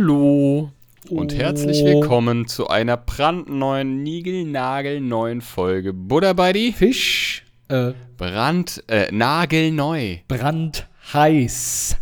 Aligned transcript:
Hallo 0.00 0.70
und 1.08 1.32
Oh. 1.32 1.36
herzlich 1.38 1.82
willkommen 1.82 2.46
zu 2.46 2.68
einer 2.68 2.98
brandneuen, 2.98 4.02
niegelnagelneuen 4.02 5.40
Folge 5.40 5.94
Buddha 5.94 6.34
Buddy. 6.34 6.74
Fisch, 6.76 7.46
äh, 7.68 7.92
Brand, 8.18 8.84
äh, 8.88 9.10
nagelneu. 9.10 10.16
brandheiß. 10.28 11.96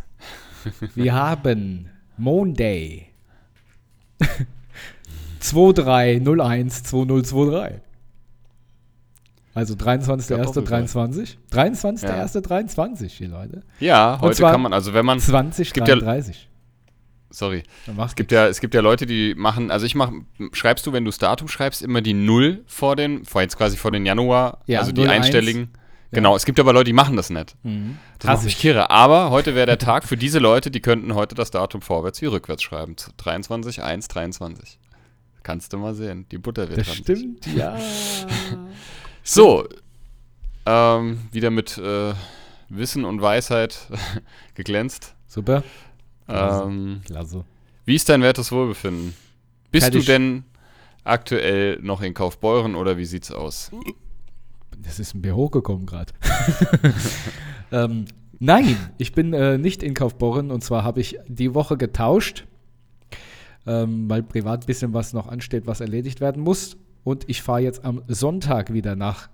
Wir 0.96 1.14
haben 1.20 1.88
Monday. 2.16 3.10
23012023. 5.40 7.80
Also 9.54 9.74
23.01.23. 9.74 11.36
23.01.23, 11.52 13.06
hier 13.08 13.28
Leute. 13.28 13.62
Ja, 13.78 14.18
heute 14.20 14.42
kann 14.42 14.62
man, 14.62 14.72
also 14.72 14.92
wenn 14.94 15.06
man, 15.06 15.18
gibt 15.18 15.28
ja- 15.30 15.34
2033. 15.44 16.48
sorry, 17.34 17.62
macht 17.94 18.10
es 18.10 18.14
gibt 18.16 18.32
ja, 18.32 18.46
es 18.46 18.60
gibt 18.60 18.74
ja 18.74 18.80
Leute, 18.80 19.06
die 19.06 19.34
machen, 19.34 19.70
also 19.70 19.84
ich 19.86 19.94
mache, 19.94 20.12
schreibst 20.52 20.86
du, 20.86 20.92
wenn 20.92 21.04
du 21.04 21.10
das 21.10 21.18
Datum 21.18 21.48
schreibst, 21.48 21.82
immer 21.82 22.00
die 22.00 22.14
Null 22.14 22.62
vor 22.66 22.96
den, 22.96 23.24
vor 23.24 23.42
jetzt 23.42 23.56
quasi 23.56 23.76
vor 23.76 23.90
den 23.90 24.06
Januar, 24.06 24.58
Ja, 24.66 24.80
also 24.80 24.92
die 24.92 25.02
01. 25.02 25.10
einstelligen. 25.26 25.68
Genau, 26.12 26.36
es 26.36 26.44
gibt 26.44 26.60
aber 26.60 26.72
Leute, 26.72 26.84
die 26.84 26.92
machen 26.92 27.16
das 27.16 27.28
nicht. 27.30 27.56
Mhm. 27.64 27.98
Das 28.20 28.26
macht 28.28 28.36
Hass 28.38 28.44
mich 28.44 28.52
ich. 28.54 28.60
kirre. 28.60 28.88
Aber 28.90 29.30
heute 29.30 29.56
wäre 29.56 29.66
der 29.66 29.78
Tag 29.78 30.04
für 30.04 30.16
diese 30.16 30.38
Leute, 30.38 30.70
die 30.70 30.78
könnten 30.80 31.14
heute 31.16 31.34
das 31.34 31.50
Datum 31.50 31.82
vorwärts 31.82 32.22
wie 32.22 32.26
rückwärts 32.26 32.62
schreiben. 32.62 32.94
23, 33.16 33.82
1, 33.82 34.06
23. 34.06 34.78
Kannst 35.42 35.72
du 35.72 35.78
mal 35.78 35.92
sehen. 35.92 36.24
Die 36.30 36.38
Butter 36.38 36.68
wird 36.68 36.78
Das 36.78 36.88
ranzig. 36.88 37.18
stimmt, 37.18 37.46
ja. 37.56 37.76
So, 39.24 39.66
ähm, 40.66 41.18
wieder 41.32 41.50
mit 41.50 41.78
äh, 41.78 42.12
Wissen 42.68 43.04
und 43.04 43.20
Weisheit 43.20 43.88
geglänzt. 44.54 45.14
Super. 45.26 45.62
Klasse. 46.26 46.64
Ähm, 46.64 47.00
Klasse. 47.04 47.44
wie 47.84 47.94
ist 47.94 48.08
dein 48.08 48.22
wertes 48.22 48.50
Wohlbefinden? 48.52 49.14
Bist 49.70 49.84
Fertig. 49.86 50.06
du 50.06 50.12
denn 50.12 50.44
aktuell 51.04 51.78
noch 51.82 52.00
in 52.00 52.14
Kaufbeuren 52.14 52.74
oder 52.74 52.96
wie 52.96 53.04
sieht's 53.04 53.30
aus? 53.30 53.70
Das 54.78 54.98
ist 54.98 55.14
mir 55.14 55.34
hochgekommen 55.36 55.86
gerade. 55.86 56.12
ähm, 57.72 58.06
nein, 58.38 58.76
ich 58.98 59.12
bin 59.12 59.32
äh, 59.32 59.58
nicht 59.58 59.82
in 59.82 59.94
Kaufbeuren 59.94 60.50
und 60.50 60.62
zwar 60.62 60.84
habe 60.84 61.00
ich 61.00 61.18
die 61.28 61.54
Woche 61.54 61.76
getauscht, 61.76 62.44
ähm, 63.66 64.08
weil 64.08 64.22
privat 64.22 64.62
ein 64.62 64.66
bisschen 64.66 64.94
was 64.94 65.12
noch 65.12 65.28
ansteht, 65.28 65.66
was 65.66 65.80
erledigt 65.80 66.20
werden 66.20 66.42
muss. 66.42 66.76
Und 67.02 67.28
ich 67.28 67.42
fahre 67.42 67.60
jetzt 67.60 67.84
am 67.84 68.02
Sonntag 68.08 68.72
wieder 68.72 68.96
nach. 68.96 69.28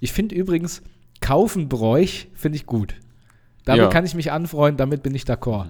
Ich 0.00 0.12
finde 0.12 0.34
übrigens, 0.34 0.82
Kaufenbräuch 1.20 2.28
finde 2.34 2.56
ich 2.56 2.64
gut. 2.66 2.94
Damit 3.66 3.82
Ja. 3.84 3.88
kann 3.90 4.06
ich 4.06 4.14
mich 4.14 4.32
anfreunden, 4.32 4.78
damit 4.78 5.02
bin 5.02 5.14
ich 5.14 5.24
d'accord. 5.24 5.66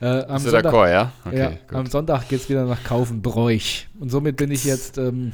Äh, 0.00 0.06
am 0.24 0.38
Sonntag, 0.38 0.64
d'accord, 0.66 0.90
ja? 0.90 1.12
Okay, 1.24 1.38
ja, 1.38 1.52
am 1.72 1.86
Sonntag 1.86 2.28
geht 2.28 2.40
es 2.40 2.48
wieder 2.48 2.64
nach 2.66 2.82
Kaufenbräuch. 2.84 3.86
Und 3.98 4.10
somit 4.10 4.36
bin 4.36 4.50
ich 4.50 4.64
jetzt, 4.64 4.98
ähm, 4.98 5.32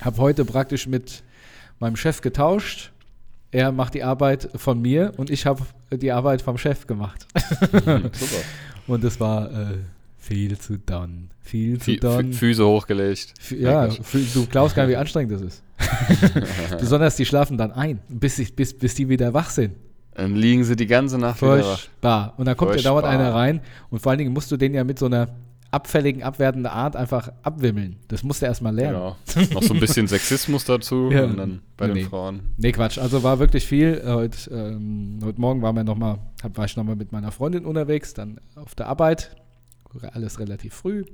habe 0.00 0.16
heute 0.18 0.44
praktisch 0.44 0.86
mit 0.86 1.22
meinem 1.78 1.96
Chef 1.96 2.20
getauscht. 2.20 2.90
Er 3.52 3.70
macht 3.70 3.94
die 3.94 4.02
Arbeit 4.02 4.48
von 4.56 4.80
mir 4.82 5.12
und 5.16 5.30
ich 5.30 5.46
habe 5.46 5.62
die 5.92 6.10
Arbeit 6.10 6.42
vom 6.42 6.58
Chef 6.58 6.86
gemacht. 6.88 7.26
Super. 7.72 8.10
Und 8.88 9.04
es 9.04 9.20
war 9.20 9.48
äh, 9.50 9.76
viel 10.18 10.58
zu 10.58 10.76
dann. 10.78 11.30
Viel 11.40 11.78
zu 11.80 11.96
dann. 11.96 12.32
Fü- 12.32 12.34
Füße 12.34 12.66
hochgelegt. 12.66 13.34
F- 13.38 13.52
Ja, 13.52 13.86
du 13.86 14.46
glaubst 14.46 14.74
gar 14.74 14.84
nicht, 14.86 14.92
wie 14.92 14.96
anstrengend 14.96 15.32
das 15.34 15.42
ist. 15.42 15.62
Besonders 16.80 17.14
die 17.16 17.26
schlafen 17.26 17.56
dann 17.58 17.70
ein, 17.72 18.00
bis, 18.08 18.38
ich, 18.40 18.54
bis, 18.56 18.76
bis 18.76 18.94
die 18.94 19.08
wieder 19.08 19.32
wach 19.34 19.50
sind. 19.50 19.74
Dann 20.14 20.34
liegen 20.36 20.64
sie 20.64 20.76
die 20.76 20.86
ganze 20.86 21.18
Nacht. 21.18 21.38
Furchtbar. 21.38 22.34
Und 22.36 22.46
dann 22.46 22.56
kommt 22.56 22.76
ja 22.76 22.82
dauernd 22.82 23.06
Furchtbar. 23.06 23.26
einer 23.26 23.34
rein 23.34 23.60
und 23.90 23.98
vor 24.00 24.10
allen 24.10 24.18
Dingen 24.18 24.32
musst 24.32 24.50
du 24.52 24.56
den 24.56 24.72
ja 24.74 24.84
mit 24.84 24.98
so 24.98 25.06
einer 25.06 25.28
abfälligen, 25.72 26.22
abwertenden 26.22 26.70
Art 26.70 26.94
einfach 26.94 27.32
abwimmeln. 27.42 27.96
Das 28.06 28.22
musst 28.22 28.40
du 28.42 28.46
erstmal 28.46 28.72
lernen. 28.72 29.12
Genau. 29.34 29.46
Noch 29.54 29.62
so 29.64 29.74
ein 29.74 29.80
bisschen 29.80 30.06
Sexismus 30.06 30.64
dazu 30.64 31.10
Ja. 31.10 31.24
und 31.24 31.36
dann 31.36 31.62
bei 31.76 31.88
Nee. 31.88 31.94
den 31.94 32.08
Frauen. 32.08 32.40
Nee, 32.56 32.70
Quatsch. 32.70 32.96
Also 32.98 33.24
war 33.24 33.40
wirklich 33.40 33.66
viel. 33.66 34.00
Äh, 34.04 34.08
Heute, 34.12 34.50
ähm, 34.52 35.18
heute 35.24 35.40
Morgen 35.40 35.62
waren 35.62 35.74
wir 35.74 35.82
noch 35.82 35.96
mal, 35.96 36.18
hab, 36.44 36.56
war 36.56 36.64
ich 36.66 36.76
nochmal 36.76 36.94
mit 36.94 37.10
meiner 37.10 37.32
Freundin 37.32 37.64
unterwegs, 37.64 38.14
dann 38.14 38.38
auf 38.54 38.76
der 38.76 38.86
Arbeit. 38.86 39.34
Alles 40.12 40.38
relativ 40.38 40.74
früh. 40.74 41.04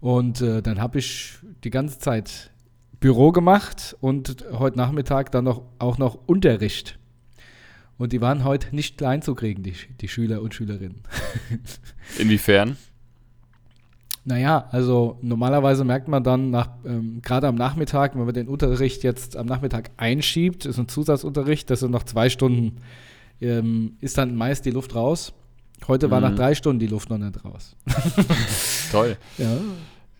Und 0.00 0.40
äh, 0.40 0.60
dann 0.62 0.80
habe 0.80 0.98
ich 0.98 1.34
die 1.64 1.70
ganze 1.70 1.98
Zeit 2.00 2.50
Büro 3.00 3.30
gemacht 3.32 3.96
und 4.00 4.44
heute 4.52 4.76
Nachmittag 4.76 5.30
dann 5.32 5.44
noch, 5.44 5.62
auch 5.78 5.98
noch 5.98 6.18
Unterricht. 6.26 6.98
Und 7.98 8.12
die 8.12 8.20
waren 8.20 8.44
heute 8.44 8.74
nicht 8.74 8.98
klein 8.98 9.22
zu 9.22 9.34
kriegen, 9.34 9.62
die, 9.62 9.74
die 10.00 10.08
Schüler 10.08 10.42
und 10.42 10.54
Schülerinnen. 10.54 11.00
Inwiefern? 12.18 12.76
Naja, 14.24 14.66
also 14.72 15.18
normalerweise 15.22 15.84
merkt 15.84 16.08
man 16.08 16.24
dann 16.24 16.50
nach, 16.50 16.70
ähm, 16.84 17.20
gerade 17.22 17.46
am 17.46 17.54
Nachmittag, 17.54 18.14
wenn 18.16 18.24
man 18.24 18.34
den 18.34 18.48
Unterricht 18.48 19.04
jetzt 19.04 19.36
am 19.36 19.46
Nachmittag 19.46 19.90
einschiebt, 19.96 20.66
ist 20.66 20.78
ein 20.78 20.88
Zusatzunterricht, 20.88 21.70
das 21.70 21.80
sind 21.80 21.92
noch 21.92 22.02
zwei 22.02 22.28
Stunden, 22.28 22.78
ähm, 23.40 23.96
ist 24.00 24.18
dann 24.18 24.34
meist 24.34 24.66
die 24.66 24.72
Luft 24.72 24.94
raus. 24.96 25.32
Heute 25.86 26.10
war 26.10 26.20
Mhm. 26.20 26.26
nach 26.28 26.34
drei 26.34 26.54
Stunden 26.56 26.80
die 26.80 26.86
Luft 26.88 27.08
noch 27.08 27.18
nicht 27.18 27.44
raus. 27.44 27.76
Toll. 28.90 29.16
Ja, 29.38 29.56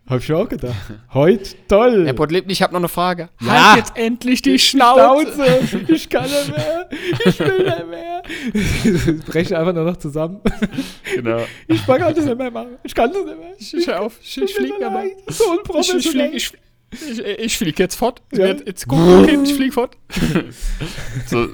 hab 0.09 0.21
ich 0.21 0.33
auch 0.33 0.49
gedacht. 0.49 0.75
Heute 1.12 1.50
toll. 1.69 2.05
Herr 2.06 2.12
Potlebny, 2.15 2.53
ich 2.53 2.62
habe 2.62 2.72
noch 2.72 2.81
eine 2.81 2.89
Frage. 2.89 3.28
Ja. 3.41 3.72
Halt 3.72 3.78
jetzt 3.78 3.97
endlich 3.97 4.43
die 4.43 4.59
Schnauze. 4.59 5.27
Ich 5.89 6.09
kann 6.09 6.25
nicht 6.25 6.49
mehr. 6.56 6.89
Ich 7.25 7.39
will 7.39 7.65
nicht 7.65 7.87
mehr. 7.89 8.22
Ich 8.55 9.25
breche 9.25 9.59
einfach 9.59 9.72
nur 9.75 9.84
noch 9.84 9.97
zusammen. 9.97 10.41
Genau. 11.15 11.41
Ich 11.67 11.84
kann 11.87 12.00
das 12.15 12.25
nicht 12.25 12.39
mehr 12.39 12.50
machen. 12.50 12.77
Ich 12.83 12.94
kann 12.94 13.12
das 13.12 13.25
nicht 13.25 13.39
mehr. 13.39 13.53
Ich, 13.59 13.87
hör 13.87 14.00
auf. 14.03 14.19
Ich, 14.22 14.41
ich 14.43 14.55
fliege 14.55 14.87
aber. 14.87 15.03
So 15.03 15.09
Ich, 15.28 15.41
ich 15.41 15.47
unprofessionell. 15.59 16.03
fliege 16.31 16.37
ich, 16.37 16.53
ich, 16.93 17.19
ich 17.21 17.59
flieg 17.59 17.79
jetzt 17.79 17.97
fort. 17.97 18.23
Ja. 18.33 18.47
Jetzt, 18.47 18.67
jetzt 18.67 18.89
guck, 18.89 18.99
okay, 19.23 19.39
ich 19.45 19.55
fliege 19.55 19.73
fort. 19.73 19.97
so, 21.27 21.45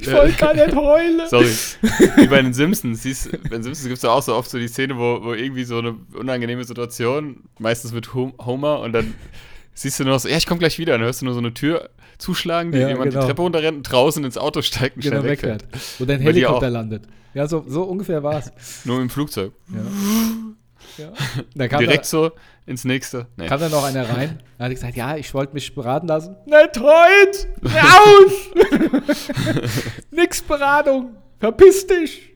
Ich 0.00 0.10
wollte 0.10 0.36
gar 0.36 0.54
nicht 0.54 0.74
heulen. 0.74 1.20
Sorry. 1.28 1.46
Wie 2.16 2.26
bei 2.26 2.42
den 2.42 2.54
Simpsons. 2.54 3.02
Siehst, 3.02 3.30
bei 3.30 3.48
den 3.56 3.62
Simpsons 3.62 3.84
gibt 3.84 3.96
es 3.98 4.02
ja 4.02 4.10
auch 4.10 4.22
so 4.22 4.34
oft 4.34 4.50
so 4.50 4.58
die 4.58 4.68
Szene, 4.68 4.96
wo, 4.96 5.20
wo 5.22 5.34
irgendwie 5.34 5.64
so 5.64 5.78
eine 5.78 5.94
unangenehme 6.14 6.64
Situation, 6.64 7.44
meistens 7.58 7.92
mit 7.92 8.14
Hom- 8.14 8.34
Homer, 8.44 8.80
und 8.80 8.92
dann 8.92 9.14
siehst 9.74 10.00
du 10.00 10.04
nur 10.04 10.14
noch 10.14 10.20
so, 10.20 10.28
ja, 10.28 10.36
ich 10.36 10.46
komme 10.46 10.58
gleich 10.58 10.78
wieder. 10.78 10.94
Und 10.94 11.00
dann 11.00 11.06
hörst 11.06 11.20
du 11.20 11.26
nur 11.26 11.34
so 11.34 11.40
eine 11.40 11.54
Tür 11.54 11.90
zuschlagen, 12.18 12.72
die 12.72 12.78
Ja, 12.78 12.88
jemand 12.88 13.10
genau. 13.10 13.20
die 13.20 13.26
Treppe 13.28 13.42
runterrennt 13.42 13.76
und 13.76 13.82
draußen 13.84 14.24
ins 14.24 14.36
Auto 14.38 14.62
steigt 14.62 14.96
und 14.96 15.02
genau 15.02 15.20
schnell 15.20 15.30
wegfährt. 15.32 15.62
wegfährt. 15.64 16.00
Wo 16.00 16.04
dein 16.04 16.18
Bei 16.24 16.32
dir 16.32 16.40
Helikopter 16.40 16.66
auch. 16.68 16.72
landet. 16.72 17.04
Ja, 17.34 17.46
so, 17.46 17.64
so 17.68 17.82
ungefähr 17.84 18.22
war 18.22 18.38
es. 18.38 18.84
Nur 18.84 19.00
im 19.00 19.10
Flugzeug. 19.10 19.52
Ja. 20.98 21.12
ja. 21.54 21.68
Direkt 21.78 22.04
da, 22.04 22.08
so 22.08 22.32
ins 22.68 22.84
nächste. 22.84 23.26
Nee. 23.36 23.46
kam 23.46 23.60
dann 23.60 23.70
noch 23.70 23.84
einer 23.84 24.08
rein. 24.08 24.40
Da 24.58 24.64
hat 24.66 24.70
gesagt, 24.72 24.94
ja, 24.96 25.16
ich 25.16 25.32
wollte 25.32 25.54
mich 25.54 25.74
beraten 25.74 26.06
lassen. 26.06 26.36
Nicht 26.44 26.78
heute! 26.78 27.48
Raus! 27.64 28.32
Nix 30.10 30.42
Beratung! 30.42 31.16
Verpiss 31.40 31.86
dich! 31.86 32.34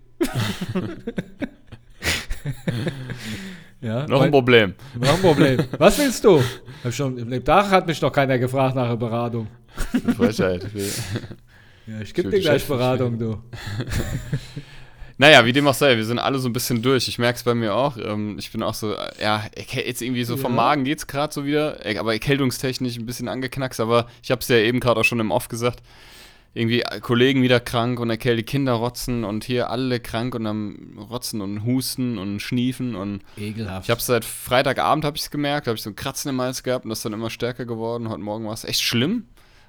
ja, 3.81 4.07
Noch 4.07 4.23
ein 4.23 4.31
Problem. 4.31 4.75
noch 4.99 5.15
ein 5.15 5.21
Problem. 5.21 5.65
Was 5.79 5.99
willst 5.99 6.25
du? 6.25 6.43
Hab 6.85 6.93
schon, 6.93 7.19
Im 7.19 7.45
Tag 7.45 7.71
hat 7.71 7.87
mich 7.87 8.01
noch 8.01 8.13
keiner 8.13 8.39
gefragt 8.39 8.75
nach 8.75 8.87
einer 8.87 8.97
Beratung. 8.97 9.49
Frechheit. 10.17 10.67
Ja, 11.87 12.01
ich 12.01 12.15
gebe 12.15 12.31
dir 12.31 12.41
gleich 12.41 12.67
Beratung, 12.67 13.19
du. 13.19 13.43
Naja, 15.23 15.47
wie 15.47 15.53
dem 15.53 15.69
auch 15.69 15.75
sei, 15.75 15.97
wir 15.97 16.05
sind 16.05 16.19
alle 16.19 16.41
so 16.41 16.49
ein 16.49 16.53
bisschen 16.53 16.83
durch. 16.83 17.07
Ich 17.07 17.17
merke 17.17 17.37
es 17.37 17.45
bei 17.45 17.55
mir 17.55 17.77
auch. 17.77 17.97
Ähm, 17.97 18.35
ich 18.41 18.51
bin 18.51 18.61
auch 18.61 18.75
so, 18.75 18.97
ja, 19.21 19.45
jetzt 19.73 20.03
irgendwie 20.03 20.25
so 20.25 20.37
vom 20.37 20.51
Ja. 20.51 20.57
Magen 20.57 20.83
geht's 20.83 21.07
gerade 21.07 21.33
so 21.33 21.45
wieder, 21.45 21.79
aber 22.01 22.13
erkältungstechnisch 22.13 22.97
ein 22.97 23.07
bisschen 23.07 23.29
angeknackst. 23.29 23.79
Aber 23.79 24.09
ich 24.21 24.33
habe 24.33 24.41
es 24.41 24.49
ja 24.49 24.57
eben 24.57 24.81
gerade 24.81 24.99
auch 24.99 25.05
schon 25.05 25.21
im 25.21 25.31
Off 25.31 25.47
gesagt. 25.47 25.81
Irgendwie 26.55 26.81
äh, 26.81 26.99
Kollegen 26.99 27.41
wieder 27.41 27.61
krank 27.61 28.01
und 28.01 28.11
erkältet, 28.11 28.49
Kinder 28.49 28.73
rotzen 28.73 29.23
und 29.23 29.45
hier 29.45 29.71
alle 29.71 30.01
krank 30.01 30.35
und 30.35 30.45
am 30.45 30.99
Rotzen 31.09 31.41
und 31.41 31.65
Husten 31.65 32.19
und 32.19 32.41
Schniefen 32.41 32.97
und 32.97 33.23
Ekelhaft. 33.37 33.87
ich 33.87 33.91
habe 33.93 34.03
seit 34.03 34.25
Freitagabend 34.25 35.05
habe 35.05 35.17
ich 35.17 35.23
es 35.23 35.31
gemerkt, 35.31 35.69
habe 35.69 35.77
ich 35.77 35.83
so 35.85 35.91
ein 35.91 35.95
Kratzen 35.95 36.31
im 36.31 36.41
Hals 36.41 36.65
gehabt 36.65 36.85
und 36.85 36.89
das 36.89 36.99
ist 36.99 37.05
dann 37.05 37.13
immer 37.13 37.31
stärker 37.31 37.65
geworden. 37.65 38.09
Heute 38.09 38.23
Morgen 38.23 38.45
war 38.45 38.55
es 38.55 38.65
echt 38.65 38.81
schlimm. 38.83 39.29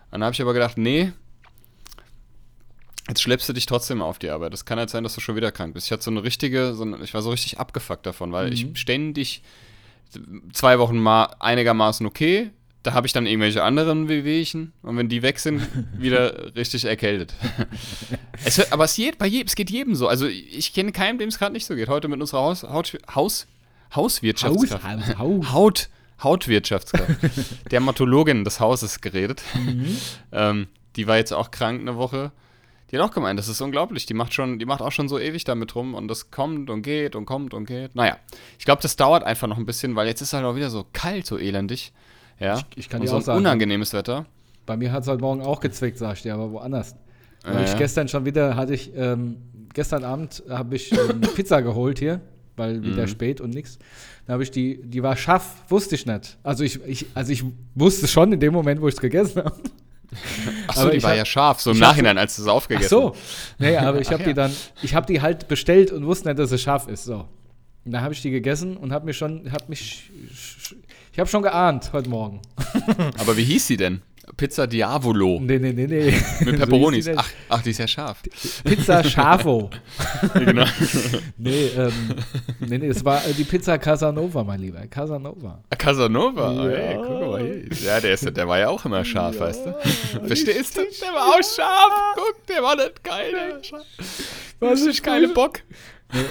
Dann 0.09 0.23
habe 0.23 0.33
ich 0.33 0.41
aber 0.41 0.53
gedacht, 0.53 0.79
nee, 0.79 1.13
jetzt 3.07 3.21
schleppst 3.21 3.50
du 3.50 3.53
dich 3.53 3.65
trotzdem 3.65 4.01
auf 4.01 4.19
die 4.19 4.29
Arbeit. 4.29 4.53
Es 4.53 4.65
kann 4.65 4.79
halt 4.79 4.89
sein, 4.89 5.03
dass 5.03 5.15
du 5.15 5.21
schon 5.21 5.35
wieder 5.35 5.51
krank 5.51 5.73
bist. 5.73 5.88
Ich 5.88 5.91
hatte 5.91 6.03
so 6.03 6.11
eine 6.11 6.23
richtige, 6.23 6.73
so 6.73 6.83
eine, 6.83 6.97
ich 7.03 7.13
war 7.13 7.21
so 7.21 7.31
richtig 7.31 7.59
abgefuckt 7.59 8.05
davon, 8.05 8.31
weil 8.31 8.53
ich 8.53 8.67
ständig 8.75 9.41
zwei 10.51 10.79
Wochen 10.79 10.97
mal 10.97 11.35
einigermaßen 11.39 12.05
okay. 12.05 12.51
Da 12.83 12.94
habe 12.94 13.07
ich 13.07 13.13
dann 13.13 13.25
irgendwelche 13.25 13.63
anderen 13.63 14.09
Wehwehchen 14.09 14.73
und 14.81 14.97
wenn 14.97 15.07
die 15.07 15.21
weg 15.21 15.39
sind, 15.39 15.65
wieder 15.97 16.53
richtig 16.55 16.83
erkältet. 16.83 17.33
es, 18.44 18.71
aber 18.73 18.83
es, 18.83 18.95
geht 18.95 19.17
bei 19.17 19.25
jedem, 19.25 19.47
es 19.47 19.55
geht 19.55 19.69
jedem 19.69 19.95
so. 19.95 20.07
Also 20.07 20.27
ich 20.27 20.73
kenne 20.73 20.91
keinen, 20.91 21.17
dem 21.17 21.29
es 21.29 21.39
gerade 21.39 21.53
nicht 21.53 21.65
so 21.65 21.75
geht. 21.75 21.88
Heute 21.88 22.09
mit 22.09 22.19
unserer 22.19 22.41
Haus, 22.41 22.63
Haut, 22.63 22.97
Haus, 23.15 23.47
Hauswirtschaftskraft. 23.95 24.83
Haus, 24.83 25.17
Haus. 25.17 25.51
Haut, 25.53 25.89
Hautwirtschaftskraft. 26.21 27.15
Dermatologin 27.71 28.44
des 28.44 28.59
Hauses 28.59 29.00
geredet. 29.00 29.41
Ähm, 30.33 30.67
die 30.97 31.07
war 31.07 31.17
jetzt 31.17 31.33
auch 31.33 31.51
krank 31.51 31.81
eine 31.81 31.95
Woche. 31.95 32.33
Die 32.93 32.99
hat 32.99 33.09
auch 33.09 33.13
gemeint, 33.13 33.39
das 33.39 33.47
ist 33.47 33.59
unglaublich. 33.59 34.05
Die 34.05 34.13
macht 34.13 34.35
schon, 34.35 34.59
die 34.59 34.65
macht 34.65 34.81
auch 34.81 34.91
schon 34.91 35.09
so 35.09 35.17
ewig 35.17 35.43
damit 35.45 35.73
rum 35.75 35.95
und 35.95 36.07
das 36.07 36.29
kommt 36.29 36.69
und 36.69 36.83
geht 36.83 37.15
und 37.15 37.25
kommt 37.25 37.55
und 37.55 37.65
geht. 37.65 37.95
Naja, 37.95 38.17
ich 38.59 38.65
glaube, 38.65 38.83
das 38.83 38.95
dauert 38.95 39.23
einfach 39.23 39.47
noch 39.47 39.57
ein 39.57 39.65
bisschen, 39.65 39.95
weil 39.95 40.05
jetzt 40.05 40.21
ist 40.21 40.33
halt 40.33 40.45
auch 40.45 40.55
wieder 40.55 40.69
so 40.69 40.85
kalt, 40.93 41.25
so 41.25 41.39
elendig. 41.39 41.91
Ja. 42.39 42.59
Ich, 42.59 42.65
ich 42.75 42.89
kann 42.89 42.99
und 42.99 43.05
dir 43.05 43.09
so 43.09 43.15
auch 43.15 43.21
ein 43.21 43.25
sagen, 43.25 43.39
unangenehmes 43.39 43.93
Wetter. 43.93 44.27
bei 44.67 44.77
mir 44.77 44.91
hat 44.91 45.01
es 45.03 45.09
heute 45.09 45.21
Morgen 45.21 45.41
auch 45.41 45.59
gezwickt, 45.59 45.97
sag 45.97 46.17
ich 46.17 46.21
dir, 46.21 46.35
aber 46.35 46.51
woanders. 46.51 46.95
Weil 47.43 47.63
ich 47.63 47.71
ja. 47.71 47.77
gestern 47.79 48.07
schon 48.07 48.25
wieder 48.25 48.55
hatte 48.55 48.75
ich, 48.75 48.91
ähm, 48.95 49.37
gestern 49.73 50.03
Abend 50.03 50.43
habe 50.47 50.75
ich 50.75 50.91
ähm, 50.91 51.21
Pizza 51.35 51.61
geholt 51.63 51.97
hier, 51.97 52.21
weil 52.57 52.77
Mhm. 52.77 52.83
wieder 52.83 53.07
spät 53.07 53.41
und 53.41 53.55
nix. 53.55 53.79
Da 54.27 54.33
habe 54.33 54.43
ich 54.43 54.51
die, 54.51 54.79
die 54.83 55.01
war 55.01 55.17
scharf, 55.17 55.63
wusste 55.67 55.95
ich 55.95 56.05
nicht. 56.05 56.37
Also 56.43 56.63
ich, 56.63 56.79
ich, 56.85 57.07
also 57.15 57.31
ich 57.31 57.43
wusste 57.73 58.07
schon 58.07 58.31
in 58.33 58.39
dem 58.39 58.53
Moment, 58.53 58.81
wo 58.81 58.87
ich 58.87 58.93
es 58.93 59.01
gegessen 59.01 59.43
habe. 59.43 59.55
Achso, 60.68 60.81
Aber 60.81 60.92
die 60.92 60.98
ich 60.98 61.04
war 61.04 61.12
hab- 61.12 61.18
ja 61.18 61.25
scharf, 61.25 61.62
so 61.62 61.71
im 61.71 61.80
Nachhinein, 61.80 62.18
als 62.18 62.36
du 62.36 62.42
es 62.44 62.48
Ach 62.48 62.54
aufgegessen 62.54 62.89
so. 62.89 63.15
Nee, 63.60 63.77
aber 63.77 64.00
ich 64.01 64.10
habe 64.12 64.21
ja. 64.24 64.27
die 64.30 64.33
dann, 64.33 64.51
ich 64.81 64.95
habe 64.95 65.06
die 65.06 65.21
halt 65.21 65.48
bestellt 65.48 65.92
und 65.92 66.06
wusste 66.06 66.27
nicht, 66.30 66.39
dass 66.39 66.51
es 66.51 66.62
scharf 66.62 66.88
ist. 66.88 67.06
So. 67.06 67.25
Und 67.86 67.92
da 67.92 68.01
habe 68.01 68.13
ich 68.13 68.21
die 68.21 68.31
gegessen 68.31 68.77
und 68.77 68.92
habe 68.94 69.06
mich 69.06 69.18
schon, 69.18 69.51
habe 69.51 69.65
mich, 69.68 70.10
ich 71.12 71.19
habe 71.19 71.30
schon 71.30 71.44
geahnt 71.44 71.92
heute 71.94 72.10
Morgen. 72.10 72.42
Aber 73.19 73.36
wie 73.38 73.44
hieß 73.44 73.68
sie 73.68 73.77
denn? 73.77 74.01
Pizza 74.37 74.65
Diavolo. 74.67 75.39
Nee, 75.41 75.59
nee, 75.59 75.73
nee, 75.73 75.85
nee. 75.87 76.05
Mit 76.45 76.55
So 76.55 76.65
Pepperonis. 76.65 77.05
nicht. 77.07 77.17
ach, 77.19 77.29
ach, 77.49 77.61
die 77.61 77.71
ist 77.71 77.79
ja 77.79 77.87
scharf. 77.87 78.21
Pizza 78.63 79.03
Schafo. 79.03 79.69
genau. 80.33 80.65
Nee, 81.37 81.65
ähm, 81.77 81.93
nee, 82.59 82.77
nee, 82.77 82.87
es 82.87 83.03
war 83.03 83.17
äh, 83.27 83.33
die 83.33 83.43
Pizza 83.43 83.77
Casanova, 83.77 84.43
mein 84.43 84.61
Lieber. 84.61 84.87
Casanova. 84.87 85.61
Casanova. 85.77 86.53
Ja. 86.69 86.77
Hey, 86.77 86.95
guck 86.97 87.21
mal 87.31 87.41
hier. 87.41 87.67
Ja, 87.85 87.99
der, 87.99 88.13
ist, 88.13 88.37
der 88.37 88.47
war 88.47 88.59
ja 88.59 88.69
auch 88.69 88.85
immer 88.85 89.03
scharf, 89.03 89.39
weißt 89.39 89.65
du? 89.65 90.25
Verstehst 90.25 90.77
du? 90.77 90.81
Der 91.01 91.13
war 91.13 91.27
auch 91.35 91.43
scharf. 91.43 91.91
Guck, 92.15 92.47
der 92.47 92.63
war 92.63 92.75
nicht 92.77 93.03
geil. 93.03 93.61
Der 94.61 94.69
Was 94.71 94.85
nicht 94.85 95.03
geile 95.03 95.27
Bock. 95.29 95.59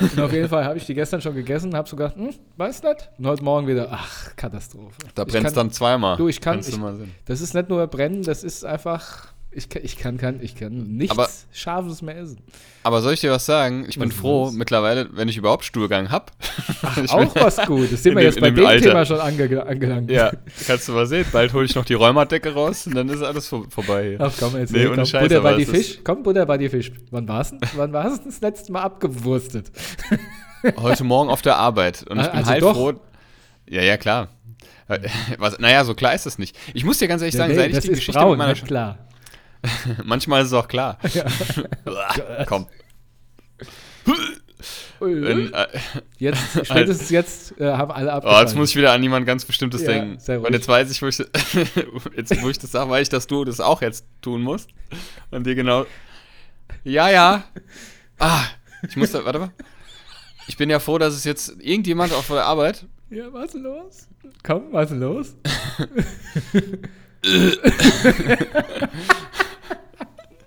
Und 0.00 0.20
auf 0.20 0.32
jeden 0.32 0.48
Fall 0.48 0.64
habe 0.64 0.78
ich 0.78 0.86
die 0.86 0.94
gestern 0.94 1.20
schon 1.20 1.34
gegessen 1.34 1.74
habe 1.74 1.88
so 1.88 1.96
gedacht, 1.96 2.16
hm, 2.16 2.30
weiß 2.56 2.82
nicht. 2.82 3.10
Und 3.18 3.26
heute 3.26 3.42
Morgen 3.42 3.66
wieder, 3.66 3.88
ach, 3.90 4.34
Katastrophe. 4.36 4.94
Da 5.14 5.24
brennt 5.24 5.44
kann- 5.46 5.54
dann 5.54 5.70
zweimal. 5.70 6.16
Du, 6.16 6.28
ich 6.28 6.40
kann- 6.40 6.60
du 6.60 6.68
ich-. 6.68 7.08
Das 7.24 7.40
ist 7.40 7.54
nicht 7.54 7.68
nur 7.68 7.86
brennen, 7.88 8.22
das 8.22 8.44
ist 8.44 8.64
einfach, 8.64 9.28
ich 9.50 9.68
kann, 9.68 9.82
ich 9.84 9.96
kann, 9.98 10.16
kann, 10.18 10.40
ich 10.40 10.54
kann 10.54 10.72
nichts 10.96 11.12
Aber- 11.18 11.28
Scharfes 11.52 12.02
mehr 12.02 12.16
essen. 12.18 12.38
Aber 12.84 13.00
soll 13.00 13.12
ich 13.14 13.20
dir 13.20 13.30
was 13.30 13.46
sagen? 13.46 13.86
Ich 13.88 13.98
bin 13.98 14.10
Was 14.10 14.16
froh 14.16 14.46
das? 14.46 14.54
mittlerweile, 14.54 15.08
wenn 15.12 15.28
ich 15.28 15.36
überhaupt 15.36 15.64
Stuhlgang 15.64 16.10
hab. 16.10 16.32
Ich 17.04 17.10
Auch 17.10 17.32
bin- 17.32 17.42
was 17.42 17.56
Gutes. 17.64 18.02
Sind 18.02 18.12
in 18.12 18.18
wir 18.18 18.24
jetzt 18.24 18.40
bei 18.40 18.50
dem 18.50 18.56
dem. 18.56 18.82
Thema 18.82 19.06
schon 19.06 19.20
ange 19.20 19.64
angelangt. 19.64 20.10
Ja, 20.10 20.32
kannst 20.66 20.88
du 20.88 20.92
mal 20.92 21.06
sehen. 21.06 21.24
Bald 21.32 21.52
hole 21.52 21.64
ich 21.64 21.74
noch 21.76 21.84
die 21.84 21.94
Rheumadecke 21.94 22.52
raus 22.52 22.86
und 22.86 22.94
dann 22.96 23.08
ist 23.08 23.22
alles 23.22 23.46
vor 23.48 23.64
vorbei 23.70 24.08
hier. 24.10 24.20
Ach 24.20 24.32
komm, 24.38 24.56
jetzt 24.58 24.72
Nee, 24.72 24.86
komm, 24.86 25.06
Scheiß, 25.06 25.22
Butter 25.22 25.40
bei 25.40 25.54
die 25.54 25.64
Fisch. 25.64 26.00
Komm, 26.02 26.22
Butter 26.22 26.44
bei 26.44 26.58
die 26.58 26.68
Fisch. 26.68 26.92
Wann 27.10 27.26
war's 27.28 27.50
denn? 27.50 27.60
Wann 27.76 27.92
war's 27.92 28.16
denn 28.20 28.30
das 28.30 28.40
letzte 28.40 28.72
Mal 28.72 28.82
abgewurstet? 28.82 29.70
Heute 30.76 31.04
Morgen 31.04 31.30
auf 31.30 31.40
der 31.42 31.56
Arbeit. 31.56 32.04
Und 32.08 32.18
ich 32.20 32.26
bin 32.26 32.36
Also 32.36 32.50
halt 32.50 32.62
doch. 32.62 32.74
froh. 32.74 32.92
Ja, 33.70 33.82
ja, 33.82 33.96
klar. 33.96 34.28
Was, 35.38 35.58
naja, 35.58 35.84
so 35.84 35.94
klar 35.94 36.14
ist 36.14 36.26
es 36.26 36.36
nicht. 36.38 36.56
Ich 36.74 36.84
muss 36.84 36.98
dir 36.98 37.08
ganz 37.08 37.22
ehrlich 37.22 37.34
sagen, 37.36 37.52
nee, 37.52 37.58
seit 37.58 37.68
ich 37.70 37.74
das 37.76 37.84
die 37.84 37.90
ist 37.92 37.98
Geschichte 37.98 38.20
braun, 38.20 38.30
mit 38.30 38.38
meiner 38.38 38.54
klar. 38.54 38.98
Manchmal 40.04 40.42
ist 40.42 40.48
es 40.48 40.52
auch 40.54 40.68
klar. 40.68 40.98
Uah, 41.86 42.44
Komm. 42.46 42.66
Wenn, 45.00 45.52
äh, 45.52 45.66
Jetzt, 46.18 46.38
spätestens 46.66 47.10
jetzt 47.10 47.60
äh, 47.60 47.72
haben 47.72 47.90
alle 47.90 48.08
oh, 48.08 48.14
abgeschaltet. 48.14 48.48
jetzt 48.48 48.56
muss 48.56 48.70
ich 48.70 48.76
wieder 48.76 48.92
an 48.92 49.02
jemand 49.02 49.26
ganz 49.26 49.44
Bestimmtes 49.44 49.82
Ja, 49.82 49.88
denken. 49.88 50.44
Und 50.44 50.52
jetzt 50.52 50.68
weiß 50.68 50.90
ich, 50.90 51.02
wo 51.02 51.08
ich, 51.08 51.18
jetzt, 51.18 52.42
wo 52.42 52.48
ich 52.48 52.58
das 52.58 52.70
sage, 52.70 52.88
weiß 52.88 53.02
ich, 53.02 53.08
dass 53.08 53.26
du 53.26 53.44
das 53.44 53.60
auch 53.60 53.82
jetzt 53.82 54.06
tun 54.20 54.42
musst. 54.42 54.70
Und 55.30 55.44
dir 55.46 55.56
genau. 55.56 55.86
Ja, 56.84 57.10
ja. 57.10 57.44
Ah, 58.18 58.44
ich 58.88 58.96
muss 58.96 59.10
da, 59.10 59.24
warte 59.24 59.40
mal. 59.40 59.50
Ich 60.46 60.56
bin 60.56 60.70
ja 60.70 60.78
froh, 60.78 60.98
dass 60.98 61.14
es 61.14 61.24
jetzt 61.24 61.56
irgendjemand 61.60 62.12
auf 62.12 62.28
der 62.28 62.44
Arbeit. 62.44 62.86
Ja, 63.10 63.32
was 63.32 63.54
los? 63.54 64.08
Komm, 64.42 64.72
was 64.72 64.90
los? 64.90 65.34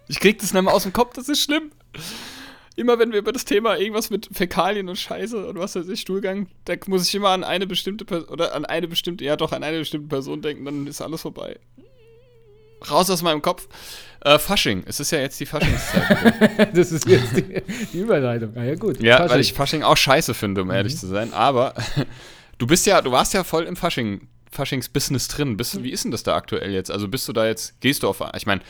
Ich 0.08 0.20
krieg 0.20 0.40
das 0.40 0.54
nicht 0.54 0.62
mehr 0.62 0.74
aus 0.74 0.84
dem 0.84 0.94
Kopf, 0.94 1.14
das 1.14 1.30
ist 1.30 1.42
schlimm. 1.42 1.72
Immer 2.76 3.00
wenn 3.00 3.12
wir 3.12 3.20
über 3.20 3.32
das 3.32 3.46
Thema 3.46 3.78
irgendwas 3.78 4.10
mit 4.10 4.30
Fäkalien 4.34 4.90
und 4.90 4.98
Scheiße 4.98 5.48
und 5.48 5.58
was 5.58 5.76
weiß 5.76 5.88
ich, 5.88 6.02
Stuhlgang, 6.02 6.48
da 6.66 6.74
muss 6.88 7.08
ich 7.08 7.16
immer 7.16 7.30
an 7.30 7.44
eine 7.44 7.68
bestimmte 7.68 8.04
Person, 8.04 8.28
oder 8.30 8.54
an 8.54 8.66
eine 8.66 8.88
bestimmte, 8.88 9.24
ja 9.24 9.38
doch, 9.38 9.54
an 9.54 9.64
eine 9.64 9.80
bestimmte 9.80 10.10
Person 10.10 10.42
denken, 10.42 10.66
dann 10.66 10.86
ist 10.86 11.02
alles 11.02 11.22
vorbei. 11.22 11.58
Raus 12.92 13.10
aus 13.10 13.22
meinem 13.22 13.42
Kopf. 13.42 13.68
Äh, 14.22 14.38
Fasching, 14.38 14.84
es 14.86 15.00
ist 15.00 15.12
ja 15.12 15.20
jetzt 15.20 15.40
die 15.40 15.46
Faschingszeit. 15.46 16.70
Das 16.76 16.92
ist 16.92 17.08
jetzt 17.08 17.38
die, 17.38 17.62
die 17.94 18.00
Überleitung. 18.00 18.52
Ah, 18.56 18.64
ja, 18.64 18.76
gut. 18.76 19.02
ja, 19.02 19.18
Fasching. 19.18 19.32
weil 19.32 19.40
ich 19.40 19.54
Fasching 19.54 19.84
auch 19.84 19.98
scheiße 19.98 20.34
finde, 20.34 20.62
um 20.62 20.72
ehrlich 20.72 20.98
zu 20.98 21.08
sein, 21.08 21.32
aber 21.32 21.74
du 22.58 22.68
bist 22.68 22.86
ja, 22.86 23.02
du 23.02 23.12
warst 23.12 23.34
ja 23.34 23.44
voll 23.46 23.64
im 23.64 23.78
Fasching, 23.78 24.28
Faschings-Business 24.52 25.28
drin. 25.30 25.58
Bist, 25.58 25.82
wie 25.84 25.92
ist 25.92 26.04
denn 26.04 26.12
das 26.12 26.24
da 26.24 26.36
aktuell 26.36 26.72
jetzt? 26.72 26.92
Also 26.92 27.08
bist 27.08 27.28
du 27.28 27.34
da 27.34 27.46
jetzt, 27.46 27.80
gehst 27.82 28.04
du 28.04 28.10
auf, 28.10 28.24
ich 28.36 28.46
meine, 28.46 28.62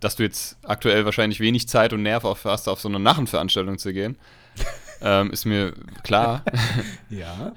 dass 0.00 0.16
du 0.16 0.22
jetzt 0.22 0.56
aktuell 0.64 1.04
wahrscheinlich 1.04 1.40
wenig 1.40 1.68
Zeit 1.68 1.92
und 1.92 2.02
Nerv 2.02 2.24
auf 2.24 2.44
hast, 2.44 2.68
auf 2.68 2.80
so 2.80 2.88
eine 2.88 2.98
Narrenveranstaltung 2.98 3.78
zu 3.78 3.92
gehen, 3.92 4.16
ähm, 5.00 5.30
ist 5.30 5.44
mir 5.44 5.72
klar. 6.02 6.42
Ja. 7.10 7.52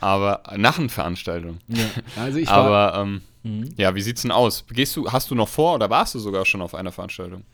aber 0.00 0.42
Narrenveranstaltung. 0.56 1.58
ja. 1.68 1.84
Also 2.16 2.38
ich 2.38 2.48
war, 2.48 2.92
Aber 2.94 3.02
ähm, 3.02 3.22
Mhm. 3.42 3.72
ja, 3.78 3.94
wie 3.94 4.02
sieht's 4.02 4.20
denn 4.22 4.32
aus? 4.32 4.66
Gehst 4.70 4.94
du, 4.96 5.10
hast 5.10 5.30
du 5.30 5.34
noch 5.34 5.48
vor 5.48 5.74
oder 5.74 5.88
warst 5.88 6.14
du 6.14 6.18
sogar 6.18 6.44
schon 6.44 6.60
auf 6.60 6.74
einer 6.74 6.92
Veranstaltung? 6.92 7.44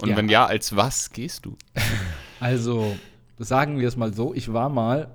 Und 0.00 0.10
Ja. 0.10 0.16
wenn 0.16 0.28
ja, 0.28 0.46
als 0.46 0.76
was 0.76 1.10
gehst 1.10 1.44
du? 1.46 1.56
also 2.40 2.96
sagen 3.38 3.80
wir 3.80 3.88
es 3.88 3.96
mal 3.96 4.14
so, 4.14 4.32
ich 4.34 4.52
war 4.52 4.68
mal 4.68 5.08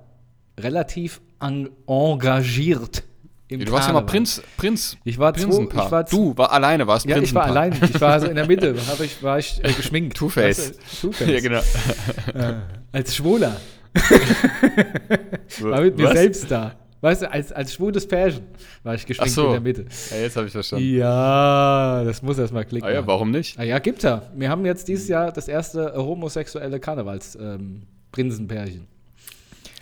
relativ 0.58 1.20
en 1.40 1.70
engagiert 1.86 3.04
im 3.48 3.64
Du 3.64 3.72
warst 3.72 3.88
ja 3.88 3.94
mal. 3.94 4.02
Prinz, 4.02 4.42
Prinz, 4.56 4.96
Ich 5.04 5.18
war 5.18 5.32
Prinzenpaar. 5.32 5.86
ich 5.86 5.90
war 5.90 6.04
du 6.04 6.36
war 6.36 6.52
alleine, 6.52 6.86
warst 6.86 7.06
Ja, 7.06 7.16
ich 7.18 7.34
war 7.34 7.44
allein. 7.44 7.72
Ich 7.82 8.00
war 8.00 8.12
also 8.12 8.26
in 8.26 8.36
der 8.36 8.46
Mitte, 8.46 8.74
hab 8.88 9.00
ich, 9.00 9.22
war 9.22 9.38
ich 9.38 9.58
äh, 9.64 9.72
geschminkt. 9.72 10.16
Two-Face. 10.16 10.74
Two-Face. 11.00 11.28
Ja, 11.28 11.40
genau. 11.40 11.60
äh, 12.34 12.54
als 12.92 13.16
Schwuler. 13.16 13.56
War 15.60 15.80
mit 15.80 15.96
mir 15.96 16.04
Was? 16.04 16.12
selbst 16.12 16.50
da. 16.50 16.74
Weißt 17.00 17.22
du, 17.22 17.30
als, 17.30 17.52
als 17.52 17.72
schwules 17.74 18.06
Pärchen 18.08 18.42
war 18.82 18.94
ich 18.94 19.06
geschminkt 19.06 19.30
Ach 19.32 19.34
so. 19.34 19.46
in 19.46 19.52
der 19.52 19.60
Mitte. 19.60 19.86
Ja, 20.10 20.16
jetzt 20.18 20.36
habe 20.36 20.46
ich 20.46 20.52
verstanden. 20.52 20.96
Ja, 20.96 22.02
das 22.04 22.22
muss 22.22 22.38
erst 22.38 22.52
mal 22.52 22.64
klicken. 22.64 22.88
Ah 22.88 22.92
ja, 22.92 23.06
warum 23.06 23.30
nicht? 23.30 23.58
Ah 23.58 23.62
ja, 23.62 23.78
gibt 23.78 24.02
ja. 24.02 24.22
Wir 24.36 24.50
haben 24.50 24.66
jetzt 24.66 24.88
dieses 24.88 25.08
Jahr 25.08 25.30
das 25.32 25.48
erste 25.48 25.94
homosexuelle 25.94 26.80
Karnevals-Prinzenpärchen. 26.80 28.86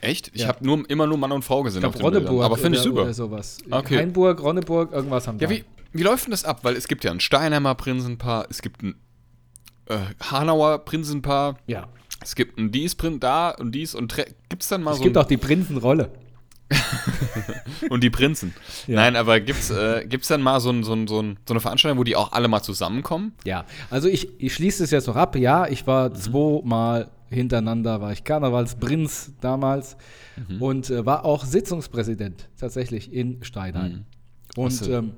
Echt? 0.01 0.31
Ich 0.35 0.43
Ja. 0.43 0.49
habe 0.49 0.65
nur, 0.65 0.89
immer 0.91 1.07
nur 1.07 1.17
Mann 1.19 1.33
und 1.33 1.43
Frau 1.45 1.63
gesehen 1.63 1.79
ich 1.79 1.83
glaube, 1.83 1.99
den 1.99 2.03
Bildern. 2.13 2.23
Ronneburg 2.27 2.45
Aber 2.45 2.57
finde 2.57 2.79
ich 2.79 2.85
super. 2.85 3.03
oder 3.03 3.15
sowas. 3.15 3.59
Okay. 3.71 3.99
Hainburg, 3.99 4.43
Ronneburg, 4.43 4.93
irgendwas 4.93 5.27
haben 5.27 5.39
Ja, 5.39 5.49
wir. 5.49 5.57
wie, 5.59 5.65
wie 5.93 6.03
läuft 6.03 6.27
denn 6.27 6.31
das 6.33 6.45
ab? 6.45 6.61
Weil 6.63 6.77
es 6.77 6.87
gibt 6.89 7.05
ja 7.05 7.11
ein 7.11 7.21
Steinheimer 7.21 7.75
Prinzenpaar, 7.75 8.47
es 8.51 8.61
gibt 8.63 8.83
ein 8.83 8.95
äh, 9.87 9.97
Hanauer 10.31 10.79
Prinzenpaar, 10.85 11.59
Ja. 11.67 11.87
es 12.23 12.35
gibt 12.35 12.59
ein 12.59 12.71
dies 12.73 12.95
Prin 12.95 13.21
da 13.21 13.51
und 13.51 13.73
dies 13.73 13.95
und 13.95 14.15
gibt 14.49 14.63
es 14.63 14.69
dann 14.69 14.83
mal 14.83 14.93
Es 14.93 14.99
so 14.99 15.03
gibt 15.05 15.17
ein, 15.17 15.23
auch 15.23 15.29
die 15.29 15.37
Prinzenrolle. 15.39 16.11
und 17.91 18.03
die 18.03 18.11
Prinzen. 18.11 18.53
Ja. 18.89 18.97
Nein, 18.97 19.15
aber 19.17 19.39
gibt's 19.39 19.71
äh, 19.71 20.05
gibt's 20.09 20.27
dann 20.29 20.43
mal 20.43 20.59
so, 20.61 20.71
ein, 20.71 20.83
so, 20.83 20.95
ein, 20.95 21.07
so 21.07 21.23
eine 21.49 21.61
Veranstaltung, 21.61 21.99
wo 21.99 22.03
die 22.05 22.17
auch 22.17 22.33
alle 22.33 22.49
mal 22.49 22.61
zusammenkommen? 22.63 23.35
Ja, 23.45 23.65
also 23.89 24.09
ich, 24.09 24.29
ich 24.41 24.53
schließe 24.55 24.83
es 24.85 24.91
jetzt 24.91 25.07
noch 25.07 25.15
ab. 25.17 25.37
Ja, 25.37 25.67
ich 25.69 25.87
war 25.87 26.09
Mhm. 26.11 26.15
zweimal 26.17 27.09
hintereinander, 27.31 28.01
war 28.01 28.13
ich 28.13 28.25
Karnevalsprinz 28.25 29.33
damals 29.41 29.97
Mhm. 30.49 30.63
und 30.63 30.91
äh, 30.91 31.05
war 31.07 31.25
auch 31.25 31.45
Sitzungspräsident 31.45 32.49
tatsächlich 32.59 33.13
in 33.13 33.43
Steinheim. 33.43 34.05
Und 34.57 34.67
Hast 34.67 34.87
du- 34.87 34.91
ähm, 34.93 35.13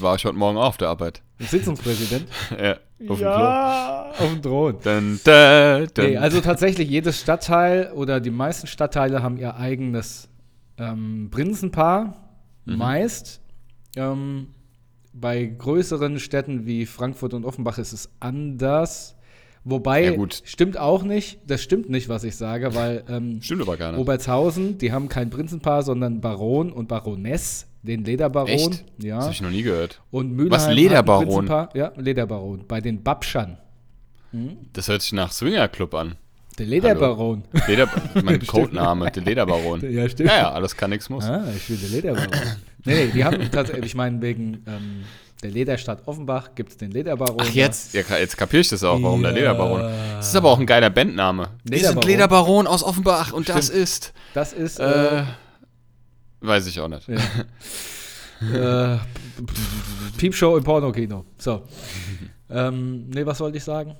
War 0.00 0.16
ich 0.16 0.24
heute 0.24 0.36
Morgen 0.36 0.56
auch 0.58 0.66
auf 0.66 0.76
der 0.78 0.88
Arbeit. 0.88 1.22
Sitzungspräsident? 1.38 2.26
ja, 2.60 2.76
auf 3.08 3.18
dem 3.18 3.26
auf 3.28 4.32
dem 4.32 4.42
Thron. 4.42 4.78
Klo. 4.80 4.92
Dun, 4.92 5.20
dun, 5.24 5.86
dun. 5.94 6.04
Nee, 6.06 6.16
also 6.16 6.40
tatsächlich 6.40 6.88
jedes 6.88 7.20
Stadtteil 7.20 7.92
oder 7.94 8.20
die 8.20 8.30
meisten 8.32 8.66
Stadtteile 8.66 9.22
haben 9.22 9.36
ihr 9.36 9.54
eigenes 9.56 10.28
ähm, 10.78 11.28
Prinzenpaar, 11.30 12.16
Mhm. 12.64 12.76
meist. 12.78 13.40
Ähm, 13.96 14.48
bei 15.12 15.44
größeren 15.44 16.18
Städten 16.20 16.66
wie 16.66 16.86
Frankfurt 16.86 17.34
und 17.34 17.44
Offenbach 17.44 17.78
ist 17.78 17.92
es 17.92 18.10
anders. 18.20 19.16
Wobei, 19.64 20.14
Ja, 20.14 20.26
stimmt 20.44 20.78
auch 20.78 21.02
nicht, 21.02 21.38
das 21.46 21.62
stimmt 21.62 21.90
nicht, 21.90 22.08
was 22.08 22.24
ich 22.24 22.34
sage, 22.36 22.74
weil 22.74 23.04
ähm, 23.08 23.42
Stimmt 23.42 23.62
aber 23.62 23.76
gar 23.76 23.92
nicht. 23.92 24.00
Obertshausen, 24.00 24.78
die 24.78 24.90
haben 24.92 25.08
kein 25.08 25.28
Prinzenpaar, 25.30 25.82
sondern 25.82 26.20
Baron 26.20 26.72
und 26.72 26.88
Baroness, 26.88 27.66
den 27.82 28.04
Lederbaron. 28.04 28.48
Echt? 28.48 28.84
Das 28.98 29.04
Ja. 29.06 29.20
habe 29.20 29.32
ich 29.32 29.42
noch 29.42 29.50
nie 29.50 29.62
gehört. 29.62 30.00
Und 30.10 30.32
Mülheim 30.32 30.52
Was, 30.52 30.68
Lederbaron? 30.70 31.24
Prinzenpaar. 31.26 31.68
Ja, 31.74 31.92
Lederbaron. 31.96 32.64
Bei 32.66 32.80
den 32.80 33.02
Babschern. 33.02 33.58
Das 34.72 34.88
hört 34.88 35.02
sich 35.02 35.12
nach 35.12 35.32
Swingerclub 35.32 35.92
an. 35.94 36.14
Der 36.58 36.66
Lederbaron. 36.66 37.44
Leder, 37.66 37.88
mein 38.22 38.44
Codename, 38.46 39.10
der 39.10 39.22
Lederbaron. 39.24 39.80
Ja, 39.92 40.08
stimmt. 40.08 40.28
Ja, 40.30 40.36
ja, 40.36 40.50
alles 40.52 40.76
kann, 40.76 40.90
nichts 40.90 41.08
muss. 41.10 41.24
Ah, 41.24 41.44
ich 41.56 41.68
will 41.70 41.76
der 41.78 41.88
Lederbaron. 41.88 42.30
nee, 42.84 42.94
nee, 43.06 43.10
die 43.12 43.24
haben 43.24 43.50
tatsächlich, 43.50 43.86
ich 43.86 43.94
meine, 43.94 44.20
wegen, 44.22 44.62
ähm, 44.66 45.02
der 45.42 45.50
Lederstadt 45.50 46.06
Offenbach 46.06 46.54
gibt 46.54 46.70
es 46.70 46.76
den 46.76 46.90
Lederbaron. 46.90 47.38
Ach, 47.40 47.50
jetzt, 47.50 47.94
ja, 47.94 48.02
jetzt 48.18 48.36
kapiere 48.36 48.60
ich 48.60 48.68
das 48.68 48.84
auch, 48.84 49.00
warum 49.02 49.22
ja. 49.22 49.30
der 49.30 49.40
Lederbaron. 49.40 49.80
Das 50.16 50.28
ist 50.28 50.36
aber 50.36 50.50
auch 50.50 50.58
ein 50.58 50.66
geiler 50.66 50.90
Bandname. 50.90 51.42
Lederbaron. 51.42 51.70
Wir 51.70 51.88
sind 51.88 52.04
Lederbaron 52.04 52.66
aus 52.66 52.82
Offenbach 52.82 53.32
und 53.32 53.44
Stimmt. 53.44 53.58
das 53.58 53.68
ist. 53.70 54.12
Das 54.34 54.52
ist. 54.52 54.80
Äh, 54.80 55.20
äh, 55.20 55.22
weiß 56.40 56.66
ich 56.66 56.78
auch 56.80 56.88
nicht. 56.88 57.08
Ja. 57.08 58.94
äh, 58.94 58.98
Piepshow 60.18 60.56
im 60.56 60.64
Pornokino. 60.64 61.24
So. 61.38 61.62
ähm, 62.50 63.08
nee, 63.08 63.24
was 63.24 63.40
wollte 63.40 63.56
ich 63.56 63.64
sagen? 63.64 63.96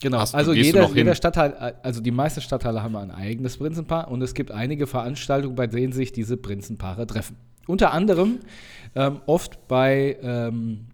Genau, 0.00 0.18
Hast, 0.18 0.34
also 0.34 0.52
jeder, 0.52 0.90
jeder 0.90 1.14
Stadtteil, 1.14 1.76
also 1.82 2.00
die 2.00 2.10
meisten 2.10 2.40
Stadtteile 2.40 2.82
haben 2.82 2.94
ein 2.96 3.10
eigenes 3.10 3.56
Prinzenpaar 3.56 4.10
und 4.10 4.20
es 4.22 4.34
gibt 4.34 4.50
einige 4.50 4.86
Veranstaltungen, 4.86 5.54
bei 5.54 5.66
denen 5.66 5.92
sich 5.92 6.12
diese 6.12 6.36
Prinzenpaare 6.36 7.06
treffen. 7.06 7.36
Unter 7.66 7.92
anderem 7.92 8.40
ähm, 8.94 9.20
oft 9.26 9.66
bei 9.68 10.16
ähm, 10.22 10.86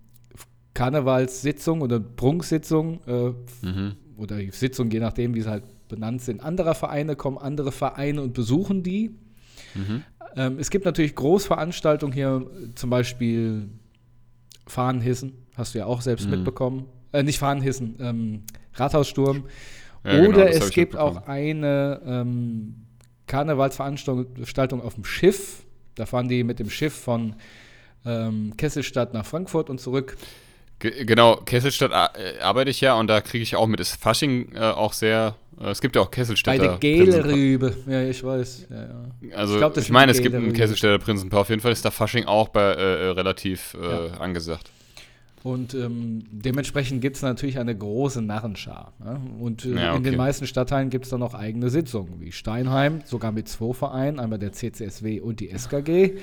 Karnevalssitzungen 0.74 1.82
oder 1.82 2.00
Prunksitzungen 2.00 3.00
äh, 3.06 3.66
mhm. 3.66 3.96
oder 4.16 4.38
Sitzungen, 4.50 4.90
je 4.90 5.00
nachdem, 5.00 5.34
wie 5.34 5.42
sie 5.42 5.50
halt 5.50 5.64
benannt 5.88 6.22
sind, 6.22 6.40
anderer 6.40 6.74
Vereine 6.74 7.16
kommen 7.16 7.38
andere 7.38 7.72
Vereine 7.72 8.22
und 8.22 8.32
besuchen 8.32 8.82
die. 8.82 9.16
Mhm. 9.74 10.04
Ähm, 10.36 10.58
es 10.58 10.70
gibt 10.70 10.84
natürlich 10.84 11.14
Großveranstaltungen 11.14 12.14
hier, 12.14 12.46
zum 12.76 12.90
Beispiel 12.90 13.68
Fahnenhissen, 14.66 15.32
hast 15.56 15.74
du 15.74 15.80
ja 15.80 15.86
auch 15.86 16.00
selbst 16.00 16.26
mhm. 16.26 16.30
mitbekommen. 16.30 16.86
Äh, 17.12 17.24
nicht 17.24 17.38
Fahnenhissen, 17.38 17.96
ähm, 17.98 18.42
Rathaussturm. 18.74 19.44
Ja, 20.04 20.12
genau, 20.12 20.28
Oder 20.28 20.46
genau, 20.46 20.64
es 20.64 20.70
gibt 20.70 20.96
auch 20.96 21.26
eine 21.26 22.00
ähm, 22.06 22.86
Karnevalsveranstaltung 23.26 24.80
auf 24.80 24.94
dem 24.94 25.04
Schiff. 25.04 25.66
Da 26.00 26.06
fahren 26.06 26.28
die 26.28 26.44
mit 26.44 26.58
dem 26.58 26.70
Schiff 26.70 26.94
von 26.94 27.34
ähm, 28.06 28.54
Kesselstadt 28.56 29.12
nach 29.12 29.26
Frankfurt 29.26 29.68
und 29.68 29.80
zurück. 29.80 30.16
G 30.78 31.04
genau, 31.04 31.36
Kesselstadt 31.36 31.92
äh, 32.16 32.40
arbeite 32.40 32.70
ich 32.70 32.80
ja 32.80 32.94
und 32.94 33.06
da 33.06 33.20
kriege 33.20 33.42
ich 33.42 33.54
auch 33.54 33.66
mit. 33.66 33.80
Ist 33.80 34.00
Fasching 34.00 34.52
äh, 34.54 34.60
auch 34.60 34.94
sehr. 34.94 35.36
Äh, 35.60 35.68
es 35.68 35.82
gibt 35.82 35.94
ja 35.94 36.00
auch 36.00 36.10
Kesselstädter. 36.10 36.56
Bei 36.56 36.66
der 36.66 36.78
Gelrübe, 36.78 37.76
ja, 37.86 38.02
ich 38.08 38.24
weiß. 38.24 38.68
Ja, 38.70 38.76
ja. 38.76 39.36
Also, 39.36 39.54
ich, 39.54 39.58
glaub, 39.58 39.76
ich 39.76 39.90
meine, 39.90 40.10
es 40.10 40.22
gibt 40.22 40.34
einen 40.34 40.54
Kesselstädter 40.54 40.98
Prinzenpaar. 40.98 41.40
Auf 41.40 41.50
jeden 41.50 41.60
Fall 41.60 41.72
ist 41.72 41.84
da 41.84 41.90
Fasching 41.90 42.24
auch 42.24 42.48
bei, 42.48 42.62
äh, 42.62 43.08
äh, 43.08 43.10
relativ 43.10 43.76
ja. 43.80 44.18
angesagt. 44.18 44.70
Und 45.42 45.72
ähm, 45.72 46.24
dementsprechend 46.30 47.00
gibt 47.00 47.16
es 47.16 47.22
natürlich 47.22 47.58
eine 47.58 47.74
große 47.74 48.20
Narrenschar. 48.20 48.92
Ne? 49.02 49.20
Und 49.40 49.64
äh, 49.64 49.74
ja, 49.74 49.90
okay. 49.90 49.96
in 49.98 50.04
den 50.04 50.16
meisten 50.16 50.46
Stadtteilen 50.46 50.90
gibt 50.90 51.06
es 51.06 51.10
dann 51.10 51.22
auch 51.22 51.34
eigene 51.34 51.70
Sitzungen, 51.70 52.20
wie 52.20 52.30
Steinheim, 52.30 53.00
sogar 53.06 53.32
mit 53.32 53.48
zwei 53.48 53.72
Vereinen, 53.72 54.20
einmal 54.20 54.38
der 54.38 54.52
CCSW 54.52 55.20
und 55.20 55.40
die 55.40 55.48
SKG. 55.50 56.18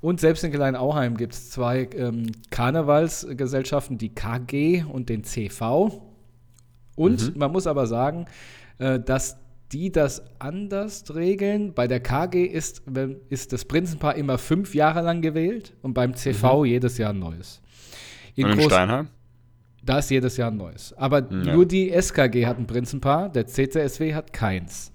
Und 0.00 0.20
selbst 0.20 0.44
in 0.44 0.52
Kleinauheim 0.52 1.16
gibt 1.16 1.32
es 1.32 1.50
zwei 1.50 1.88
ähm, 1.96 2.26
Karnevalsgesellschaften, 2.50 3.98
die 3.98 4.10
KG 4.10 4.84
und 4.84 5.08
den 5.08 5.24
CV. 5.24 6.02
Und 6.94 7.34
mhm. 7.34 7.38
man 7.38 7.50
muss 7.50 7.66
aber 7.66 7.86
sagen, 7.86 8.26
äh, 8.78 9.00
dass 9.00 9.38
die 9.72 9.90
das 9.90 10.22
anders 10.38 11.12
regeln. 11.14 11.74
Bei 11.74 11.88
der 11.88 11.98
KG 11.98 12.44
ist, 12.44 12.82
ist 13.28 13.52
das 13.52 13.64
Prinzenpaar 13.64 14.14
immer 14.14 14.38
fünf 14.38 14.74
Jahre 14.74 15.00
lang 15.00 15.20
gewählt 15.20 15.74
und 15.82 15.94
beim 15.94 16.14
CV 16.14 16.60
mhm. 16.60 16.66
jedes 16.66 16.98
Jahr 16.98 17.10
ein 17.10 17.18
neues. 17.18 17.60
In, 18.34 18.46
in 18.48 18.60
Steinheim? 18.60 19.08
Da 19.82 19.98
ist 19.98 20.10
jedes 20.10 20.36
Jahr 20.36 20.50
ein 20.50 20.56
neues. 20.56 20.94
Aber 20.96 21.20
ja. 21.20 21.54
nur 21.54 21.66
die 21.66 21.90
SKG 21.90 22.46
hat 22.46 22.58
ein 22.58 22.66
Prinzenpaar, 22.66 23.28
der 23.28 23.46
CCSW 23.46 24.14
hat 24.14 24.32
keins. 24.32 24.92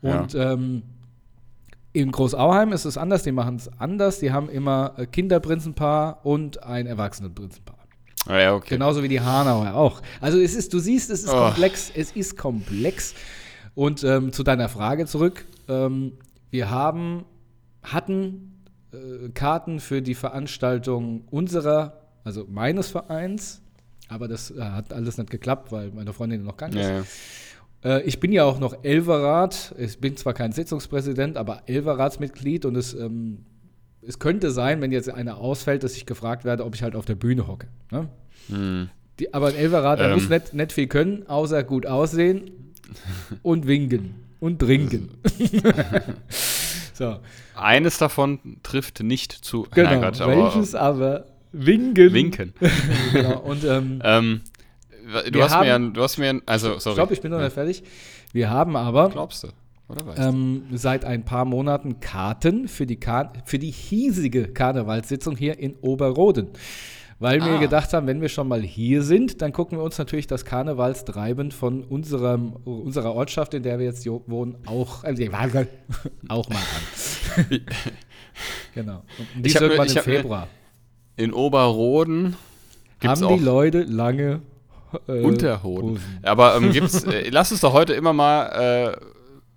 Und 0.00 0.34
ja. 0.34 0.52
ähm, 0.52 0.82
in 1.92 2.12
Großauheim 2.12 2.72
ist 2.72 2.84
es 2.84 2.96
anders, 2.96 3.24
die 3.24 3.32
machen 3.32 3.56
es 3.56 3.68
anders. 3.80 4.20
Die 4.20 4.30
haben 4.30 4.48
immer 4.48 4.94
Kinderprinzenpaar 5.10 6.24
und 6.24 6.62
ein 6.62 6.86
Erwachsenenprinzenpaar. 6.86 7.78
Ah, 8.26 8.38
ja, 8.38 8.54
okay. 8.54 8.74
Genauso 8.74 9.02
wie 9.02 9.08
die 9.08 9.20
Hanauer 9.20 9.74
auch. 9.74 10.02
Also 10.20 10.38
es 10.38 10.54
ist, 10.54 10.72
du 10.74 10.78
siehst, 10.78 11.10
es 11.10 11.24
ist 11.24 11.32
oh. 11.32 11.46
komplex. 11.46 11.90
Es 11.94 12.12
ist 12.12 12.36
komplex. 12.36 13.14
Und 13.74 14.04
ähm, 14.04 14.32
zu 14.32 14.42
deiner 14.42 14.68
Frage 14.68 15.06
zurück. 15.06 15.46
Ähm, 15.68 16.12
wir 16.50 16.70
haben, 16.70 17.24
hatten 17.82 18.64
äh, 18.92 19.30
Karten 19.30 19.80
für 19.80 20.02
die 20.02 20.14
Veranstaltung 20.14 21.24
unserer 21.30 21.97
also 22.28 22.46
meines 22.46 22.90
Vereins, 22.90 23.62
aber 24.08 24.28
das 24.28 24.50
äh, 24.50 24.60
hat 24.60 24.92
alles 24.92 25.16
nicht 25.16 25.30
geklappt, 25.30 25.72
weil 25.72 25.90
meine 25.92 26.12
Freundin 26.12 26.44
noch 26.44 26.58
krank 26.58 26.74
ist. 26.74 26.86
Ja, 26.86 26.98
ja. 26.98 27.04
Äh, 27.96 28.02
ich 28.02 28.20
bin 28.20 28.32
ja 28.32 28.44
auch 28.44 28.60
noch 28.60 28.84
Elverrat. 28.84 29.74
Ich 29.78 29.98
bin 29.98 30.14
zwar 30.18 30.34
kein 30.34 30.52
Sitzungspräsident, 30.52 31.38
aber 31.38 31.62
Elverratsmitglied 31.64 32.66
und 32.66 32.76
es, 32.76 32.92
ähm, 32.92 33.46
es 34.02 34.18
könnte 34.18 34.50
sein, 34.50 34.82
wenn 34.82 34.92
jetzt 34.92 35.08
einer 35.08 35.38
ausfällt, 35.38 35.84
dass 35.84 35.96
ich 35.96 36.04
gefragt 36.04 36.44
werde, 36.44 36.66
ob 36.66 36.74
ich 36.74 36.82
halt 36.82 36.94
auf 36.94 37.06
der 37.06 37.14
Bühne 37.14 37.46
hocke. 37.46 37.68
Ne? 37.90 38.10
Hm. 38.50 38.90
Die, 39.18 39.32
aber 39.32 39.46
ein 39.46 39.54
Elverrat, 39.54 39.98
ähm. 40.00 40.12
muss 40.12 40.28
nicht, 40.28 40.52
nicht 40.52 40.72
viel 40.72 40.86
können, 40.86 41.26
außer 41.28 41.64
gut 41.64 41.86
aussehen 41.86 42.74
und 43.42 43.66
winken 43.66 44.16
und 44.38 44.58
trinken. 44.58 45.16
so. 46.92 47.20
Eines 47.54 47.96
davon 47.96 48.58
trifft 48.62 49.02
nicht 49.02 49.32
zu 49.32 49.66
genau, 49.70 49.88
Herrgott, 49.88 50.20
welches 50.20 50.74
aber 50.74 51.37
Winken. 51.52 52.12
Winken. 52.12 52.54
genau. 53.12 53.40
Und, 53.40 53.64
ähm, 53.64 54.00
ähm, 54.04 54.40
du, 55.32 55.42
hast 55.42 55.54
haben, 55.54 55.86
mir, 55.86 55.92
du 55.92 56.02
hast 56.02 56.18
mir, 56.18 56.40
also, 56.46 56.78
sorry. 56.78 56.96
Stopp, 56.96 57.10
ich 57.10 57.20
bin 57.20 57.30
noch 57.30 57.40
nicht 57.40 57.52
fertig. 57.52 57.82
Wir 58.32 58.50
haben 58.50 58.76
aber. 58.76 59.08
Glaubst 59.10 59.44
du? 59.44 59.48
Oder 59.88 60.06
weißt 60.06 60.20
ähm, 60.20 60.64
seit 60.72 61.04
ein 61.04 61.24
paar 61.24 61.46
Monaten 61.46 62.00
Karten 62.00 62.68
für 62.68 62.84
die, 62.84 62.96
Kar 62.96 63.32
für 63.44 63.58
die 63.58 63.70
hiesige 63.70 64.48
Karnevalssitzung 64.48 65.36
hier 65.36 65.58
in 65.58 65.76
Oberroden. 65.76 66.48
Weil 67.20 67.42
ah. 67.42 67.52
wir 67.52 67.58
gedacht 67.58 67.92
haben, 67.94 68.06
wenn 68.06 68.20
wir 68.20 68.28
schon 68.28 68.46
mal 68.46 68.60
hier 68.60 69.02
sind, 69.02 69.42
dann 69.42 69.52
gucken 69.52 69.78
wir 69.78 69.82
uns 69.82 69.98
natürlich 69.98 70.26
das 70.26 70.44
Karnevalstreiben 70.44 71.50
von 71.50 71.82
unserem, 71.82 72.52
unserer 72.52 73.14
Ortschaft, 73.14 73.54
in 73.54 73.62
der 73.62 73.78
wir 73.78 73.86
jetzt 73.86 74.06
wohnen, 74.06 74.58
auch, 74.66 75.04
äh, 75.04 75.14
auch 76.28 76.48
mal 76.48 76.56
an. 76.58 77.60
genau. 78.74 79.02
Und 79.18 79.44
die 79.44 79.48
ist 79.48 79.60
irgendwann 79.60 79.88
im 79.88 80.02
Februar 80.02 80.48
in 81.18 81.32
Oberroden 81.32 82.36
gibt's 83.00 83.20
haben 83.20 83.36
die 83.36 83.44
Leute 83.44 83.82
lange 83.82 84.40
äh, 85.06 85.20
Unterhoden. 85.20 85.90
Hosen. 85.90 86.18
Aber 86.22 86.56
ähm, 86.56 86.72
gibt's, 86.72 87.02
äh, 87.04 87.28
lass 87.30 87.50
es 87.50 87.60
doch 87.60 87.72
heute 87.72 87.92
immer 87.92 88.12
mal, 88.12 88.46
äh, 88.46 88.96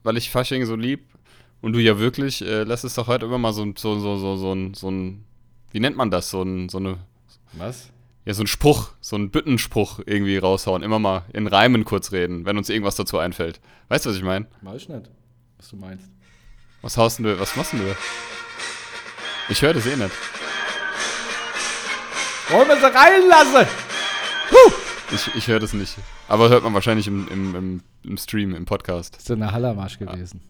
weil 0.04 0.18
ich 0.18 0.30
Fasching 0.30 0.66
so 0.66 0.76
lieb 0.76 1.06
und 1.62 1.74
du 1.74 1.80
ja 1.80 2.00
wirklich, 2.00 2.42
äh, 2.42 2.64
lass 2.64 2.84
es 2.84 2.96
doch 2.96 3.08
heute 3.08 3.28
immer 3.28 3.38
mal 3.38 3.54
so, 3.54 3.66
so, 3.78 4.00
so, 4.00 4.18
so, 4.18 4.36
so, 4.36 4.54
ein, 4.54 4.74
so 4.74 4.90
ein, 4.90 5.24
wie 5.72 5.80
nennt 5.80 5.96
man 5.96 6.10
das, 6.10 6.32
so 6.32 6.42
ein, 6.42 6.68
so 6.68 6.80
eine. 6.80 6.98
Was? 7.54 7.90
Ja, 8.26 8.34
so 8.34 8.44
ein 8.44 8.48
Spruch, 8.48 8.90
so 9.00 9.16
ein 9.16 9.30
Büttenspruch 9.30 10.00
irgendwie 10.06 10.38
raushauen. 10.38 10.84
Immer 10.84 11.00
mal 11.00 11.24
in 11.34 11.48
Reimen 11.48 11.86
kurz 11.86 12.12
reden, 12.12 12.46
wenn 12.46 12.58
uns 12.58 12.70
irgendwas 12.70 12.96
dazu 12.96 13.18
einfällt. 13.18 13.60
Weißt 13.90 14.06
du, 14.06 14.10
was 14.10 14.18
ich 14.18 14.24
meine? 14.24 14.48
Weiß 14.62 14.82
ich 14.84 14.90
nicht, 14.90 15.10
was 15.58 15.70
du 15.70 15.76
meinst. 15.76 16.06
Was 16.82 16.98
haust 16.98 17.20
du, 17.20 17.40
was 17.40 17.56
machst 17.56 17.74
du? 17.74 17.78
Ich 19.50 19.62
höre 19.62 19.74
das 19.74 19.86
eh 19.86 19.96
nicht. 19.96 20.12
Wollen 22.52 22.68
wir 22.68 22.76
sie 22.76 22.86
reinlassen? 22.86 23.68
Huh. 24.52 24.72
Ich, 25.14 25.36
ich 25.36 25.48
höre 25.48 25.62
das 25.62 25.72
nicht. 25.72 25.96
Aber 26.28 26.50
hört 26.50 26.64
man 26.64 26.74
wahrscheinlich 26.74 27.08
im, 27.08 27.28
im, 27.30 27.56
im, 27.56 27.82
im 28.04 28.18
Stream, 28.18 28.54
im 28.54 28.66
Podcast. 28.66 29.16
Das 29.16 29.24
ist 29.24 29.32
eine 29.32 29.54
Hallermarsch 29.54 30.00
gewesen. 30.00 30.42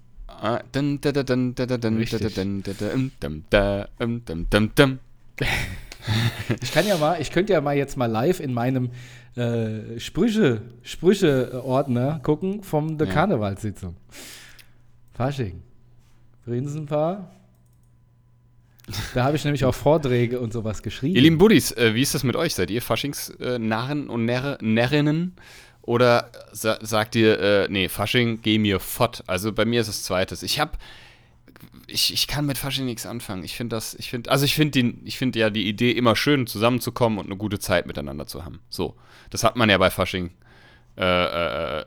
Ich 6.61 6.71
kann 6.71 6.87
ja 6.87 6.97
mal, 6.97 7.21
ich 7.21 7.31
könnte 7.31 7.53
ja 7.53 7.61
mal 7.61 7.77
jetzt 7.77 7.95
mal 7.95 8.07
live 8.07 8.39
in 8.39 8.55
meinem 8.55 8.89
äh, 9.35 9.99
Sprüche, 9.99 10.63
Sprüche-Ordner 10.81 12.19
gucken 12.23 12.63
vom 12.63 12.97
der 12.97 13.07
ja. 13.07 13.13
Karnevalssitzung. 13.13 13.95
Fasching. 15.13 15.61
Prinzenpaar, 16.43 17.31
da 19.13 19.23
habe 19.23 19.35
ich 19.35 19.43
nämlich 19.43 19.65
auch 19.65 19.75
Vorträge 19.75 20.39
und 20.39 20.53
sowas 20.53 20.83
geschrieben. 20.83 21.15
Ihr 21.15 21.21
lieben 21.21 21.37
Buddies, 21.37 21.71
äh, 21.71 21.93
wie 21.93 22.01
ist 22.01 22.13
das 22.13 22.23
mit 22.23 22.35
euch? 22.35 22.55
Seid 22.55 22.71
ihr 22.71 22.81
Faschingsnarren 22.81 24.07
äh, 24.07 24.11
und 24.11 24.25
Närr 24.25 24.57
Närrinnen? 24.61 25.35
Oder 25.83 26.29
sa 26.51 26.77
sagt 26.81 27.15
ihr, 27.15 27.39
äh, 27.39 27.67
nee, 27.69 27.89
Fasching, 27.89 28.41
geh 28.41 28.59
mir 28.59 28.79
fort. 28.79 29.23
Also 29.27 29.51
bei 29.51 29.65
mir 29.65 29.81
ist 29.81 29.87
es 29.87 30.03
zweites. 30.03 30.43
Ich 30.43 30.59
habe 30.59 30.77
ich, 31.87 32.13
ich 32.13 32.27
kann 32.27 32.45
mit 32.45 32.57
Fasching 32.57 32.85
nichts 32.85 33.05
anfangen. 33.05 33.43
Ich 33.43 33.55
finde 33.55 33.75
das, 33.75 33.93
ich 33.95 34.09
finde, 34.09 34.29
also 34.31 34.45
ich 34.45 34.55
finde 34.55 34.93
ich 35.03 35.17
finde 35.17 35.39
ja 35.39 35.49
die 35.49 35.67
Idee 35.67 35.91
immer 35.91 36.15
schön, 36.15 36.47
zusammenzukommen 36.47 37.19
und 37.19 37.25
eine 37.25 37.37
gute 37.37 37.59
Zeit 37.59 37.87
miteinander 37.87 38.27
zu 38.27 38.45
haben. 38.45 38.59
So. 38.69 38.95
Das 39.29 39.43
hat 39.43 39.55
man 39.55 39.69
ja 39.69 39.77
bei 39.77 39.89
Fasching 39.89 40.31
äh, 40.97 41.79
äh, 41.79 41.85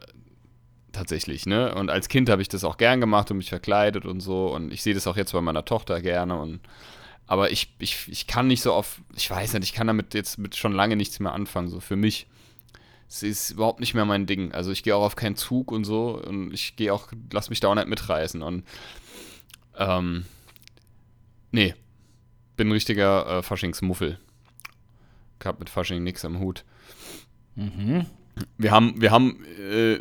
tatsächlich, 0.94 1.46
ne? 1.46 1.74
Und 1.74 1.90
als 1.90 2.08
Kind 2.08 2.30
habe 2.30 2.42
ich 2.42 2.48
das 2.48 2.64
auch 2.64 2.76
gern 2.76 3.00
gemacht 3.00 3.30
und 3.30 3.36
mich 3.38 3.50
verkleidet 3.50 4.06
und 4.06 4.20
so. 4.20 4.46
Und 4.46 4.72
ich 4.72 4.82
sehe 4.82 4.94
das 4.94 5.06
auch 5.06 5.16
jetzt 5.16 5.32
bei 5.32 5.40
meiner 5.40 5.64
Tochter 5.64 6.00
gerne. 6.00 6.38
Und 6.38 6.60
aber 7.26 7.50
ich, 7.50 7.74
ich, 7.78 8.08
ich 8.08 8.26
kann 8.26 8.46
nicht 8.46 8.62
so 8.62 8.72
auf, 8.72 9.00
ich 9.14 9.30
weiß 9.30 9.54
nicht, 9.54 9.64
ich 9.64 9.72
kann 9.72 9.86
damit 9.86 10.14
jetzt 10.14 10.38
mit 10.38 10.56
schon 10.56 10.72
lange 10.72 10.96
nichts 10.96 11.20
mehr 11.20 11.32
anfangen, 11.32 11.68
so 11.68 11.80
für 11.80 11.96
mich. 11.96 12.26
Es 13.08 13.22
ist 13.22 13.50
überhaupt 13.50 13.80
nicht 13.80 13.94
mehr 13.94 14.04
mein 14.04 14.26
Ding. 14.26 14.52
Also 14.52 14.70
ich 14.72 14.82
gehe 14.82 14.96
auch 14.96 15.04
auf 15.04 15.16
keinen 15.16 15.36
Zug 15.36 15.70
und 15.70 15.84
so 15.84 16.20
und 16.22 16.52
ich 16.52 16.76
gehe 16.76 16.92
auch, 16.92 17.08
lass 17.32 17.50
mich 17.50 17.60
da 17.60 17.68
auch 17.68 17.74
nicht 17.74 17.88
mitreißen. 17.88 18.42
Und 18.42 18.64
ähm, 19.76 20.24
nee, 21.50 21.74
bin 22.56 22.68
ein 22.68 22.72
richtiger 22.72 23.38
äh, 23.38 23.42
Faschingsmuffel. 23.42 24.18
habe 25.44 25.58
mit 25.58 25.70
Fasching 25.70 26.02
nichts 26.02 26.24
am 26.24 26.38
Hut. 26.38 26.64
Mhm. 27.54 28.06
Wir 28.58 28.70
haben, 28.70 29.00
wir 29.00 29.10
haben, 29.10 29.44
äh, 29.60 29.98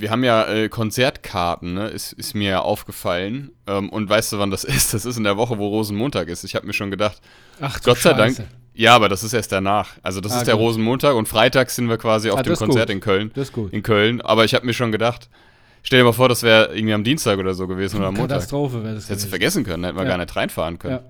wir 0.00 0.10
haben 0.10 0.24
ja 0.24 0.46
äh, 0.46 0.68
Konzertkarten, 0.68 1.74
ne? 1.74 1.88
ist, 1.88 2.12
ist 2.12 2.34
mir 2.34 2.50
ja 2.50 2.60
aufgefallen. 2.60 3.50
Ähm, 3.66 3.88
und 3.90 4.08
weißt 4.08 4.32
du, 4.32 4.38
wann 4.38 4.50
das 4.50 4.64
ist? 4.64 4.94
Das 4.94 5.04
ist 5.04 5.16
in 5.16 5.24
der 5.24 5.36
Woche, 5.36 5.58
wo 5.58 5.68
Rosenmontag 5.68 6.28
ist. 6.28 6.44
Ich 6.44 6.54
habe 6.54 6.66
mir 6.66 6.72
schon 6.72 6.90
gedacht, 6.90 7.20
Ach, 7.60 7.80
Gott 7.82 7.98
sei 7.98 8.10
Scheiße. 8.10 8.42
Dank. 8.42 8.50
Ja, 8.74 8.94
aber 8.94 9.08
das 9.08 9.24
ist 9.24 9.32
erst 9.32 9.50
danach. 9.50 9.90
Also 10.02 10.20
das 10.20 10.32
ah, 10.32 10.38
ist 10.38 10.46
der 10.46 10.54
gut. 10.54 10.62
Rosenmontag 10.62 11.16
und 11.16 11.26
Freitag 11.26 11.70
sind 11.70 11.88
wir 11.88 11.98
quasi 11.98 12.30
auf 12.30 12.38
ah, 12.38 12.42
dem 12.44 12.54
Konzert 12.54 12.86
gut. 12.86 12.94
in 12.94 13.00
Köln. 13.00 13.30
Das 13.34 13.48
ist 13.48 13.52
gut. 13.52 13.72
In 13.72 13.82
Köln. 13.82 14.20
Aber 14.20 14.44
ich 14.44 14.54
habe 14.54 14.64
mir 14.64 14.72
schon 14.72 14.92
gedacht, 14.92 15.28
stell 15.82 15.98
dir 15.98 16.04
mal 16.04 16.12
vor, 16.12 16.28
das 16.28 16.44
wäre 16.44 16.76
irgendwie 16.76 16.94
am 16.94 17.02
Dienstag 17.02 17.38
oder 17.38 17.54
so 17.54 17.66
gewesen 17.66 17.96
oder 17.96 18.08
am 18.08 18.14
Montag. 18.14 18.36
Katastrophe 18.36 18.84
wäre 18.84 18.94
das. 18.94 19.04
Das 19.04 19.10
hättest 19.10 19.26
du 19.26 19.30
vergessen 19.30 19.64
können, 19.64 19.82
hätten 19.82 19.96
wir 19.96 20.04
ja. 20.04 20.10
gar 20.10 20.18
nicht 20.18 20.36
reinfahren 20.36 20.78
können. 20.78 20.94
Ja. 20.94 21.02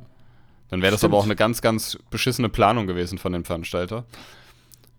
Dann 0.71 0.80
wäre 0.80 0.92
das 0.92 1.00
Stimmt. 1.00 1.12
aber 1.12 1.21
auch 1.21 1.25
eine 1.26 1.37
ganz, 1.37 1.61
ganz 1.61 1.99
beschissene 2.11 2.49
Planung 2.49 2.87
gewesen 2.87 3.18
von 3.18 3.33
dem 3.33 3.45
Veranstalter. 3.45 4.04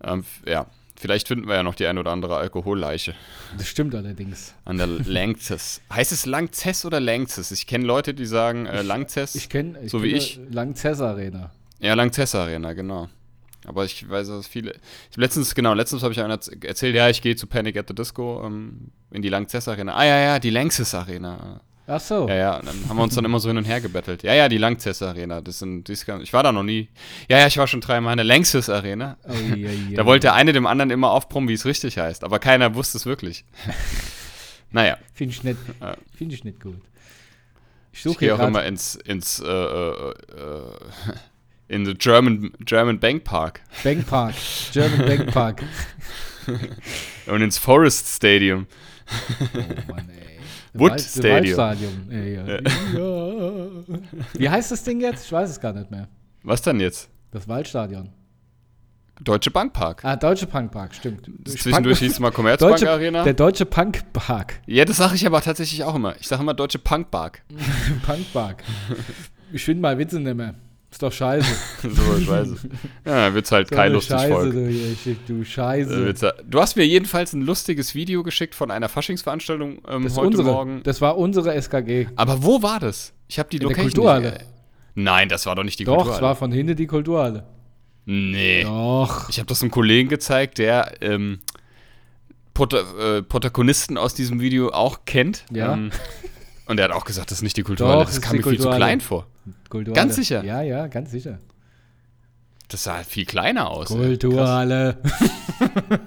Ähm, 0.04 0.24
ja, 0.46 0.68
vielleicht 1.00 1.28
finden 1.28 1.48
wir 1.48 1.56
ja 1.56 1.64
noch 1.64 1.76
die 1.76 1.88
ein 1.88 1.98
oder 1.98 2.12
andere 2.12 2.38
Alkoholleiche. 2.38 3.16
Das 3.58 3.68
stimmt 3.68 3.96
allerdings. 3.96 4.54
An 4.66 4.78
der 4.78 4.88
Langzess. 5.06 5.82
heißt 5.92 6.12
es 6.12 6.26
Langzess 6.26 6.86
oder 6.86 7.00
Langzess? 7.00 7.52
Ich 7.52 7.66
kenne 7.66 7.86
Leute, 7.86 8.14
die 8.14 8.26
sagen 8.26 8.66
äh, 8.66 8.84
Langzess. 8.84 9.36
Ich 9.36 9.50
kenne, 9.50 9.88
so 9.88 10.04
wie 10.04 10.14
ich. 10.14 10.40
Langzess 10.52 11.02
Arena. 11.02 11.52
Ja, 11.80 11.94
Langzess 11.96 12.36
Arena, 12.36 12.74
genau. 12.74 13.10
Aber 13.66 13.86
ich 13.86 14.10
weiß, 14.10 14.28
dass 14.28 14.48
viele. 14.48 14.76
Ich 15.12 15.18
letztens, 15.18 15.54
genau, 15.56 15.74
letztens 15.74 16.04
habe 16.04 16.14
ich 16.14 16.22
einer 16.22 16.40
erzählt, 16.62 16.96
ja, 16.96 17.10
ich 17.10 17.22
gehe 17.22 17.36
zu 17.36 17.48
Panic 17.48 17.78
at 17.78 17.88
the 17.88 17.96
Disco 17.96 18.44
ähm, 18.46 18.92
in 19.12 19.22
die 19.22 19.30
Langzess 19.30 19.68
Arena. 19.68 19.96
Ah, 19.96 20.06
ja, 20.06 20.20
ja, 20.20 20.40
die 20.40 20.50
Lanxess 20.50 20.94
Arena. 20.94 21.62
Ach 21.90 22.00
so. 22.00 22.28
Ja, 22.30 22.36
ja, 22.36 22.62
dann 22.62 22.76
haben 22.88 22.98
wir 22.98 23.04
uns 23.04 23.16
dann 23.16 23.26
immer 23.26 23.40
so 23.40 23.50
hin 23.50 23.58
und 23.58 23.66
her 23.66 23.82
gebettelt. 23.82 24.22
Ja, 24.22 24.36
ja, 24.36 24.48
die 24.48 24.60
Langzess 24.60 25.02
Arena. 25.02 25.42
Das 25.42 25.58
sind, 25.58 25.88
die 25.88 25.94
ist, 25.94 26.08
ich 26.08 26.34
war 26.34 26.44
da 26.44 26.52
noch 26.52 26.64
nie. 26.64 26.88
Ja, 27.28 27.40
ja, 27.40 27.48
ich 27.48 27.58
war 27.58 27.66
schon 27.66 27.82
dreimal 27.82 28.14
in 28.14 28.18
der 28.18 28.26
Lanxess 28.26 28.70
Arena. 28.70 29.18
Oh, 29.28 29.34
ja, 29.34 29.72
ja. 29.72 29.96
Da 29.96 30.06
wollte 30.06 30.28
der 30.28 30.36
eine 30.36 30.54
dem 30.54 30.68
anderen 30.68 30.92
immer 30.92 31.10
aufbrummen, 31.10 31.50
wie 31.50 31.54
es 31.54 31.66
richtig 31.66 31.98
heißt. 31.98 32.24
Aber 32.24 32.38
keiner 32.38 32.76
wusste 32.76 33.00
es 33.00 33.08
wirklich. 33.08 33.44
naja. 34.72 34.98
Finde 35.16 35.34
ich, 35.34 35.44
nicht, 35.44 35.58
find 36.16 36.32
ich 36.32 36.44
nicht 36.44 36.62
gut. 36.62 36.80
Ich, 37.92 38.06
ich 38.06 38.18
gehe 38.20 38.36
auch 38.36 38.48
immer 38.48 38.64
ins, 38.66 38.94
ins 38.94 39.40
äh, 39.40 39.48
äh, 39.48 40.10
äh, 40.12 40.62
in 41.70 41.88
the 41.88 41.96
German, 41.96 42.52
German 42.60 43.00
Bank 43.00 43.24
Park. 43.24 43.62
Bank 43.84 44.06
Park. 44.06 44.36
German 44.72 45.08
Bank 45.08 45.34
Park. 45.34 45.64
Und 47.26 47.42
ins 47.42 47.58
Forest 47.58 48.16
Stadium. 48.16 48.68
Oh 49.56 49.92
Mann, 49.92 50.08
ey. 50.10 50.29
Wood 50.74 50.92
Wald, 50.92 51.02
Stadium. 51.02 51.58
Waldstadion. 51.58 52.12
Ey, 52.12 52.36
ja. 52.36 52.48
Ja. 52.48 53.68
Wie 54.34 54.50
heißt 54.50 54.72
das 54.72 54.84
Ding 54.84 55.02
jetzt? 55.02 55.26
Ich 55.26 55.32
weiß 55.32 55.50
es 55.50 55.60
gar 55.60 55.74
nicht 55.74 55.90
mehr. 55.90 56.08
Was 56.44 56.62
denn 56.62 56.80
jetzt? 56.80 57.10
Das 57.32 57.48
Waldstadion. 57.48 58.10
Deutsche 59.22 59.52
Bankpark. 59.52 60.06
Ah, 60.06 60.16
Deutsche 60.16 60.48
Bankpark, 60.48 60.96
stimmt. 60.96 61.30
Zwischendurch 61.46 62.00
hieß 62.00 62.14
es 62.14 62.20
mal 62.20 62.32
Commerzbank 62.32 62.72
Deutsche, 62.78 62.90
Arena. 62.90 63.24
Der 63.24 63.34
Deutsche 63.34 63.66
Punkpark. 63.66 64.62
Ja, 64.66 64.86
das 64.86 64.98
sage 64.98 65.16
ich 65.16 65.26
aber 65.26 65.42
tatsächlich 65.42 65.84
auch 65.84 65.96
immer. 65.96 66.16
Ich 66.20 66.28
sage 66.28 66.42
immer 66.42 66.54
Deutsche 66.54 66.80
Punkpark. 66.80 67.44
Punkpark. 68.06 68.64
Ich 69.52 69.64
finde 69.64 69.82
mal 69.82 69.98
Witze 69.98 70.20
nicht 70.20 70.36
mehr. 70.36 70.56
Ist 70.92 71.04
doch 71.04 71.12
scheiße. 71.12 71.48
so 71.84 72.20
scheiße. 72.20 72.56
Ja, 73.06 73.34
wird's 73.34 73.52
halt 73.52 73.70
so 73.70 73.76
kein 73.76 73.94
lustiges 73.94 74.22
Scheiße, 74.22 74.34
Volk. 74.34 74.54
Du, 75.28 75.34
du 75.34 75.46
Scheiße. 75.46 76.36
Du 76.48 76.60
hast 76.60 76.76
mir 76.76 76.86
jedenfalls 76.86 77.34
ein 77.34 77.42
lustiges 77.42 77.94
Video 77.94 78.24
geschickt 78.24 78.56
von 78.56 78.72
einer 78.72 78.90
Faschingsveranstaltung 78.90 79.82
ähm, 79.88 80.04
heute 80.04 80.20
unsere, 80.22 80.52
Morgen. 80.52 80.82
Das 80.84 81.00
war 81.00 81.18
unsere 81.18 81.54
SKG. 81.62 82.08
Aber 82.16 82.44
wo 82.44 82.64
war 82.64 82.80
das? 82.80 83.14
Ich 83.28 83.38
habe 83.38 83.50
die 83.50 83.58
In 83.58 83.64
Location. 83.64 83.86
Der 83.86 83.94
Kulturhalle. 83.94 84.32
Nicht, 84.32 84.42
äh, 84.42 84.46
Nein, 84.96 85.30
das 85.30 85.46
war 85.46 85.56
doch 85.56 85.64
nicht 85.64 85.78
die 85.80 85.84
doch, 85.84 85.94
Kulturhalle. 85.98 86.22
Doch, 86.22 86.28
es 86.28 86.28
war 86.28 86.36
von 86.36 86.52
hinten 86.52 86.76
die 86.76 86.88
Kulturhalle. 86.88 87.46
Nee. 88.06 88.64
Doch. 88.64 89.30
Ich 89.30 89.38
habe 89.38 89.48
das 89.48 89.62
einem 89.62 89.70
Kollegen 89.70 90.10
gezeigt, 90.10 90.58
der 90.58 90.94
ähm, 91.02 91.40
Prota 92.56 92.80
äh, 93.00 93.22
Protagonisten 93.22 93.98
aus 93.98 94.16
diesem 94.16 94.42
Video 94.42 94.72
auch 94.72 95.02
kennt. 95.06 95.46
Ja. 95.52 95.74
Ähm, 95.74 95.92
und 96.66 96.80
er 96.80 96.86
hat 96.86 96.92
auch 96.92 97.06
gesagt, 97.06 97.30
das 97.30 97.40
ist 97.40 97.42
nicht 97.44 97.58
die 97.58 97.64
Kulturhalle. 97.64 98.00
Doch, 98.00 98.10
das 98.10 98.22
kam 98.22 98.36
mir 98.36 98.44
viel 98.44 98.60
zu 98.60 98.70
klein 98.70 99.02
vor. 99.02 99.28
Kulturhalle. 99.70 100.06
Ganz 100.06 100.16
sicher? 100.16 100.44
Ja, 100.44 100.62
ja, 100.62 100.88
ganz 100.88 101.12
sicher. 101.12 101.40
Das 102.68 102.84
sah 102.84 103.04
viel 103.04 103.26
kleiner 103.26 103.70
aus. 103.70 103.88
Kulturhalle. 103.88 104.98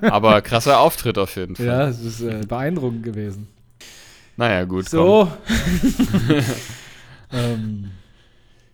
Aber 0.02 0.40
krasser 0.42 0.78
Auftritt 0.78 1.18
auf 1.18 1.34
jeden 1.36 1.56
Fall. 1.56 1.66
Ja, 1.66 1.88
es 1.88 2.00
ist 2.00 2.20
äh, 2.20 2.42
beeindruckend 2.46 3.02
gewesen. 3.02 3.48
Naja, 4.36 4.64
gut. 4.64 4.88
So. 4.88 5.30
ähm, 7.32 7.90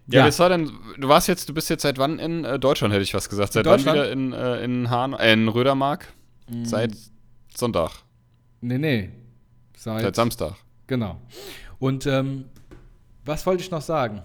ja, 0.06 0.26
ja. 0.26 0.38
war 0.38 0.48
denn, 0.50 0.70
du 0.98 1.08
warst 1.08 1.28
jetzt, 1.28 1.48
du 1.48 1.54
bist 1.54 1.70
jetzt 1.70 1.82
seit 1.82 1.98
wann 1.98 2.18
in 2.18 2.44
äh, 2.44 2.58
Deutschland, 2.58 2.92
hätte 2.92 3.02
ich 3.02 3.14
was 3.14 3.28
gesagt. 3.28 3.54
Seit 3.54 3.66
wann 3.66 3.80
wieder 3.80 4.10
in, 4.10 4.32
äh, 4.32 4.62
in, 4.62 4.90
Hahn, 4.90 5.14
äh, 5.14 5.32
in 5.32 5.48
Rödermark? 5.48 6.12
Mhm. 6.48 6.64
Seit 6.64 6.92
Sonntag. 7.54 7.90
Nee, 8.60 8.78
nee. 8.78 9.10
Seit, 9.76 10.02
Seit 10.02 10.16
Samstag. 10.16 10.54
Genau. 10.86 11.20
Und 11.78 12.06
ähm, 12.06 12.44
was 13.24 13.46
wollte 13.46 13.62
ich 13.62 13.70
noch 13.70 13.82
sagen? 13.82 14.22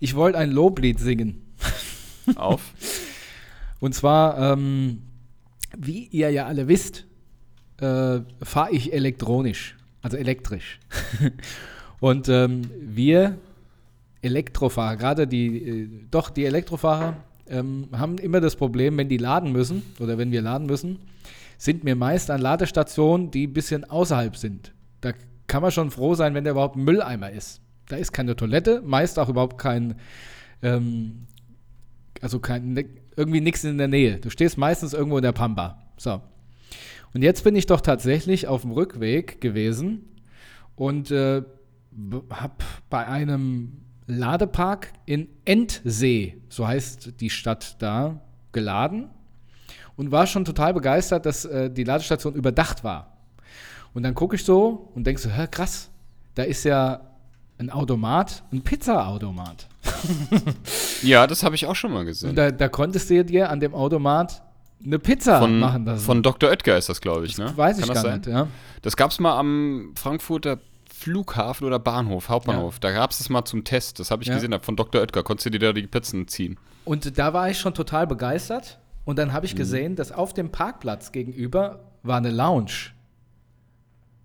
Ich 0.00 0.14
wollte 0.14 0.38
ein 0.38 0.50
Loblied 0.50 0.98
singen. 0.98 1.42
Auf. 2.36 2.72
Und 3.80 3.94
zwar, 3.94 4.52
ähm, 4.52 5.02
wie 5.76 6.06
ihr 6.06 6.30
ja 6.30 6.46
alle 6.46 6.68
wisst, 6.68 7.06
äh, 7.80 8.20
fahre 8.42 8.70
ich 8.70 8.92
elektronisch, 8.92 9.76
also 10.02 10.16
elektrisch. 10.16 10.80
Und 12.00 12.28
ähm, 12.28 12.62
wir 12.80 13.38
Elektrofahrer, 14.22 14.96
gerade 14.96 15.26
die, 15.26 15.56
äh, 15.56 15.88
doch 16.10 16.30
die 16.30 16.44
Elektrofahrer, 16.44 17.16
ähm, 17.48 17.88
haben 17.92 18.18
immer 18.18 18.40
das 18.40 18.56
Problem, 18.56 18.96
wenn 18.96 19.08
die 19.08 19.18
laden 19.18 19.52
müssen 19.52 19.82
oder 20.00 20.16
wenn 20.16 20.32
wir 20.32 20.40
laden 20.40 20.66
müssen, 20.66 20.98
sind 21.58 21.84
wir 21.84 21.94
meist 21.94 22.30
an 22.30 22.40
Ladestationen, 22.40 23.30
die 23.30 23.46
ein 23.46 23.52
bisschen 23.52 23.84
außerhalb 23.84 24.36
sind. 24.36 24.72
Da 25.00 25.12
kann 25.46 25.62
man 25.62 25.70
schon 25.70 25.90
froh 25.90 26.14
sein, 26.14 26.34
wenn 26.34 26.44
der 26.44 26.52
überhaupt 26.52 26.76
ein 26.76 26.84
Mülleimer 26.84 27.30
ist. 27.30 27.60
Da 27.94 28.00
ist 28.00 28.10
keine 28.10 28.34
Toilette, 28.34 28.82
meist 28.84 29.20
auch 29.20 29.28
überhaupt 29.28 29.56
kein, 29.56 29.94
ähm, 30.62 31.28
also 32.20 32.40
kein, 32.40 32.72
ne, 32.72 32.86
irgendwie 33.14 33.40
nichts 33.40 33.62
in 33.62 33.78
der 33.78 33.86
Nähe. 33.86 34.18
Du 34.18 34.30
stehst 34.30 34.58
meistens 34.58 34.94
irgendwo 34.94 35.16
in 35.16 35.22
der 35.22 35.30
Pampa. 35.30 35.78
So. 35.96 36.20
Und 37.14 37.22
jetzt 37.22 37.44
bin 37.44 37.54
ich 37.54 37.66
doch 37.66 37.80
tatsächlich 37.80 38.48
auf 38.48 38.62
dem 38.62 38.72
Rückweg 38.72 39.40
gewesen 39.40 40.06
und 40.74 41.12
äh, 41.12 41.44
habe 42.30 42.54
bei 42.90 43.06
einem 43.06 43.74
Ladepark 44.08 44.92
in 45.06 45.28
Endsee, 45.44 46.42
so 46.48 46.66
heißt 46.66 47.20
die 47.20 47.30
Stadt 47.30 47.76
da, 47.80 48.22
geladen 48.50 49.08
und 49.94 50.10
war 50.10 50.26
schon 50.26 50.44
total 50.44 50.74
begeistert, 50.74 51.26
dass 51.26 51.44
äh, 51.44 51.70
die 51.70 51.84
Ladestation 51.84 52.34
überdacht 52.34 52.82
war. 52.82 53.18
Und 53.92 54.02
dann 54.02 54.16
gucke 54.16 54.34
ich 54.34 54.42
so 54.42 54.90
und 54.96 55.06
denke 55.06 55.20
so, 55.20 55.30
hä, 55.30 55.46
krass, 55.48 55.92
da 56.34 56.42
ist 56.42 56.64
ja 56.64 57.13
ein 57.58 57.70
Automat, 57.70 58.42
ein 58.52 58.62
Pizza-Automat. 58.62 59.68
ja, 61.02 61.26
das 61.26 61.42
habe 61.42 61.54
ich 61.54 61.66
auch 61.66 61.76
schon 61.76 61.92
mal 61.92 62.04
gesehen. 62.04 62.30
Und 62.30 62.36
da, 62.36 62.50
da 62.50 62.68
konntest 62.68 63.10
du 63.10 63.24
dir 63.24 63.50
an 63.50 63.60
dem 63.60 63.74
Automat 63.74 64.42
eine 64.84 64.98
Pizza 64.98 65.38
von, 65.38 65.58
machen 65.58 65.84
lassen. 65.84 66.04
Von 66.04 66.22
Dr. 66.22 66.50
Oetker 66.50 66.76
ist 66.76 66.88
das, 66.88 67.00
glaube 67.00 67.26
ich, 67.26 67.38
ne? 67.38 67.46
Das 67.46 67.56
weiß 67.56 67.78
Kann 67.78 67.88
ich 67.88 67.94
gar 67.94 68.02
sein? 68.02 68.18
nicht, 68.18 68.26
ja. 68.26 68.48
Das 68.82 68.96
gab 68.96 69.10
es 69.10 69.20
mal 69.20 69.38
am 69.38 69.92
Frankfurter 69.94 70.58
Flughafen 70.92 71.66
oder 71.66 71.78
Bahnhof, 71.78 72.28
Hauptbahnhof. 72.28 72.74
Ja. 72.74 72.80
Da 72.80 72.92
gab 72.92 73.10
es 73.10 73.18
das 73.18 73.28
mal 73.28 73.44
zum 73.44 73.64
Test. 73.64 73.98
Das 73.98 74.10
habe 74.10 74.22
ich 74.22 74.28
ja. 74.28 74.34
gesehen, 74.34 74.54
von 74.62 74.76
Dr. 74.76 75.00
Oetker. 75.00 75.22
Konntest 75.22 75.46
du 75.46 75.50
dir 75.50 75.60
da 75.60 75.72
die 75.72 75.86
Pizzen 75.86 76.28
ziehen. 76.28 76.58
Und 76.84 77.18
da 77.18 77.32
war 77.32 77.50
ich 77.50 77.58
schon 77.58 77.74
total 77.74 78.06
begeistert. 78.06 78.78
Und 79.04 79.18
dann 79.18 79.32
habe 79.32 79.46
ich 79.46 79.54
mhm. 79.54 79.58
gesehen, 79.58 79.96
dass 79.96 80.12
auf 80.12 80.32
dem 80.32 80.50
Parkplatz 80.50 81.12
gegenüber 81.12 81.80
war 82.02 82.18
eine 82.18 82.30
Lounge. 82.30 82.92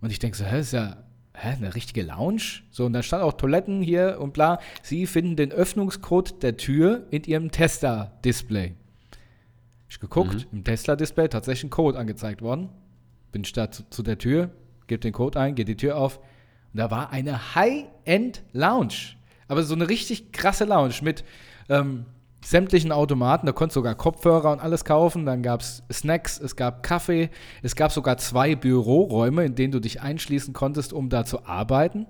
Und 0.01 0.11
ich 0.11 0.19
denke 0.19 0.37
so, 0.37 0.45
hä, 0.45 0.59
ist 0.59 0.73
ja 0.73 0.97
hä, 1.39 1.55
eine 1.55 1.75
richtige 1.75 2.03
Lounge? 2.03 2.61
So, 2.69 2.85
und 2.85 2.93
da 2.93 3.03
stand 3.03 3.23
auch 3.23 3.33
Toiletten 3.33 3.81
hier 3.81 4.17
und 4.19 4.33
bla. 4.33 4.59
Sie 4.81 5.05
finden 5.07 5.35
den 5.35 5.51
Öffnungscode 5.51 6.41
der 6.43 6.57
Tür 6.57 7.05
in 7.11 7.23
ihrem 7.23 7.51
Tesla-Display. 7.51 8.75
Ich 9.89 9.99
geguckt, 9.99 10.47
mhm. 10.51 10.59
im 10.59 10.63
Tesla-Display 10.63 11.29
tatsächlich 11.29 11.65
ein 11.65 11.69
Code 11.71 11.97
angezeigt 11.97 12.41
worden. 12.41 12.69
Bin 13.31 13.43
ich 13.43 13.53
da 13.53 13.71
zu, 13.71 13.83
zu 13.89 14.03
der 14.03 14.17
Tür, 14.17 14.51
gebe 14.87 14.99
den 14.99 15.13
Code 15.13 15.39
ein, 15.39 15.55
geht 15.55 15.67
die 15.67 15.77
Tür 15.77 15.97
auf. 15.97 16.17
Und 16.73 16.79
da 16.79 16.91
war 16.91 17.11
eine 17.11 17.55
High-End-Lounge. 17.55 19.15
Aber 19.47 19.63
so 19.63 19.73
eine 19.73 19.89
richtig 19.89 20.31
krasse 20.31 20.65
Lounge 20.65 20.95
mit 21.01 21.23
ähm, 21.69 22.05
sämtlichen 22.43 22.91
Automaten. 22.91 23.45
Da 23.45 23.51
konntest 23.51 23.75
du 23.75 23.79
sogar 23.79 23.95
Kopfhörer 23.95 24.51
und 24.51 24.59
alles 24.59 24.85
kaufen. 24.85 25.25
Dann 25.25 25.43
gab 25.43 25.61
es 25.61 25.83
Snacks, 25.91 26.39
es 26.39 26.55
gab 26.55 26.83
Kaffee, 26.83 27.29
es 27.61 27.75
gab 27.75 27.91
sogar 27.91 28.17
zwei 28.17 28.55
Büroräume, 28.55 29.45
in 29.45 29.55
denen 29.55 29.71
du 29.71 29.79
dich 29.79 30.01
einschließen 30.01 30.53
konntest, 30.53 30.93
um 30.93 31.09
da 31.09 31.25
zu 31.25 31.45
arbeiten. 31.45 32.07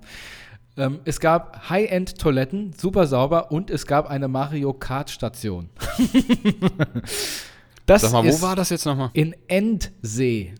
Ähm, 0.78 1.00
es 1.06 1.20
gab 1.20 1.70
High-End-Toiletten, 1.70 2.74
super 2.74 3.08
sauber 3.08 3.52
und 3.52 3.70
es 3.70 3.86
gab 3.86 4.10
eine 4.10 4.28
Mario 4.28 4.74
Kart-Station. 4.74 5.70
Sag 7.88 8.12
mal, 8.12 8.24
wo 8.24 8.42
war 8.42 8.56
das 8.56 8.70
jetzt 8.70 8.86
nochmal? 8.86 9.10
In 9.14 9.36
Endsee. 9.48 10.54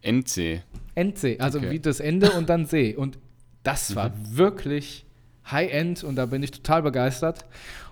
Endsee. 0.00 0.62
Endsee, 0.94 1.38
also 1.38 1.58
okay. 1.58 1.70
wie 1.70 1.80
das 1.80 2.00
Ende 2.00 2.32
und 2.32 2.48
dann 2.48 2.64
See. 2.66 2.96
Und 2.96 3.18
das 3.62 3.94
war 3.94 4.08
mhm. 4.08 4.36
wirklich 4.36 5.04
High-End 5.50 6.02
und 6.04 6.16
da 6.16 6.26
bin 6.26 6.42
ich 6.42 6.50
total 6.50 6.82
begeistert 6.82 7.44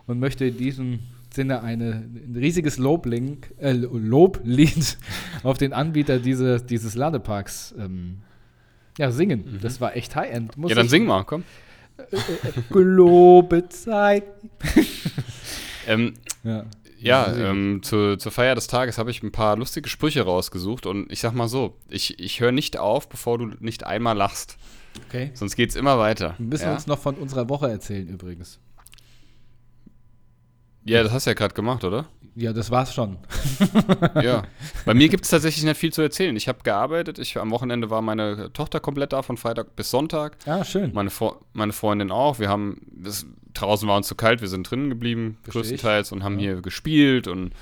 und 0.06 0.18
möchte 0.18 0.46
in 0.46 0.56
diesem 0.56 0.98
Sinne 1.32 1.62
eine, 1.62 2.04
ein 2.14 2.34
riesiges 2.36 2.78
Loblink, 2.78 3.52
äh, 3.58 3.72
Loblied 3.72 4.98
auf 5.42 5.58
den 5.58 5.72
Anbieter 5.72 6.18
diese, 6.18 6.60
dieses 6.60 6.94
Ladeparks 6.94 7.74
ähm, 7.78 8.18
ja, 8.98 9.10
singen. 9.10 9.44
Mhm. 9.44 9.60
Das 9.60 9.80
war 9.80 9.96
echt 9.96 10.16
High-End. 10.16 10.54
Ja, 10.66 10.74
dann 10.74 10.88
sing 10.88 11.06
mal, 11.06 11.24
komm. 11.24 11.44
Äh, 11.98 12.12
Globezeit. 12.70 14.24
ähm, 15.86 16.12
ja. 16.44 16.66
Ja, 16.98 17.34
ähm, 17.34 17.82
zu, 17.82 18.16
zur 18.18 18.32
Feier 18.32 18.54
des 18.54 18.66
Tages 18.66 18.98
habe 18.98 19.10
ich 19.10 19.22
ein 19.22 19.32
paar 19.32 19.56
lustige 19.56 19.88
Sprüche 19.88 20.22
rausgesucht 20.22 20.84
und 20.84 21.10
ich 21.10 21.20
sag 21.20 21.32
mal 21.32 21.48
so, 21.48 21.76
ich, 21.88 22.18
ich 22.18 22.40
höre 22.40 22.52
nicht 22.52 22.78
auf, 22.78 23.08
bevor 23.08 23.38
du 23.38 23.46
nicht 23.60 23.84
einmal 23.84 24.14
lachst. 24.16 24.58
Okay. 25.08 25.30
Sonst 25.32 25.56
geht 25.56 25.70
es 25.70 25.76
immer 25.76 25.98
weiter. 25.98 26.34
Wir 26.36 26.46
müssen 26.46 26.64
ja? 26.64 26.74
uns 26.74 26.86
noch 26.86 26.98
von 26.98 27.14
unserer 27.14 27.48
Woche 27.48 27.70
erzählen 27.70 28.08
übrigens. 28.08 28.58
Ja, 30.86 31.02
das 31.02 31.12
hast 31.12 31.26
du 31.26 31.30
ja 31.30 31.34
gerade 31.34 31.54
gemacht, 31.54 31.84
oder? 31.84 32.06
Ja, 32.34 32.52
das 32.52 32.70
war's 32.70 32.94
schon. 32.94 33.18
ja. 34.22 34.44
Bei 34.84 34.92
mir 34.92 35.08
gibt 35.08 35.24
es 35.24 35.30
tatsächlich 35.30 35.64
nicht 35.64 35.78
viel 35.78 35.92
zu 35.92 36.02
erzählen. 36.02 36.36
Ich 36.36 36.48
habe 36.48 36.58
gearbeitet. 36.62 37.18
Ich, 37.18 37.38
am 37.38 37.50
Wochenende 37.50 37.88
war 37.88 38.02
meine 38.02 38.52
Tochter 38.52 38.78
komplett 38.78 39.12
da, 39.12 39.22
von 39.22 39.36
Freitag 39.38 39.74
bis 39.74 39.90
Sonntag. 39.90 40.36
Ah, 40.44 40.62
schön. 40.62 40.92
Meine, 40.92 41.10
meine 41.54 41.72
Freundin 41.72 42.10
auch. 42.10 42.38
Wir 42.38 42.50
haben, 42.50 42.82
das, 42.92 43.26
draußen 43.54 43.88
war 43.88 43.96
uns 43.96 44.06
zu 44.06 44.14
kalt, 44.14 44.40
wir 44.40 44.48
sind 44.48 44.70
drinnen 44.70 44.90
geblieben, 44.90 45.38
Versteh 45.42 45.58
größtenteils, 45.58 46.08
ich. 46.08 46.12
und 46.12 46.24
haben 46.24 46.38
ja. 46.38 46.52
hier 46.52 46.62
gespielt 46.62 47.26
und 47.28 47.52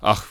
ach, 0.00 0.26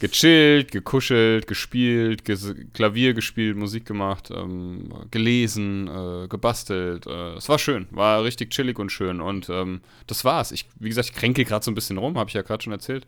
gechillt, 0.00 0.70
gekuschelt, 0.72 1.46
gespielt, 1.46 2.24
ges 2.24 2.54
Klavier 2.72 3.14
gespielt, 3.14 3.56
Musik 3.56 3.86
gemacht, 3.86 4.30
ähm, 4.34 4.92
gelesen, 5.10 5.88
äh, 5.88 6.28
gebastelt. 6.28 7.06
Äh, 7.06 7.34
es 7.34 7.48
war 7.48 7.58
schön, 7.58 7.86
war 7.90 8.24
richtig 8.24 8.50
chillig 8.50 8.78
und 8.78 8.90
schön. 8.90 9.20
Und 9.20 9.48
ähm, 9.48 9.80
das 10.06 10.24
war's. 10.24 10.52
Ich, 10.52 10.66
wie 10.78 10.88
gesagt, 10.88 11.10
ich 11.10 11.14
kränke 11.14 11.44
gerade 11.44 11.64
so 11.64 11.70
ein 11.70 11.74
bisschen 11.74 11.98
rum, 11.98 12.18
habe 12.18 12.28
ich 12.28 12.34
ja 12.34 12.42
gerade 12.42 12.62
schon 12.62 12.72
erzählt. 12.72 13.06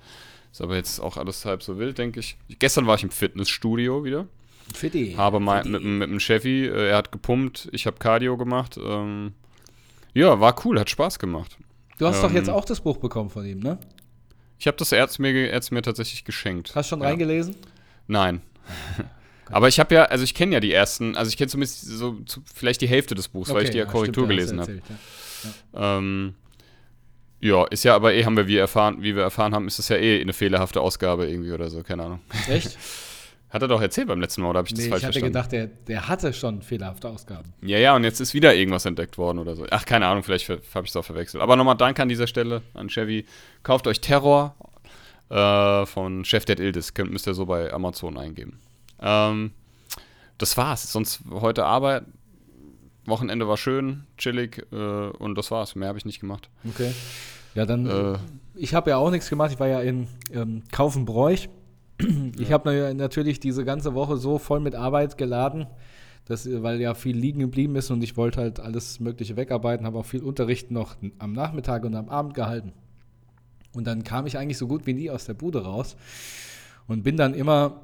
Ist 0.52 0.60
aber 0.60 0.76
jetzt 0.76 1.00
auch 1.00 1.16
alles 1.16 1.44
halb 1.44 1.62
so 1.62 1.78
wild, 1.78 1.98
denke 1.98 2.20
ich. 2.20 2.36
Gestern 2.58 2.86
war 2.86 2.94
ich 2.94 3.02
im 3.02 3.10
Fitnessstudio 3.10 4.04
wieder. 4.04 4.26
Fitti. 4.74 5.14
Habe 5.16 5.38
mal 5.38 5.64
mit, 5.64 5.82
mit 5.82 6.10
dem 6.10 6.18
Chefi, 6.18 6.66
äh, 6.66 6.88
er 6.88 6.96
hat 6.96 7.12
gepumpt, 7.12 7.68
ich 7.72 7.86
habe 7.86 7.98
Cardio 7.98 8.36
gemacht. 8.36 8.78
Ähm, 8.82 9.32
ja, 10.14 10.40
war 10.40 10.56
cool, 10.64 10.80
hat 10.80 10.90
Spaß 10.90 11.18
gemacht. 11.18 11.58
Du 11.98 12.06
hast 12.06 12.22
doch 12.22 12.32
jetzt 12.32 12.48
ähm, 12.48 12.54
auch 12.54 12.64
das 12.64 12.80
Buch 12.80 12.98
bekommen 12.98 13.30
von 13.30 13.46
ihm, 13.46 13.60
ne? 13.60 13.78
Ich 14.58 14.66
habe 14.66 14.76
das 14.76 14.92
Erz 14.92 15.18
mir, 15.18 15.32
Erz 15.50 15.70
mir 15.70 15.82
tatsächlich 15.82 16.24
geschenkt. 16.24 16.74
Hast 16.74 16.90
du 16.90 16.94
schon 16.94 17.00
ja. 17.00 17.08
reingelesen? 17.08 17.56
Nein. 18.06 18.42
Aber 19.50 19.68
ich 19.68 19.78
habe 19.78 19.94
ja, 19.94 20.04
also 20.04 20.24
ich 20.24 20.34
kenne 20.34 20.54
ja 20.54 20.60
die 20.60 20.72
ersten, 20.72 21.16
also 21.16 21.28
ich 21.28 21.36
kenne 21.36 21.48
zumindest 21.48 21.82
so 21.82 22.18
zu, 22.26 22.42
vielleicht 22.52 22.80
die 22.80 22.88
Hälfte 22.88 23.14
des 23.14 23.28
Buchs, 23.28 23.48
okay, 23.48 23.58
weil 23.58 23.64
ich 23.64 23.70
die 23.70 23.78
ja, 23.78 23.84
Korrektur 23.84 24.24
stimmt, 24.24 24.28
gelesen 24.28 24.60
habe. 24.60 24.82
Ja. 25.72 25.98
Ähm, 25.98 26.34
ja, 27.40 27.64
ist 27.66 27.84
ja 27.84 27.94
aber 27.94 28.14
eh, 28.14 28.24
haben 28.24 28.36
wir 28.36 28.48
wie 28.48 28.56
erfahren, 28.56 29.02
wie 29.02 29.14
wir 29.14 29.22
erfahren 29.22 29.54
haben, 29.54 29.68
ist 29.68 29.78
das 29.78 29.88
ja 29.88 29.96
eh 29.96 30.20
eine 30.20 30.32
fehlerhafte 30.32 30.80
Ausgabe 30.80 31.28
irgendwie 31.28 31.52
oder 31.52 31.70
so, 31.70 31.82
keine 31.82 32.04
Ahnung. 32.04 32.20
Echt? 32.48 32.76
Hat 33.48 33.62
er 33.62 33.68
doch 33.68 33.80
erzählt 33.80 34.08
beim 34.08 34.20
letzten 34.20 34.42
Mal, 34.42 34.50
oder 34.50 34.58
habe 34.58 34.68
ich 34.68 34.74
nee, 34.74 34.82
das 34.82 34.88
falsch 34.88 35.02
verstanden? 35.04 35.28
Ich 35.28 35.36
hatte 35.36 35.48
gedacht, 35.48 35.78
der, 35.86 35.96
der 35.96 36.08
hatte 36.08 36.32
schon 36.32 36.62
fehlerhafte 36.62 37.08
Ausgaben. 37.08 37.52
Ja, 37.62 37.78
ja, 37.78 37.94
und 37.94 38.02
jetzt 38.02 38.20
ist 38.20 38.34
wieder 38.34 38.54
irgendwas 38.54 38.84
entdeckt 38.86 39.18
worden 39.18 39.38
oder 39.38 39.54
so. 39.54 39.66
Ach, 39.70 39.84
keine 39.84 40.06
Ahnung, 40.08 40.24
vielleicht 40.24 40.48
habe 40.48 40.60
ich 40.82 40.90
es 40.90 40.96
auch 40.96 41.04
verwechselt. 41.04 41.42
Aber 41.42 41.54
nochmal 41.54 41.76
Dank 41.76 42.00
an 42.00 42.08
dieser 42.08 42.26
Stelle 42.26 42.62
an 42.74 42.88
Chevy. 42.88 43.24
Kauft 43.62 43.86
euch 43.86 44.00
Terror 44.00 44.56
äh, 45.30 45.86
von 45.86 46.24
Chef 46.24 46.44
Dead 46.44 46.58
Ildis. 46.58 46.94
Könnt, 46.94 47.12
müsst 47.12 47.28
ihr 47.28 47.34
so 47.34 47.46
bei 47.46 47.72
Amazon 47.72 48.18
eingeben. 48.18 48.58
Ähm, 49.00 49.52
das 50.38 50.56
war's. 50.56 50.90
Sonst 50.90 51.20
heute 51.30 51.64
Arbeit. 51.64 52.04
Wochenende 53.06 53.46
war 53.46 53.56
schön, 53.56 54.04
chillig 54.18 54.66
äh, 54.72 54.76
und 54.76 55.36
das 55.36 55.52
war's. 55.52 55.76
Mehr 55.76 55.88
habe 55.88 55.98
ich 55.98 56.04
nicht 56.04 56.18
gemacht. 56.18 56.50
Okay. 56.68 56.92
Ja, 57.54 57.64
dann. 57.64 57.86
Äh, 57.86 58.18
ich 58.56 58.74
habe 58.74 58.90
ja 58.90 58.96
auch 58.96 59.10
nichts 59.10 59.30
gemacht. 59.30 59.52
Ich 59.52 59.60
war 59.60 59.68
ja 59.68 59.80
in 59.80 60.08
ähm, 60.32 60.64
Kaufenbräuch 60.72 61.48
ich 62.38 62.52
habe 62.52 62.94
natürlich 62.94 63.40
diese 63.40 63.64
ganze 63.64 63.94
Woche 63.94 64.16
so 64.16 64.38
voll 64.38 64.60
mit 64.60 64.74
Arbeit 64.74 65.16
geladen, 65.16 65.66
dass, 66.26 66.48
weil 66.62 66.80
ja 66.80 66.94
viel 66.94 67.16
liegen 67.16 67.40
geblieben 67.40 67.76
ist 67.76 67.90
und 67.90 68.02
ich 68.02 68.16
wollte 68.16 68.40
halt 68.40 68.60
alles 68.60 69.00
Mögliche 69.00 69.36
wegarbeiten, 69.36 69.86
habe 69.86 69.98
auch 69.98 70.04
viel 70.04 70.22
Unterricht 70.22 70.70
noch 70.70 70.96
am 71.18 71.32
Nachmittag 71.32 71.84
und 71.84 71.94
am 71.94 72.08
Abend 72.08 72.34
gehalten. 72.34 72.72
Und 73.74 73.86
dann 73.86 74.04
kam 74.04 74.26
ich 74.26 74.36
eigentlich 74.38 74.58
so 74.58 74.66
gut 74.66 74.86
wie 74.86 74.94
nie 74.94 75.10
aus 75.10 75.26
der 75.26 75.34
Bude 75.34 75.64
raus 75.64 75.96
und 76.86 77.02
bin 77.02 77.16
dann 77.16 77.34
immer, 77.34 77.82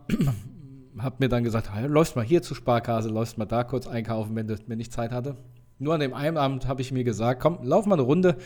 habe 0.98 1.16
mir 1.20 1.28
dann 1.28 1.44
gesagt, 1.44 1.72
hey, 1.72 1.86
läufst 1.86 2.16
mal 2.16 2.24
hier 2.24 2.42
zu 2.42 2.54
Sparkasse, 2.54 3.08
läufst 3.08 3.38
mal 3.38 3.46
da 3.46 3.62
kurz 3.64 3.86
einkaufen, 3.86 4.34
wenn, 4.34 4.54
wenn 4.66 4.80
ich 4.80 4.90
Zeit 4.90 5.12
hatte. 5.12 5.36
Nur 5.78 5.94
an 5.94 6.00
dem 6.00 6.14
einen 6.14 6.36
Abend 6.36 6.66
habe 6.66 6.80
ich 6.80 6.92
mir 6.92 7.04
gesagt, 7.04 7.40
komm, 7.40 7.58
lauf 7.62 7.86
mal 7.86 7.94
eine 7.94 8.02
Runde. 8.02 8.36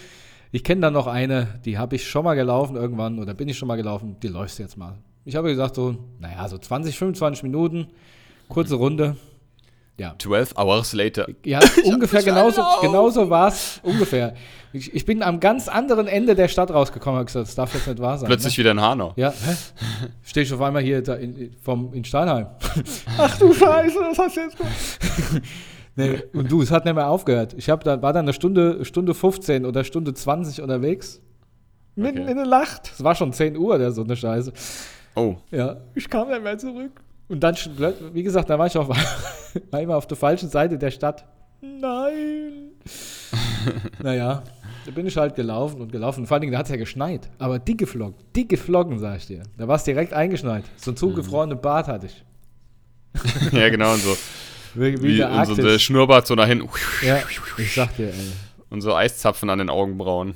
Ich 0.53 0.65
kenne 0.65 0.81
da 0.81 0.91
noch 0.91 1.07
eine, 1.07 1.49
die 1.65 1.79
habe 1.79 1.97
ich 1.97 2.09
schon 2.09 2.25
mal 2.25 2.35
gelaufen 2.35 2.77
irgendwann 2.77 3.19
oder 3.19 3.35
bin 3.35 3.49
ich 3.49 3.59
schon 3.59 3.69
mal 3.69 3.77
gelaufen, 3.77 4.17
die 4.23 4.29
läufst 4.29 4.59
jetzt 4.59 4.77
mal. 4.77 4.99
Ich 5.27 5.35
habe 5.35 5.49
gesagt, 5.49 5.75
so, 5.75 5.97
naja, 6.21 6.49
so 6.49 6.57
20, 6.57 6.97
25 6.97 7.43
Minuten, 7.43 7.89
kurze 8.49 8.77
Runde. 8.77 9.17
Ja. 9.99 10.15
12 10.17 10.57
hours 10.57 10.93
later. 10.93 11.27
Ja, 11.45 11.59
ungefähr 11.85 12.23
genauso, 12.23 12.63
genauso 12.81 13.29
war 13.29 13.49
es. 13.49 13.81
Ungefähr. 13.83 14.35
Ich, 14.73 14.95
ich, 14.95 15.05
bin 15.05 15.25
am 15.25 15.41
ganz 15.41 15.67
anderen 15.67 16.07
Ende 16.07 16.37
der 16.37 16.47
Stadt 16.47 16.71
rausgekommen 16.71 17.19
und 17.19 17.27
gesagt, 17.27 17.49
das 17.49 17.57
darf 17.57 17.75
jetzt 17.75 17.89
nicht 17.89 17.99
wahr 17.99 18.19
sein. 18.19 18.29
Plötzlich 18.29 18.57
ne? 18.57 18.59
wieder 18.59 18.71
in 18.71 18.81
Hanau. 18.81 19.15
Ja? 19.17 19.33
Stehe 20.23 20.47
ich 20.47 20.53
auf 20.53 20.61
einmal 20.61 20.83
hier 20.83 21.03
da 21.03 21.15
in, 21.15 21.57
vom, 21.61 21.93
in 21.93 22.05
Steinheim. 22.05 22.47
Ach 23.19 23.37
du 23.37 23.53
Scheiße, 23.53 23.97
was 23.99 24.19
hast 24.19 24.37
du 24.37 24.41
jetzt 24.41 24.57
gemacht? 24.57 25.43
nee, 25.97 26.23
und 26.35 26.53
du, 26.53 26.63
es 26.63 26.71
hat 26.71 26.85
nicht 26.85 26.95
mehr 26.95 27.09
aufgehört. 27.09 27.55
Ich 27.59 27.69
hab 27.69 27.83
da, 27.83 28.01
war 28.01 28.13
dann 28.13 28.27
eine 28.27 28.33
Stunde, 28.33 28.85
Stunde 28.85 29.13
15 29.13 29.67
oder 29.67 29.83
Stunde 29.83 30.15
20 30.15 30.63
unterwegs. 30.63 31.21
Mitten 31.97 32.21
okay. 32.21 32.31
in 32.31 32.37
der 32.37 32.47
Nacht. 32.47 32.93
Es 32.95 33.03
war 33.03 33.17
schon 33.17 33.33
10 33.33 33.57
Uhr 33.57 33.75
oder 33.75 33.91
so 33.91 34.05
eine 34.05 34.15
Scheiße. 34.15 34.53
Oh. 35.17 35.37
Ja, 35.51 35.79
ich 35.95 36.09
kam 36.09 36.29
dann 36.29 36.43
mehr 36.43 36.59
zurück. 36.59 36.93
Und 37.29 37.41
dann, 37.41 37.57
wie 38.13 38.23
gesagt, 38.23 38.49
da 38.49 38.59
war 38.59 38.67
ich 38.67 38.77
auf 38.77 38.89
einmal 39.73 39.97
auf 39.97 40.07
der 40.07 40.17
falschen 40.17 40.49
Seite 40.49 40.79
der 40.79 40.91
Stadt. 40.91 41.25
Nein. 41.61 42.71
naja, 44.03 44.43
da 44.85 44.91
bin 44.93 45.07
ich 45.07 45.17
halt 45.17 45.35
gelaufen 45.35 45.81
und 45.81 45.91
gelaufen. 45.91 46.27
vor 46.27 46.37
allen 46.37 46.43
Dingen, 46.43 46.53
da 46.53 46.59
hat 46.59 46.67
es 46.67 46.71
ja 46.71 46.77
geschneit. 46.77 47.29
Aber 47.39 47.59
dicke 47.59 47.87
Flocken, 47.87 48.23
dicke 48.37 48.57
Flocken, 48.57 48.99
sag 48.99 49.17
ich 49.17 49.27
dir. 49.27 49.43
Da 49.57 49.67
war 49.67 49.77
es 49.77 49.85
direkt 49.85 50.13
eingeschneit. 50.13 50.65
So 50.77 50.93
ein 50.93 50.97
zugefrorenes 50.97 51.57
mhm. 51.57 51.63
Bart 51.63 51.89
hatte 51.89 52.07
ich. 52.07 52.25
ja, 53.53 53.69
genau, 53.71 53.95
und 53.95 54.03
so. 54.03 54.17
Wie, 54.75 54.93
wie, 54.99 55.03
wie 55.03 55.17
der, 55.17 55.31
und 55.31 55.47
so 55.47 55.55
der 55.55 55.79
Schnurrbart 55.79 56.27
so 56.27 56.35
nach 56.35 56.47
hinten. 56.47 56.69
Ja, 57.03 57.19
ich 57.57 57.75
sag 57.75 57.97
dir, 57.97 58.09
ey. 58.09 58.33
Und 58.69 58.83
so 58.83 58.95
Eiszapfen 58.95 59.49
an 59.49 59.59
den 59.59 59.71
Augenbrauen. 59.71 60.35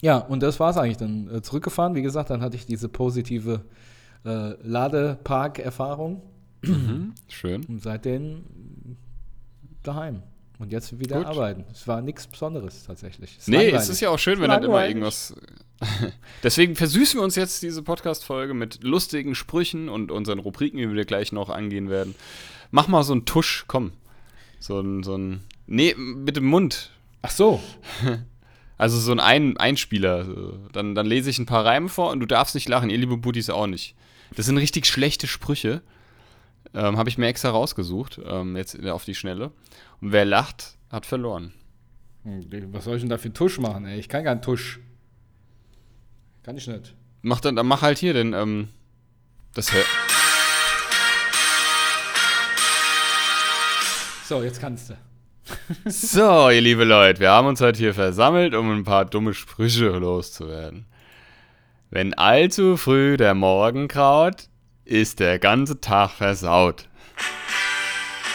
Ja, 0.00 0.18
und 0.18 0.42
das 0.42 0.58
war 0.58 0.70
es 0.70 0.78
eigentlich. 0.78 0.96
Dann 0.96 1.28
äh, 1.32 1.42
zurückgefahren. 1.42 1.94
Wie 1.94 2.02
gesagt, 2.02 2.30
dann 2.30 2.40
hatte 2.40 2.56
ich 2.56 2.64
diese 2.64 2.88
positive 2.88 3.60
äh, 4.26 4.56
Ladepark-Erfahrung. 4.62 6.22
Mhm, 6.62 7.14
schön. 7.28 7.64
Und 7.64 7.82
seitdem 7.82 8.44
daheim. 9.82 10.22
Und 10.58 10.72
jetzt 10.72 10.98
wieder 10.98 11.18
Gut. 11.18 11.26
arbeiten. 11.26 11.64
Es 11.70 11.86
war 11.86 12.00
nichts 12.00 12.26
Besonderes 12.26 12.84
tatsächlich. 12.84 13.36
Es 13.38 13.46
nee, 13.46 13.56
langweilig. 13.56 13.80
es 13.80 13.88
ist 13.90 14.00
ja 14.00 14.08
auch 14.08 14.18
schön, 14.18 14.40
wenn 14.40 14.48
dann 14.48 14.62
immer 14.62 14.86
irgendwas. 14.86 15.34
Deswegen 16.42 16.74
versüßen 16.76 17.20
wir 17.20 17.24
uns 17.24 17.36
jetzt 17.36 17.62
diese 17.62 17.82
Podcast-Folge 17.82 18.54
mit 18.54 18.82
lustigen 18.82 19.34
Sprüchen 19.34 19.90
und 19.90 20.10
unseren 20.10 20.38
Rubriken, 20.38 20.78
die 20.78 20.90
wir 20.90 21.04
gleich 21.04 21.30
noch 21.30 21.50
angehen 21.50 21.90
werden. 21.90 22.14
Mach 22.70 22.88
mal 22.88 23.02
so 23.02 23.12
einen 23.12 23.26
Tusch, 23.26 23.64
komm. 23.68 23.92
So 24.58 24.80
ein, 24.80 25.02
so 25.02 25.16
ein. 25.16 25.42
Nee, 25.66 25.94
mit 25.94 26.36
dem 26.36 26.46
Mund. 26.46 26.90
Ch 27.24 27.30
so. 27.30 27.60
Also 28.78 28.98
so 28.98 29.12
ein 29.12 29.56
Einspieler. 29.56 30.26
Dann, 30.72 30.94
dann 30.94 31.06
lese 31.06 31.30
ich 31.30 31.38
ein 31.38 31.46
paar 31.46 31.64
Reime 31.64 31.88
vor 31.88 32.10
und 32.10 32.20
du 32.20 32.26
darfst 32.26 32.54
nicht 32.54 32.68
lachen, 32.68 32.90
ihr 32.90 32.98
liebe 32.98 33.16
Buddies 33.16 33.48
auch 33.48 33.66
nicht. 33.66 33.94
Das 34.34 34.46
sind 34.46 34.58
richtig 34.58 34.86
schlechte 34.86 35.26
Sprüche. 35.26 35.82
Ähm, 36.74 36.98
Habe 36.98 37.08
ich 37.08 37.18
mir 37.18 37.26
extra 37.28 37.50
rausgesucht, 37.50 38.20
ähm, 38.24 38.56
jetzt 38.56 38.84
auf 38.86 39.04
die 39.04 39.14
Schnelle. 39.14 39.52
Und 40.00 40.12
wer 40.12 40.24
lacht, 40.24 40.76
hat 40.90 41.06
verloren. 41.06 41.52
Hm, 42.24 42.44
was 42.72 42.84
soll 42.84 42.96
ich 42.96 43.02
denn 43.02 43.10
da 43.10 43.18
für 43.18 43.32
Tusch 43.32 43.58
machen, 43.58 43.86
ey? 43.86 43.98
Ich 43.98 44.08
kann 44.08 44.24
keinen 44.24 44.42
Tusch. 44.42 44.80
Kann 46.42 46.56
ich 46.56 46.66
nicht. 46.66 46.94
Mach 47.22 47.40
dann, 47.40 47.54
mach 47.66 47.82
halt 47.82 47.98
hier 47.98 48.12
den, 48.12 48.32
ähm, 48.32 48.68
das 49.54 49.72
hör 49.72 49.84
So, 54.28 54.42
jetzt 54.42 54.60
kannst 54.60 54.90
du. 54.90 54.94
so, 55.84 56.50
ihr 56.50 56.60
liebe 56.60 56.82
Leute, 56.82 57.20
wir 57.20 57.30
haben 57.30 57.46
uns 57.46 57.60
heute 57.60 57.78
hier 57.78 57.94
versammelt, 57.94 58.56
um 58.56 58.72
ein 58.72 58.82
paar 58.82 59.04
dumme 59.04 59.34
Sprüche 59.34 59.88
loszuwerden. 59.90 60.86
Wenn 61.96 62.12
allzu 62.12 62.76
früh 62.76 63.16
der 63.16 63.32
Morgen 63.32 63.88
kraut, 63.88 64.50
ist 64.84 65.18
der 65.18 65.38
ganze 65.38 65.80
Tag 65.80 66.10
versaut. 66.10 66.90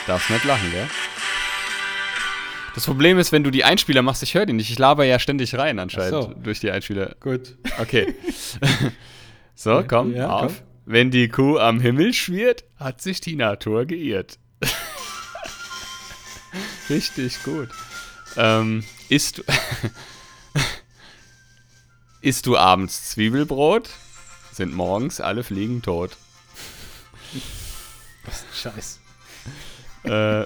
Darfst 0.08 0.32
nicht 0.32 0.46
lachen, 0.46 0.72
gell? 0.72 0.88
Das 2.74 2.88
Problem 2.88 3.20
ist, 3.20 3.32
wenn 3.32 3.44
du 3.44 3.52
die 3.52 3.64
Einspieler 3.64 4.02
machst, 4.02 4.24
ich 4.24 4.34
höre 4.34 4.48
die 4.48 4.54
nicht. 4.54 4.72
Ich 4.72 4.80
laber 4.80 5.06
ja 5.06 5.20
ständig 5.20 5.54
rein 5.54 5.78
anscheinend 5.78 6.24
so. 6.24 6.34
durch 6.42 6.60
die 6.60 6.72
Einspieler. 6.72 7.16
Gut. 7.20 7.56
Okay. 7.80 8.16
so, 9.54 9.84
komm, 9.88 10.16
ja, 10.16 10.28
auf. 10.28 10.58
Komm. 10.58 10.68
Wenn 10.88 11.12
die 11.12 11.28
Kuh 11.28 11.60
am 11.60 11.80
Himmel 11.80 12.14
schwirrt, 12.14 12.64
hat 12.78 13.00
sich 13.04 13.22
die 13.22 13.36
Natur 13.36 13.86
geirrt. 13.86 14.40
Richtig 16.90 17.44
gut. 17.44 17.70
ähm, 18.38 18.84
isst, 19.08 19.38
du 19.38 19.44
isst 22.22 22.46
du 22.46 22.58
abends 22.58 23.10
Zwiebelbrot, 23.10 23.90
sind 24.52 24.74
morgens 24.74 25.20
alle 25.20 25.44
Fliegen 25.44 25.82
tot. 25.82 26.16
Was 28.26 28.44
ein 28.44 28.54
Scheiß. 28.54 29.00
Äh, 30.04 30.46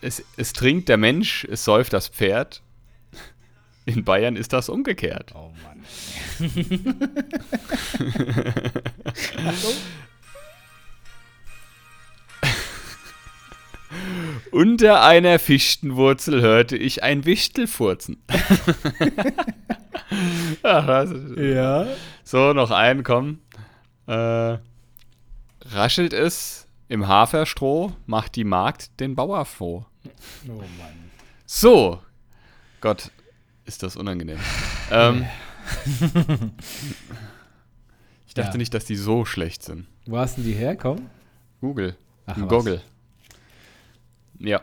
es, 0.00 0.22
es 0.36 0.52
trinkt 0.52 0.88
der 0.88 0.96
Mensch, 0.96 1.44
es 1.44 1.64
säuft 1.64 1.92
das 1.92 2.08
Pferd. 2.08 2.62
In 3.86 4.04
Bayern 4.04 4.36
ist 4.36 4.52
das 4.52 4.68
umgekehrt. 4.68 5.32
Oh 5.34 5.52
Mann. 5.62 5.84
Unter 14.50 15.02
einer 15.02 15.38
Fichtenwurzel 15.38 16.42
hörte 16.42 16.76
ich 16.76 17.02
ein 17.02 17.24
Wichtel 17.24 17.66
furzen. 17.66 18.22
Ja. 20.64 21.86
so, 22.24 22.52
noch 22.52 22.70
einen, 22.70 23.02
komm. 23.04 23.40
Äh, 24.06 24.58
raschelt 25.70 26.12
es 26.12 26.66
im 26.88 27.06
Haferstroh, 27.08 27.92
macht 28.06 28.36
die 28.36 28.44
Magd 28.44 28.98
den 29.00 29.14
Bauer 29.14 29.44
froh. 29.44 29.84
Oh 30.48 30.52
Mann. 30.52 31.10
So. 31.46 32.00
Gott, 32.80 33.10
ist 33.64 33.82
das 33.82 33.96
unangenehm. 33.96 34.38
Ähm, 34.90 35.26
ich 38.26 38.32
dachte 38.34 38.52
Ja. 38.52 38.56
nicht, 38.56 38.72
dass 38.72 38.86
die 38.86 38.96
so 38.96 39.26
schlecht 39.26 39.62
sind. 39.62 39.86
Wo 40.06 40.16
hast 40.16 40.36
denn 40.38 40.44
die 40.44 40.52
her? 40.54 40.76
Komm. 40.76 41.10
Google. 41.60 41.94
Ach. 42.24 42.36
Goggle. 42.48 42.80
Ja. 44.38 44.62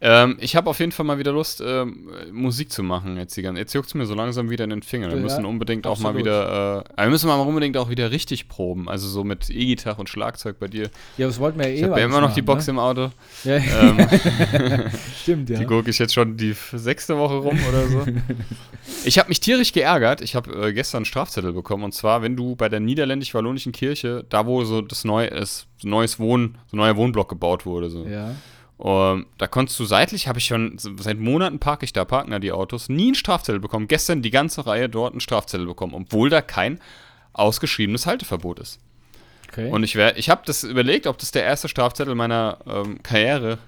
Ähm, 0.00 0.36
ich 0.40 0.56
habe 0.56 0.68
auf 0.68 0.78
jeden 0.78 0.92
Fall 0.92 1.06
mal 1.06 1.18
wieder 1.18 1.32
Lust, 1.32 1.62
ähm, 1.64 2.10
Musik 2.30 2.70
zu 2.70 2.82
machen 2.82 3.16
jetzt 3.16 3.36
die 3.36 3.42
ganze 3.42 3.60
Jetzt 3.60 3.72
juckt 3.72 3.88
es 3.88 3.94
mir 3.94 4.04
so 4.06 4.14
langsam 4.14 4.50
wieder 4.50 4.64
in 4.64 4.70
den 4.70 4.82
Fingern. 4.82 5.10
Wir 5.10 5.16
Ja, 5.16 5.22
müssen 5.22 5.44
unbedingt 5.46 5.86
auch 5.86 5.98
mal 5.98 6.10
absolut. 6.10 6.26
wieder, 6.26 6.84
äh, 6.98 7.02
wir 7.04 7.10
müssen 7.10 7.28
mal 7.28 7.36
unbedingt 7.40 7.76
auch 7.78 7.88
wieder 7.88 8.10
richtig 8.10 8.48
proben. 8.48 8.88
Also 8.88 9.08
so 9.08 9.24
mit 9.24 9.48
E-Gitarre 9.48 9.98
und 9.98 10.08
Schlagzeug 10.08 10.58
bei 10.58 10.68
dir. 10.68 10.90
Ja, 11.16 11.26
das 11.26 11.38
wollten 11.40 11.58
wir 11.58 11.68
ja 11.68 11.72
eh 11.72 11.76
Ich 11.78 11.84
habe 11.84 11.98
ja 12.00 12.06
immer 12.06 12.20
noch 12.20 12.34
die 12.34 12.42
machen, 12.42 12.46
Box 12.46 12.66
ne? 12.66 12.72
im 12.72 12.78
Auto. 12.78 13.10
Ja, 13.44 13.56
Ähm, 13.56 14.08
stimmt, 15.22 15.50
ja. 15.50 15.58
Die 15.58 15.64
gucke 15.64 15.88
ich 15.90 15.98
jetzt 15.98 16.14
schon 16.14 16.36
die 16.36 16.54
sechste 16.72 17.16
Woche 17.16 17.34
rum 17.36 17.58
oder 17.68 17.86
so. 17.88 18.04
Ich 19.04 19.18
habe 19.18 19.28
mich 19.28 19.40
tierisch 19.40 19.72
geärgert. 19.72 20.20
Ich 20.20 20.36
habe 20.36 20.68
äh, 20.68 20.72
gestern 20.72 20.98
einen 20.98 21.04
Strafzettel 21.06 21.52
bekommen. 21.52 21.82
Und 21.82 21.92
zwar, 21.92 22.22
wenn 22.22 22.36
du 22.36 22.54
bei 22.54 22.68
der 22.68 22.78
niederländisch-wallonischen 22.78 23.72
Kirche, 23.72 24.24
da 24.28 24.46
wo 24.46 24.62
so 24.64 24.80
das 24.80 25.04
neue, 25.04 25.28
das 25.30 25.66
neues 25.82 26.20
Wohn, 26.20 26.56
so 26.70 26.76
ein 26.76 26.78
neuer 26.78 26.96
Wohnblock 26.96 27.28
gebaut 27.28 27.66
wurde, 27.66 27.90
so. 27.90 28.04
Ja. 28.06 28.34
Ähm, 28.78 29.26
da 29.38 29.46
konntest 29.46 29.78
du 29.80 29.84
seitlich, 29.86 30.28
habe 30.28 30.38
ich 30.38 30.46
schon, 30.46 30.76
seit 30.78 31.18
Monaten 31.18 31.58
parke 31.58 31.84
ich 31.84 31.92
da, 31.92 32.04
parken 32.04 32.30
da 32.30 32.38
die 32.38 32.52
Autos, 32.52 32.88
nie 32.88 33.06
einen 33.06 33.14
Strafzettel 33.14 33.60
bekommen. 33.60 33.88
Gestern 33.88 34.20
die 34.22 34.30
ganze 34.30 34.66
Reihe 34.66 34.88
dort 34.88 35.12
einen 35.12 35.20
Strafzettel 35.20 35.66
bekommen, 35.66 35.94
obwohl 35.94 36.28
da 36.28 36.42
kein 36.42 36.78
ausgeschriebenes 37.32 38.06
Halteverbot 38.06 38.58
ist. 38.60 38.78
Okay. 39.48 39.70
Und 39.70 39.82
ich, 39.82 39.94
wär- 39.94 40.18
ich 40.18 40.28
habe 40.28 40.42
das 40.44 40.64
überlegt, 40.64 41.06
ob 41.06 41.18
das 41.18 41.30
der 41.30 41.44
erste 41.44 41.68
Strafzettel 41.68 42.14
meiner 42.14 42.58
ähm, 42.66 43.02
Karriere 43.02 43.58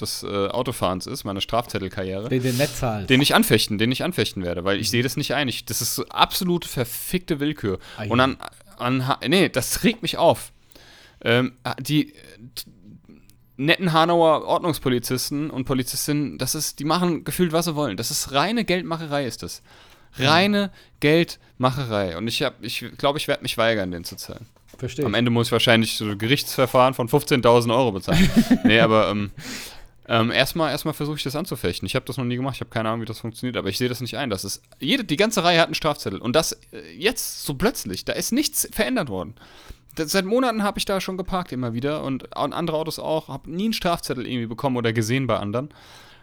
des 0.00 0.22
äh, 0.22 0.26
Autofahrens 0.48 1.06
ist, 1.06 1.24
meine 1.24 1.40
Strafzettelkarriere, 1.40 2.28
den, 2.28 2.42
den 2.42 2.56
Netzhalt. 2.56 3.10
den 3.10 3.20
ich 3.20 3.34
anfechten, 3.34 3.78
den 3.78 3.90
ich 3.92 4.04
anfechten 4.04 4.44
werde, 4.44 4.64
weil 4.64 4.80
ich 4.80 4.90
sehe 4.90 5.02
das 5.02 5.16
nicht 5.16 5.34
ein. 5.34 5.48
Ich, 5.48 5.64
das 5.64 5.82
ist 5.82 5.94
so 5.96 6.04
absolute 6.08 6.68
verfickte 6.68 7.40
Willkür. 7.40 7.78
Ei. 7.96 8.08
Und 8.08 8.20
an, 8.20 8.36
an, 8.78 9.04
nee, 9.28 9.48
das 9.48 9.82
regt 9.84 10.02
mich 10.02 10.16
auf. 10.16 10.52
Ähm, 11.24 11.54
die 11.80 12.12
netten 13.58 13.92
Hanauer 13.92 14.44
Ordnungspolizisten 14.46 15.50
und 15.50 15.64
Polizistinnen, 15.66 16.38
das 16.38 16.54
ist, 16.54 16.78
die 16.78 16.84
machen 16.84 17.24
gefühlt, 17.24 17.52
was 17.52 17.66
sie 17.66 17.74
wollen. 17.74 17.96
Das 17.98 18.10
ist 18.10 18.32
reine 18.32 18.64
Geldmacherei, 18.64 19.26
ist 19.26 19.42
das. 19.42 19.62
Reine 20.18 20.70
Geldmacherei. 21.00 22.16
Und 22.16 22.26
ich, 22.28 22.42
hab- 22.42 22.62
ich 22.62 22.84
glaube, 22.96 23.18
ich 23.18 23.28
werde 23.28 23.42
mich 23.42 23.58
weigern, 23.58 23.90
den 23.90 24.04
zu 24.04 24.16
zahlen. 24.16 24.46
Verstehe. 24.78 25.04
Am 25.04 25.14
Ende 25.14 25.30
muss 25.30 25.48
ich 25.48 25.52
wahrscheinlich 25.52 25.96
so 25.96 26.04
ein 26.06 26.18
Gerichtsverfahren 26.18 26.94
von 26.94 27.08
15.000 27.08 27.74
Euro 27.74 27.92
bezahlen. 27.92 28.30
nee, 28.64 28.78
aber 28.80 29.10
ähm, 29.10 29.30
ähm, 30.06 30.30
erstmal 30.30 30.70
erstmal 30.70 30.94
versuche 30.94 31.16
ich 31.16 31.22
das 31.24 31.34
anzufechten. 31.36 31.84
Ich 31.86 31.94
habe 31.96 32.06
das 32.06 32.16
noch 32.16 32.24
nie 32.24 32.36
gemacht, 32.36 32.54
ich 32.54 32.60
habe 32.60 32.70
keine 32.70 32.88
Ahnung, 32.88 33.00
wie 33.02 33.06
das 33.06 33.18
funktioniert, 33.18 33.56
aber 33.56 33.68
ich 33.68 33.76
sehe 33.78 33.88
das 33.88 34.00
nicht 34.00 34.16
ein. 34.16 34.30
Das 34.30 34.44
ist, 34.44 34.62
jede, 34.78 35.04
die 35.04 35.16
ganze 35.16 35.42
Reihe 35.42 35.58
hat 35.58 35.66
einen 35.66 35.74
Strafzettel. 35.74 36.20
Und 36.20 36.34
das 36.36 36.52
äh, 36.52 36.80
jetzt 36.96 37.44
so 37.44 37.54
plötzlich, 37.54 38.04
da 38.04 38.12
ist 38.12 38.30
nichts 38.32 38.68
verändert 38.72 39.08
worden. 39.08 39.34
Das, 39.98 40.12
seit 40.12 40.24
Monaten 40.24 40.62
habe 40.62 40.78
ich 40.78 40.84
da 40.84 41.00
schon 41.00 41.16
geparkt 41.16 41.52
immer 41.52 41.72
wieder 41.72 42.02
und, 42.04 42.36
und 42.36 42.52
andere 42.52 42.76
Autos 42.76 42.98
auch, 42.98 43.28
habe 43.28 43.50
nie 43.50 43.64
einen 43.64 43.72
Strafzettel 43.72 44.26
irgendwie 44.26 44.46
bekommen 44.46 44.76
oder 44.76 44.92
gesehen 44.92 45.26
bei 45.26 45.38
anderen, 45.38 45.70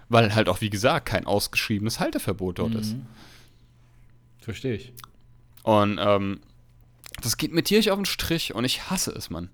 weil 0.09 0.33
halt 0.33 0.47
auch, 0.49 0.61
wie 0.61 0.69
gesagt, 0.69 1.07
kein 1.07 1.25
ausgeschriebenes 1.25 1.99
Halteverbot 1.99 2.59
dort 2.59 2.75
ist. 2.75 2.95
Verstehe 4.39 4.75
ich. 4.75 4.93
Und 5.63 5.99
ähm, 5.99 6.39
das 7.21 7.37
geht 7.37 7.51
mir 7.53 7.63
tierisch 7.63 7.89
auf 7.89 7.97
den 7.97 8.05
Strich 8.05 8.53
und 8.53 8.63
ich 8.65 8.89
hasse 8.89 9.11
es, 9.11 9.29
Mann. 9.29 9.49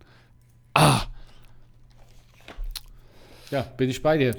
Ah, 0.74 1.04
Ja, 3.50 3.62
bin 3.62 3.90
ich 3.90 4.02
bei 4.02 4.18
dir. 4.18 4.36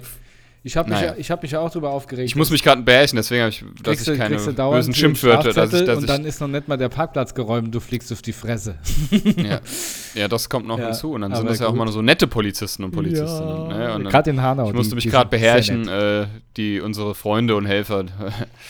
Ich 0.64 0.76
habe 0.76 0.90
mich, 0.90 1.00
Naja. 1.00 1.12
ja- 1.12 1.18
ich 1.18 1.28
hab 1.32 1.42
mich 1.42 1.50
ja 1.50 1.58
auch 1.60 1.70
drüber 1.72 1.90
aufgeregt. 1.90 2.24
ich 2.26 2.36
muss 2.36 2.50
mich 2.50 2.62
gerade 2.62 2.82
bärchen, 2.82 3.16
deswegen 3.16 3.40
habe 3.42 3.50
ich, 3.50 3.64
dass 3.82 3.96
kriegst 3.96 4.06
ich 4.08 4.16
keine 4.16 4.36
bösen 4.36 4.94
Schimpfwörter, 4.94 5.52
dass 5.52 5.72
ich, 5.72 5.84
dass 5.84 5.98
und 5.98 6.08
dann 6.08 6.24
ist 6.24 6.40
noch 6.40 6.46
nicht 6.46 6.68
mal 6.68 6.76
der 6.76 6.88
Parkplatz 6.88 7.34
geräumt 7.34 7.74
du 7.74 7.80
fliegst 7.80 8.12
auf 8.12 8.22
die 8.22 8.32
Fresse. 8.32 8.76
ja, 9.10 9.60
ja, 10.14 10.28
das 10.28 10.48
kommt 10.48 10.68
noch 10.68 10.78
Ja, 10.78 10.86
hinzu. 10.86 11.12
Und 11.14 11.22
dann 11.22 11.34
sind 11.34 11.48
das 11.50 11.58
ja 11.58 11.66
auch 11.66 11.70
gut. 11.70 11.78
mal 11.80 11.90
so 11.90 12.00
nette 12.00 12.28
Polizisten 12.28 12.84
und 12.84 12.92
Polizistinnen. 12.92 13.68
Ne? 13.68 13.94
Und 13.94 14.04
dann, 14.04 14.12
Gerade 14.12 14.30
in 14.30 14.40
Hanau. 14.40 14.68
ich 14.68 14.74
musste 14.74 14.90
die- 14.90 14.94
mich 15.04 15.08
gerade 15.10 15.28
beherrschen, 15.30 15.88
äh, 15.88 16.26
die 16.56 16.80
unsere 16.80 17.16
Freunde 17.16 17.56
und 17.56 17.66
Helfer, 17.66 18.04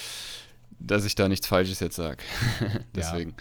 dass 0.81 1.05
ich 1.05 1.15
da 1.15 1.29
nichts 1.29 1.47
Falsches 1.47 1.81
jetzt 1.81 1.97
sage. 1.97 2.17
Deswegen. 2.97 3.35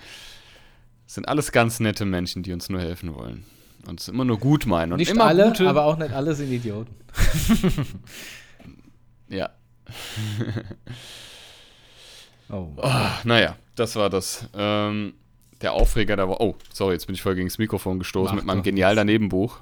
Das 1.05 1.15
sind 1.15 1.27
alles 1.29 1.53
ganz 1.53 1.79
nette 1.79 2.03
Menschen, 2.05 2.43
die 2.43 2.51
uns 2.51 2.69
nur 2.69 2.81
helfen 2.81 3.15
wollen. 3.15 3.45
Und 3.87 3.99
es 4.01 4.07
immer 4.09 4.25
nur 4.25 4.37
gut 4.39 4.65
meinen. 4.65 4.91
Und 4.93 4.99
Nicht 4.99 5.09
immer 5.11 5.25
alle, 5.25 5.45
gute, 5.45 5.67
aber 5.67 5.85
auch 5.85 5.97
nicht 5.97 6.13
alle 6.13 6.35
sind 6.35 6.51
Idioten. 6.51 6.93
Ja. 9.31 9.49
Oh. 12.53 12.67
Ah, 12.81 13.13
naja, 13.23 13.55
das 13.77 13.95
war 13.95 14.09
das. 14.09 14.45
Ähm, 14.53 15.13
der 15.61 15.71
Aufreger 15.71 16.17
da 16.17 16.27
war. 16.27 16.41
Oh, 16.41 16.55
sorry, 16.73 16.93
jetzt 16.95 17.05
bin 17.05 17.15
ich 17.15 17.21
voll 17.21 17.35
gegen 17.35 17.47
das 17.47 17.57
Mikrofon 17.57 17.97
gestoßen 17.99 18.35
Mach 18.35 18.41
mit 18.41 18.45
meinem 18.45 18.61
genial 18.61 18.93
daneben 18.93 19.29
Buch. 19.29 19.59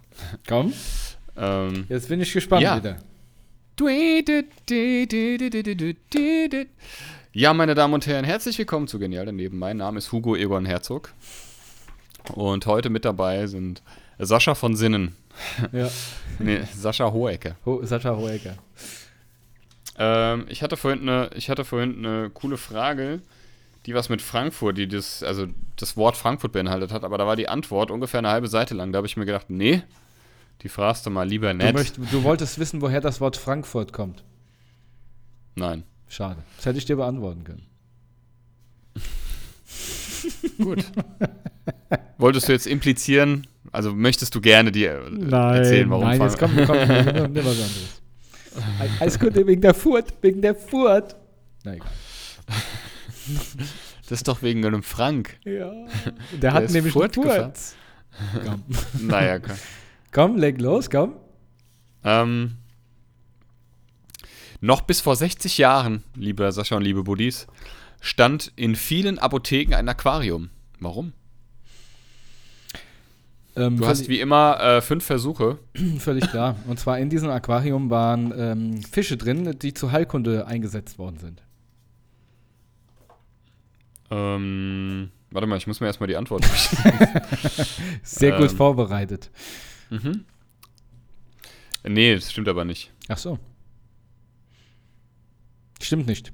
Komm, 0.48 0.74
Ähm, 1.38 1.86
jetzt 1.88 2.10
bin 2.10 2.20
ich 2.20 2.34
gespannt 2.34 2.64
Ja. 2.64 2.78
wieder. 2.78 2.98
Ja, 7.32 7.54
meine 7.54 7.76
Damen 7.76 7.94
und 7.94 8.08
Herren, 8.08 8.26
herzlich 8.26 8.58
willkommen 8.58 8.88
zu 8.88 8.98
Genial 8.98 9.28
daneben. 9.28 9.60
Mein 9.60 9.78
Name 9.78 10.00
ist 10.00 10.12
Hugo 10.12 10.36
Egon 10.36 10.66
Herzog. 10.66 11.14
Und 12.34 12.66
heute 12.66 12.90
mit 12.90 13.06
dabei 13.06 13.46
sind 13.46 13.84
Sascha 14.18 14.56
von 14.56 14.76
Sinnen. 14.76 15.16
Ja. 15.72 15.90
Nee, 16.40 16.62
Sascha 16.74 17.12
Hohecke. 17.12 17.56
Ho 17.66 17.82
Sascha 17.86 18.16
Hoeger. 18.16 18.56
Ähm, 20.00 20.46
ich, 20.48 20.64
hatte 20.64 20.78
vorhin 20.78 21.02
eine, 21.08 21.30
ich 21.36 21.50
hatte 21.50 21.66
vorhin 21.66 22.06
eine 22.06 22.30
coole 22.30 22.58
Frage, 22.58 23.22
die 23.86 23.94
was 23.94 24.10
mit 24.10 24.22
Frankfurt, 24.22 24.78
die 24.78 24.88
das, 24.88 25.24
also 25.24 25.48
das 25.76 25.98
Wort 25.98 26.16
Frankfurt 26.18 26.52
beinhaltet 26.54 26.92
hat, 26.92 27.04
aber 27.04 27.18
da 27.18 27.28
war 27.28 27.36
die 27.36 27.50
Antwort 27.50 27.92
ungefähr 27.92 28.20
eine 28.20 28.30
halbe 28.30 28.48
Seite 28.48 28.74
lang. 28.76 28.92
Da 28.92 28.98
habe 28.98 29.08
ich 29.08 29.18
mir 29.18 29.26
gedacht, 29.26 29.50
nee, 29.50 29.84
die 30.62 30.70
fragst 30.70 31.06
du 31.06 31.10
mal 31.10 31.28
lieber 31.28 31.52
Du, 31.52 31.58
nett. 31.58 31.76
möcht, 31.76 31.98
du 31.98 32.24
wolltest 32.24 32.60
wissen, 32.60 32.82
woher 32.82 33.02
das 33.02 33.20
Wort 33.22 33.38
Frankfurt 33.38 33.92
kommt. 33.94 34.24
Nein. 35.56 35.84
Schade. 36.08 36.38
Das 36.58 36.66
hätte 36.66 36.78
ich 36.78 36.86
dir 36.86 36.96
beantworten 36.96 37.44
können. 37.44 37.66
Gut. 40.58 40.86
Wolltest 42.18 42.48
du 42.50 42.52
jetzt 42.54 42.68
implizieren, 42.68 43.48
also 43.72 43.94
möchtest 43.94 44.36
du 44.36 44.42
gerne 44.42 44.72
dir 44.72 44.92
äh, 44.92 45.58
erzählen, 45.58 45.90
warum 45.90 46.04
nein, 46.06 46.18
Frank- 46.18 46.32
jetzt 46.32 46.40
kommt, 46.40 46.66
kommt 46.66 46.88
nimm, 46.88 47.32
nimm 47.34 47.46
was 47.46 47.54
anderes. 47.62 47.99
Alles 49.00 49.20
gut, 49.20 49.36
wegen 49.36 49.62
der 49.62 49.74
Furt, 49.74 50.14
wegen 50.22 50.42
der 50.42 50.56
Furt. 50.56 51.16
Na 51.64 51.76
egal. 51.76 51.88
Das 54.04 54.12
ist 54.20 54.28
doch 54.28 54.42
wegen 54.42 54.66
einem 54.66 54.82
Frank. 54.84 55.38
Ja. 55.46 55.72
Der 56.42 56.54
hat 56.54 56.64
ist 56.64 56.72
nämlich 56.74 56.94
Furt. 56.94 57.14
Furz. 57.16 57.76
Komm. 58.44 58.64
Naja, 59.08 59.36
okay. 59.36 59.54
komm, 60.12 60.38
leg 60.38 60.60
los, 60.60 60.90
komm. 60.90 61.14
ähm, 62.04 62.56
noch 64.62 64.82
bis 64.82 65.00
vor 65.00 65.16
60 65.16 65.58
Jahren, 65.58 66.04
lieber 66.16 66.52
Sascha 66.52 66.76
und 66.76 66.82
liebe 66.82 67.04
Buddies, 67.04 67.48
stand 68.02 68.52
in 68.56 68.76
vielen 68.76 69.20
Apotheken 69.20 69.76
ein 69.76 69.88
Aquarium. 69.88 70.50
Warum? 70.80 71.14
Ähm, 73.60 73.78
Du 73.78 73.86
hast 73.88 74.08
wie 74.08 74.20
immer 74.20 74.60
äh, 74.60 74.82
fünf 74.82 75.04
Versuche. 75.06 75.60
völlig 76.00 76.30
klar. 76.30 76.56
Und 76.68 76.80
zwar 76.80 76.98
in 77.00 77.10
diesem 77.10 77.30
Aquarium 77.30 77.90
waren 77.90 78.34
ähm, 78.38 78.82
Fische 78.84 79.18
drin, 79.18 79.58
die 79.60 79.74
zur 79.74 79.92
Heilkunde 79.92 80.48
eingesetzt 80.48 80.98
worden 80.98 81.18
sind. 81.18 81.44
Ähm, 84.12 85.12
warte 85.32 85.48
mal, 85.48 85.58
ich 85.58 85.68
muss 85.68 85.80
mir 85.80 85.88
erstmal 85.88 86.08
die 86.08 86.16
Antwort. 86.16 86.44
Sehr 88.04 88.38
gut 88.38 88.52
Ähm. 88.52 88.58
vorbereitet. 88.58 89.30
mhm. 89.90 90.26
Nee, 91.88 92.14
das 92.16 92.32
stimmt 92.32 92.50
aber 92.50 92.66
nicht. 92.66 92.92
Ach 93.08 93.18
so. 93.18 93.40
Stimmt 95.82 96.08
nicht. 96.08 96.34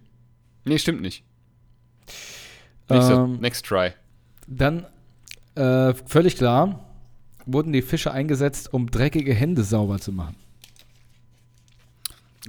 Nee, 0.63 0.79
stimmt 0.79 1.01
nicht. 1.01 1.23
Nächste, 2.89 3.13
Ähm, 3.13 3.39
next 3.41 3.63
try. 3.65 3.91
Dann, 4.47 4.87
äh, 5.53 5.93
völlig 6.07 6.35
klar, 6.35 6.84
wurden 7.45 7.73
die 7.73 7.81
Fische 7.81 8.11
eingesetzt, 8.11 8.73
um 8.73 8.89
dreckige 8.91 9.33
Hände 9.33 9.63
sauber 9.63 9.99
zu 9.99 10.11
machen. 10.11 10.35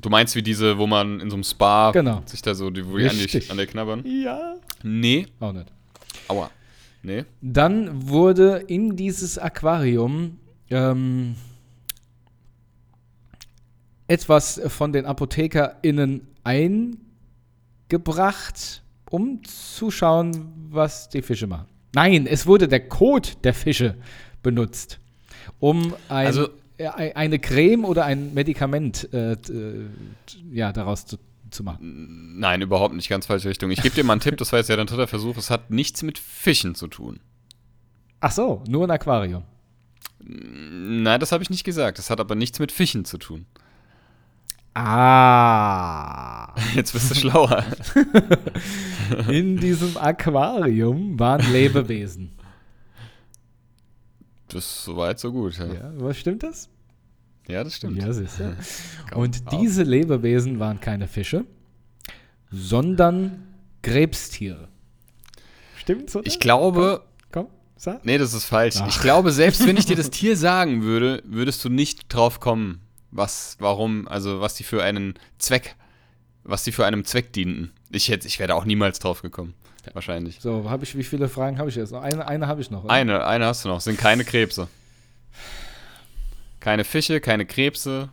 Du 0.01 0.11
meinst 0.11 0.35
wie 0.37 0.43
diese, 0.43 0.77
wo 0.79 0.87
man 0.87 1.21
in 1.21 1.31
so 1.31 1.37
einem 1.37 1.45
Spa 1.45 1.91
Genau. 1.93 2.23
sich 2.27 2.43
da 2.43 2.55
so, 2.55 2.69
die, 2.71 2.87
wo 2.87 2.99
die 2.99 3.09
an, 3.09 3.17
die, 3.17 3.51
an 3.51 3.57
der 3.57 3.67
knabbern? 3.67 4.05
Ja. 4.07 4.57
Nee. 4.83 5.27
Auch 5.41 5.53
nicht. 5.53 5.73
Aua. 6.29 6.51
Nee. 7.03 7.25
Dann 7.41 8.09
wurde 8.09 8.65
in 8.67 8.97
dieses 8.97 9.39
Aquarium 9.39 10.39
ähm, 10.71 11.37
etwas 14.09 14.61
von 14.67 14.93
den 14.93 15.07
ApothekerInnen 15.07 16.27
eingebracht, 17.89 18.83
um 19.11 19.43
zu 19.45 19.91
schauen, 19.91 20.53
was 20.71 21.09
die 21.09 21.23
Fische 21.23 21.47
machen. 21.47 21.67
Nein, 21.95 22.27
es 22.27 22.47
wurde 22.47 22.69
der 22.69 22.87
Kot 22.89 23.39
der 23.45 23.55
Fische 23.55 23.97
benutzt, 24.47 24.99
um 25.61 25.93
ein, 26.09 26.27
Also- 26.29 26.49
äh, 26.79 27.13
eine 27.15 27.39
Creme 27.39 27.85
oder 27.85 28.05
ein 28.05 28.33
Medikament 28.33 29.09
äh, 29.13 29.33
äh, 29.33 29.87
ja, 30.53 30.73
daraus 30.73 31.05
zu, 31.07 31.19
zu 31.51 31.63
machen. 31.65 32.39
Nein, 32.39 32.63
überhaupt 32.63 32.95
nicht. 32.95 33.09
Ganz 33.09 33.27
falsche 33.27 33.49
Richtung. 33.49 33.71
Ich 33.71 33.83
gebe 33.83 33.95
dir 33.95 34.05
mal 34.05 34.13
einen 34.15 34.21
Tipp, 34.21 34.37
das 34.37 34.53
war 34.53 34.59
jetzt 34.61 34.69
ja 34.69 34.77
dein 34.77 34.87
dritter 34.87 35.07
Versuch. 35.09 35.37
Es 35.37 35.51
hat 35.51 35.71
nichts 35.71 36.03
mit 36.03 36.19
Fischen 36.19 36.75
zu 36.75 36.87
tun. 36.87 37.21
Ach 38.21 38.31
so, 38.33 38.63
nur 38.69 38.85
ein 38.87 38.91
Aquarium. 38.91 39.43
Nein, 40.21 41.21
das 41.21 41.33
habe 41.33 41.43
ich 41.43 41.51
nicht 41.51 41.65
gesagt. 41.65 41.99
Das 41.99 42.09
hat 42.11 42.21
aber 42.21 42.35
nichts 42.35 42.59
mit 42.59 42.73
Fischen 42.73 43.05
zu 43.05 43.19
tun. 43.19 43.47
Ah. 44.75 46.55
Jetzt 46.75 46.93
bist 46.93 47.11
du 47.11 47.15
schlauer. 47.15 47.65
In 49.29 49.57
diesem 49.57 49.97
Aquarium 49.97 51.19
waren 51.19 51.51
Lebewesen. 51.53 52.33
Das 54.49 54.65
ist 54.65 54.85
soweit 54.85 55.19
so 55.19 55.33
gut. 55.33 55.59
Ja, 55.59 55.67
Ja, 55.67 55.93
was 55.97 56.17
stimmt 56.19 56.43
das? 56.43 56.69
ja 57.49 57.63
das 57.65 57.77
stimmt. 57.77 58.01
Ja, 58.03 58.13
siehst 58.13 58.39
du. 58.41 58.57
Komm, 59.13 59.23
Und 59.23 59.53
diese 59.53 59.83
Lebewesen 59.83 60.59
waren 60.59 60.81
keine 60.81 61.07
Fische, 61.09 61.45
sondern 62.51 63.47
Krebstiere. 63.83 64.69
Stimmt's, 65.79 66.17
oder? 66.17 66.27
Ich 66.27 66.41
glaube, 66.41 67.05
Komm, 67.33 67.47
sag. 67.77 68.05
nee, 68.05 68.19
das 68.19 68.35
ist 68.35 68.45
falsch. 68.45 68.77
Ach. 68.81 68.89
Ich 68.89 69.01
glaube, 69.01 69.31
selbst 69.31 69.67
wenn 69.67 69.77
ich 69.77 69.87
dir 69.87 69.97
das 69.97 70.11
Tier 70.11 70.37
sagen 70.37 70.83
würde, 70.83 71.23
würdest 71.25 71.65
du 71.65 71.69
nicht 71.69 72.13
drauf 72.13 72.41
kommen, 72.41 72.81
was, 73.11 73.57
warum, 73.61 74.09
also 74.09 74.41
was 74.41 74.55
die 74.55 74.65
für 74.65 74.83
einen 74.83 75.15
Zweck, 75.39 75.77
was 76.43 76.65
die 76.65 76.73
für 76.73 76.85
einen 76.87 77.05
Zweck 77.05 77.33
dienten. 77.33 77.73
Ich 77.91 78.09
hätte, 78.09 78.27
ich 78.27 78.39
wäre 78.39 78.49
da 78.49 78.55
auch 78.55 78.65
niemals 78.65 78.99
drauf 78.99 79.23
gekommen. 79.23 79.55
Wahrscheinlich. 79.93 80.41
So, 80.41 80.69
habe 80.71 80.85
ich, 80.85 80.97
wie 80.97 81.05
viele 81.05 81.29
Fragen 81.29 81.59
habe 81.59 81.69
ich 81.69 81.77
jetzt 81.77 81.93
noch? 81.93 82.03
Eine, 82.03 82.27
eine 82.27 82.47
habe 82.47 82.61
ich 82.61 82.71
noch. 82.71 82.85
oder? 82.85 82.93
Eine, 82.93 83.25
eine 83.27 83.47
hast 83.47 83.65
du 83.65 83.69
noch. 83.69 83.81
Sind 83.81 83.99
keine 83.99 84.25
Krebse. 84.25 84.69
Keine 86.61 86.85
Fische, 86.85 87.21
keine 87.21 87.47
Krebse. 87.47 88.09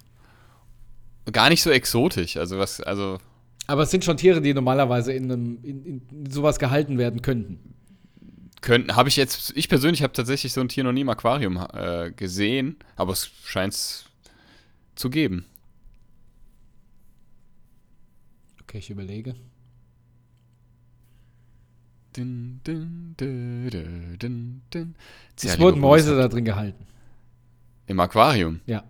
Gar 1.32 1.50
nicht 1.50 1.64
so 1.64 1.72
exotisch. 1.72 2.38
Also 2.38 2.60
was, 2.60 2.82
also 2.82 3.18
Aber 3.68 3.84
es 3.84 3.92
sind 3.92 4.04
schon 4.06 4.18
Tiere, 4.18 4.42
die 4.42 4.54
normalerweise 4.54 5.14
in, 5.14 5.32
einem, 5.32 5.60
in, 5.64 5.86
in 5.86 6.32
sowas 6.32 6.60
gehalten 6.60 6.98
werden 6.98 7.22
könnten. 7.22 7.74
könnten, 8.62 8.96
habe 8.96 9.10
ich 9.10 9.16
jetzt, 9.16 9.54
ich 9.56 9.70
persönlich 9.70 10.04
habe 10.04 10.14
tatsächlich 10.14 10.54
so 10.54 10.62
ein 10.62 10.70
Tier 10.70 10.84
noch 10.84 10.92
nie 10.92 11.02
im 11.02 11.10
Aquarium 11.10 11.66
äh, 11.74 12.12
gesehen, 12.12 12.78
aber 12.96 13.14
es 13.14 13.30
scheint 13.46 13.74
es 13.74 14.06
zu 14.96 15.10
geben. 15.10 15.46
Okay, 18.62 18.80
ich 18.80 18.90
überlege. 18.90 19.36
Din, 22.16 22.60
din, 22.66 23.16
din, 23.20 24.62
din. 24.72 24.96
Tja, 25.36 25.50
Es 25.52 25.60
wurden 25.60 25.80
Mäuse 25.82 26.16
da 26.16 26.28
drin 26.28 26.46
gehalten. 26.46 26.86
Im 27.88 28.00
Aquarium. 28.00 28.60
Ja. 28.66 28.84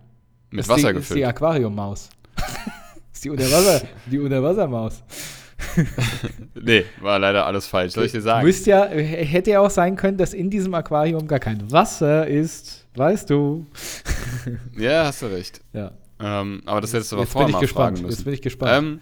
Mit 0.50 0.60
Das 0.60 0.66
ist 0.66 0.70
Wasser 0.70 0.92
die, 0.92 0.98
ist 0.98 1.02
gefüllt. 1.02 1.18
die 1.20 1.26
Aquariummaus. 1.26 2.10
das 2.36 2.44
ist 3.14 3.24
die, 3.24 3.30
Unterwasser, 3.30 3.82
die 4.06 4.18
Unterwassermaus. 4.18 5.02
Nee, 6.54 6.84
war 7.00 7.18
leider 7.18 7.46
alles 7.46 7.66
falsch. 7.66 7.94
Soll 7.94 8.04
ich 8.04 8.12
dir 8.12 8.20
sagen? 8.20 8.46
Müsst 8.46 8.66
ja, 8.66 8.84
hätte 8.86 9.50
ja 9.50 9.60
auch 9.60 9.70
sein 9.70 9.96
können, 9.96 10.16
dass 10.16 10.32
in 10.32 10.48
diesem 10.50 10.72
Aquarium 10.74 11.26
gar 11.26 11.40
kein 11.40 11.70
Wasser 11.72 12.26
ist. 12.28 12.86
Weißt 12.94 13.30
du? 13.30 13.66
Ja, 14.78 15.06
hast 15.06 15.22
du 15.22 15.26
recht. 15.26 15.60
Ja. 15.72 15.92
Ähm, 16.20 16.62
aber 16.66 16.80
das 16.82 16.92
hättest 16.92 17.12
du 17.12 17.16
aber 17.16 17.26
vorher 17.26 17.50
mal 17.50 17.60
gespannt. 17.60 17.96
fragen 17.98 18.06
müssen. 18.06 18.18
Jetzt 18.18 18.24
bin 18.24 18.34
ich 18.34 18.42
gespannt. 18.42 18.72
Ähm, 18.72 19.00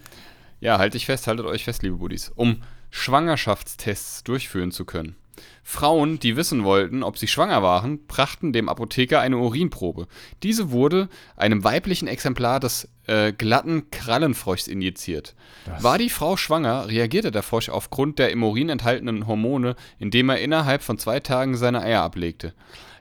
ja, 0.61 0.77
haltet 0.77 1.01
euch 1.01 1.05
fest, 1.05 1.27
haltet 1.27 1.45
euch 1.45 1.63
fest, 1.65 1.83
liebe 1.83 1.97
Buddies. 1.97 2.31
Um 2.35 2.61
Schwangerschaftstests 2.93 4.23
durchführen 4.23 4.71
zu 4.71 4.85
können. 4.85 5.15
Frauen, 5.63 6.19
die 6.19 6.35
wissen 6.35 6.63
wollten, 6.63 7.01
ob 7.01 7.17
sie 7.17 7.27
schwanger 7.27 7.63
waren, 7.63 8.05
brachten 8.05 8.53
dem 8.53 8.69
Apotheker 8.69 9.19
eine 9.19 9.37
Urinprobe. 9.37 10.07
Diese 10.43 10.69
wurde 10.69 11.09
einem 11.35 11.63
weiblichen 11.63 12.07
Exemplar 12.07 12.59
des 12.59 12.87
äh, 13.07 13.33
glatten 13.33 13.89
Krallenfroschs 13.89 14.67
injiziert. 14.67 15.33
War 15.79 15.97
die 15.97 16.11
Frau 16.11 16.37
schwanger, 16.37 16.87
reagierte 16.87 17.31
der 17.31 17.41
Frosch 17.41 17.69
aufgrund 17.69 18.19
der 18.19 18.29
im 18.29 18.43
Urin 18.43 18.69
enthaltenen 18.69 19.25
Hormone, 19.25 19.75
indem 19.97 20.29
er 20.29 20.39
innerhalb 20.39 20.83
von 20.83 20.99
zwei 20.99 21.19
Tagen 21.19 21.57
seine 21.57 21.81
Eier 21.81 22.03
ablegte. 22.03 22.53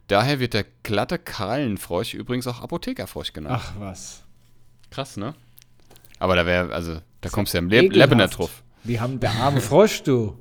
Daher 0.09 0.41
wird 0.41 0.55
der 0.55 0.65
glatte 0.85 1.19
Krallenfrosch 1.19 2.15
übrigens 2.15 2.47
auch 2.47 2.63
Apothekerfrosch 2.63 3.35
genannt. 3.35 3.61
Ach 3.63 3.73
was. 3.79 4.25
Krass, 4.91 5.19
ne? 5.19 5.35
Aber 6.19 6.35
da 6.35 6.47
wäre, 6.47 6.73
also, 6.73 6.99
da 7.21 7.29
kommst 7.29 7.53
du 7.53 7.59
ja 7.59 7.63
im 7.63 7.69
Leb 7.69 7.85
Ekelhaft. 7.85 8.11
Leben 8.11 8.23
nicht 8.23 8.39
drauf. 8.39 8.63
Die 8.85 9.01
haben 9.01 9.21
der 9.21 9.31
arme 9.33 9.61
Frosch, 9.61 10.03
du. 10.03 10.37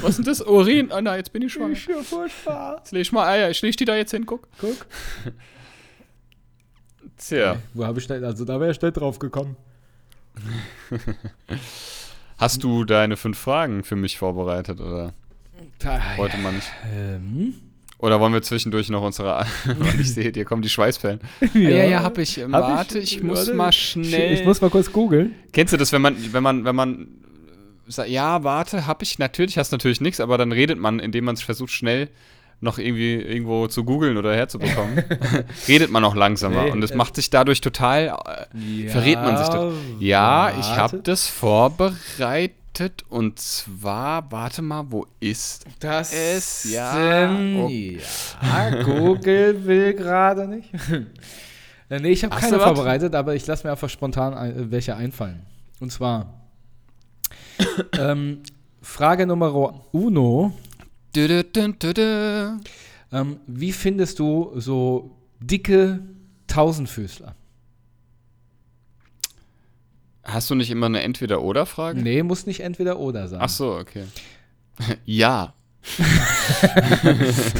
Was 0.00 0.10
ist 0.10 0.16
denn 0.18 0.24
das? 0.24 0.40
Urin? 0.40 0.90
Ah, 0.90 1.00
na, 1.00 1.16
jetzt 1.16 1.32
bin 1.32 1.42
ich 1.42 1.52
schwanger. 1.52 1.76
ja 1.88 2.02
furchtbar. 2.02 2.78
Jetzt 2.78 2.92
leg 2.92 3.02
ich 3.02 3.12
mal 3.12 3.28
Eier. 3.28 3.50
Ich 3.50 3.62
leg 3.62 3.76
die 3.76 3.84
da 3.84 3.94
jetzt 3.96 4.10
hin, 4.10 4.26
guck. 4.26 4.48
Guck. 4.58 4.86
Tja. 7.16 7.56
Wo 7.74 7.84
habe 7.84 8.00
ich 8.00 8.06
denn, 8.06 8.24
also 8.24 8.44
da 8.44 8.58
wäre 8.58 8.72
ich 8.72 8.80
nicht 8.80 8.96
drauf 8.96 9.18
gekommen. 9.18 9.56
Hast 12.38 12.64
du 12.64 12.84
deine 12.84 13.16
fünf 13.16 13.38
Fragen 13.38 13.84
für 13.84 13.96
mich 13.96 14.18
vorbereitet 14.18 14.80
oder 14.80 15.12
wollte 16.16 16.38
man 16.38 16.56
nicht? 16.56 16.68
Ähm, 16.92 17.54
Oder 18.02 18.18
wollen 18.18 18.32
wir 18.32 18.42
zwischendurch 18.42 18.90
noch 18.90 19.02
unsere. 19.02 19.46
Ich 20.00 20.12
sehe, 20.12 20.32
dir 20.32 20.44
kommen 20.44 20.60
die 20.60 20.68
Schweißperlen. 20.68 21.20
ja, 21.54 21.60
ja, 21.60 21.84
ja, 21.84 22.02
hab 22.02 22.18
ich. 22.18 22.38
Hab 22.38 22.50
warte, 22.50 22.98
ich, 22.98 23.22
muss 23.22 23.38
warte. 23.38 23.54
mal 23.54 23.72
schnell. 23.72 24.34
Ich 24.34 24.44
muss 24.44 24.60
mal 24.60 24.70
kurz 24.70 24.90
googeln. 24.92 25.36
Kennst 25.52 25.72
du 25.72 25.76
das, 25.76 25.92
wenn 25.92 26.02
man, 26.02 26.16
wenn 26.32 26.42
man, 26.42 26.64
wenn 26.64 26.74
man 26.74 27.08
sagt, 27.86 28.08
ja, 28.08 28.42
warte, 28.42 28.88
hab 28.88 29.02
ich, 29.02 29.20
natürlich 29.20 29.56
hast 29.56 29.70
du 29.70 29.76
natürlich 29.76 30.00
nichts, 30.00 30.18
aber 30.18 30.36
dann 30.36 30.50
redet 30.50 30.78
man, 30.80 30.98
indem 30.98 31.26
man 31.26 31.36
es 31.36 31.42
versucht, 31.42 31.70
schnell 31.70 32.08
noch 32.60 32.78
irgendwie 32.78 33.14
irgendwo 33.14 33.68
zu 33.68 33.84
googeln 33.84 34.16
oder 34.16 34.34
herzubekommen, 34.34 35.04
redet 35.68 35.90
man 35.90 36.04
auch 36.04 36.16
langsamer. 36.16 36.64
Nee, 36.64 36.70
und 36.72 36.82
es 36.82 36.90
äh, 36.90 36.96
macht 36.96 37.14
sich 37.14 37.30
dadurch 37.30 37.60
total, 37.60 38.16
äh, 38.54 38.88
verrät 38.88 39.20
man 39.20 39.36
sich 39.36 39.48
doch. 39.48 39.72
Ja, 40.00 40.52
ich 40.58 40.66
habe 40.66 40.94
warte. 40.94 41.02
das 41.02 41.28
vorbereitet 41.28 42.61
und 43.08 43.38
zwar, 43.38 44.30
warte 44.32 44.62
mal, 44.62 44.84
wo 44.88 45.06
ist 45.20 45.66
Das 45.80 46.12
Es, 46.12 46.64
ja, 46.72 47.30
oh. 47.30 47.68
ja, 47.68 48.82
Google 48.82 49.64
will 49.64 49.94
gerade 49.94 50.48
nicht. 50.48 50.70
Äh, 51.90 52.00
nee, 52.00 52.12
ich 52.12 52.24
habe 52.24 52.34
keine 52.34 52.56
du 52.56 52.62
vorbereitet, 52.62 53.14
aber 53.14 53.34
ich 53.34 53.46
lasse 53.46 53.66
mir 53.66 53.72
einfach 53.72 53.90
spontan 53.90 54.32
äh, 54.32 54.70
welche 54.70 54.96
einfallen. 54.96 55.44
Und 55.78 55.92
zwar 55.92 56.42
ähm, 57.98 58.42
Frage 58.80 59.26
Nummer 59.26 59.84
uno. 59.92 60.52
Dü, 61.14 61.44
dü, 61.44 61.72
dü. 61.78 62.58
Ähm, 63.12 63.40
wie 63.46 63.72
findest 63.72 64.18
du 64.18 64.52
so 64.56 65.18
dicke 65.38 66.00
Tausendfüßler? 66.46 67.34
Hast 70.24 70.48
du 70.50 70.54
nicht 70.54 70.70
immer 70.70 70.86
eine 70.86 71.02
Entweder-Oder-Frage? 71.02 72.00
Nee, 72.00 72.22
muss 72.22 72.46
nicht 72.46 72.60
entweder 72.60 72.98
oder 72.98 73.26
sein. 73.28 73.40
Ach 73.42 73.48
so, 73.48 73.74
okay. 73.76 74.04
ja. 75.04 75.54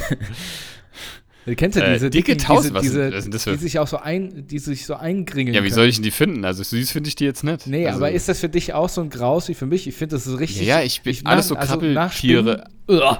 Kennst 1.57 1.77
du 1.77 1.81
Äh, 1.83 1.93
diese 1.95 2.09
dicke 2.09 2.37
dicken, 2.37 2.45
Tausend- 2.47 2.81
diese, 2.81 3.11
diese, 3.11 3.29
das 3.29 3.43
für- 3.43 3.51
die 3.51 3.57
sich 3.57 3.77
auch 3.77 3.87
so 3.87 3.97
ein, 3.97 4.47
die 4.47 4.59
sich 4.59 4.85
so 4.85 4.95
eingringeln 4.95 5.53
Ja, 5.53 5.61
wie 5.61 5.67
können? 5.67 5.75
soll 5.75 5.87
ich 5.87 5.95
denn 5.95 6.03
die 6.03 6.11
finden? 6.11 6.45
Also 6.45 6.63
süß 6.63 6.91
finde 6.91 7.09
ich 7.09 7.15
die 7.15 7.25
jetzt 7.25 7.43
nicht. 7.43 7.67
Nee, 7.67 7.85
also, 7.85 7.97
aber 7.97 8.11
ist 8.11 8.29
das 8.29 8.39
für 8.39 8.47
dich 8.47 8.73
auch 8.73 8.87
so 8.87 9.01
ein 9.01 9.09
Graus 9.09 9.49
wie 9.49 9.53
für 9.53 9.65
mich? 9.65 9.85
Ich 9.85 9.95
finde, 9.95 10.15
das 10.15 10.25
ist 10.25 10.39
richtig. 10.39 10.65
Ja, 10.65 10.79
ja, 10.79 10.85
ich 10.85 11.01
bin- 11.01 11.17
alles 11.25 11.49
so 11.49 11.55
Krabbeltiere. 11.55 12.63
Ugh. 12.87 13.17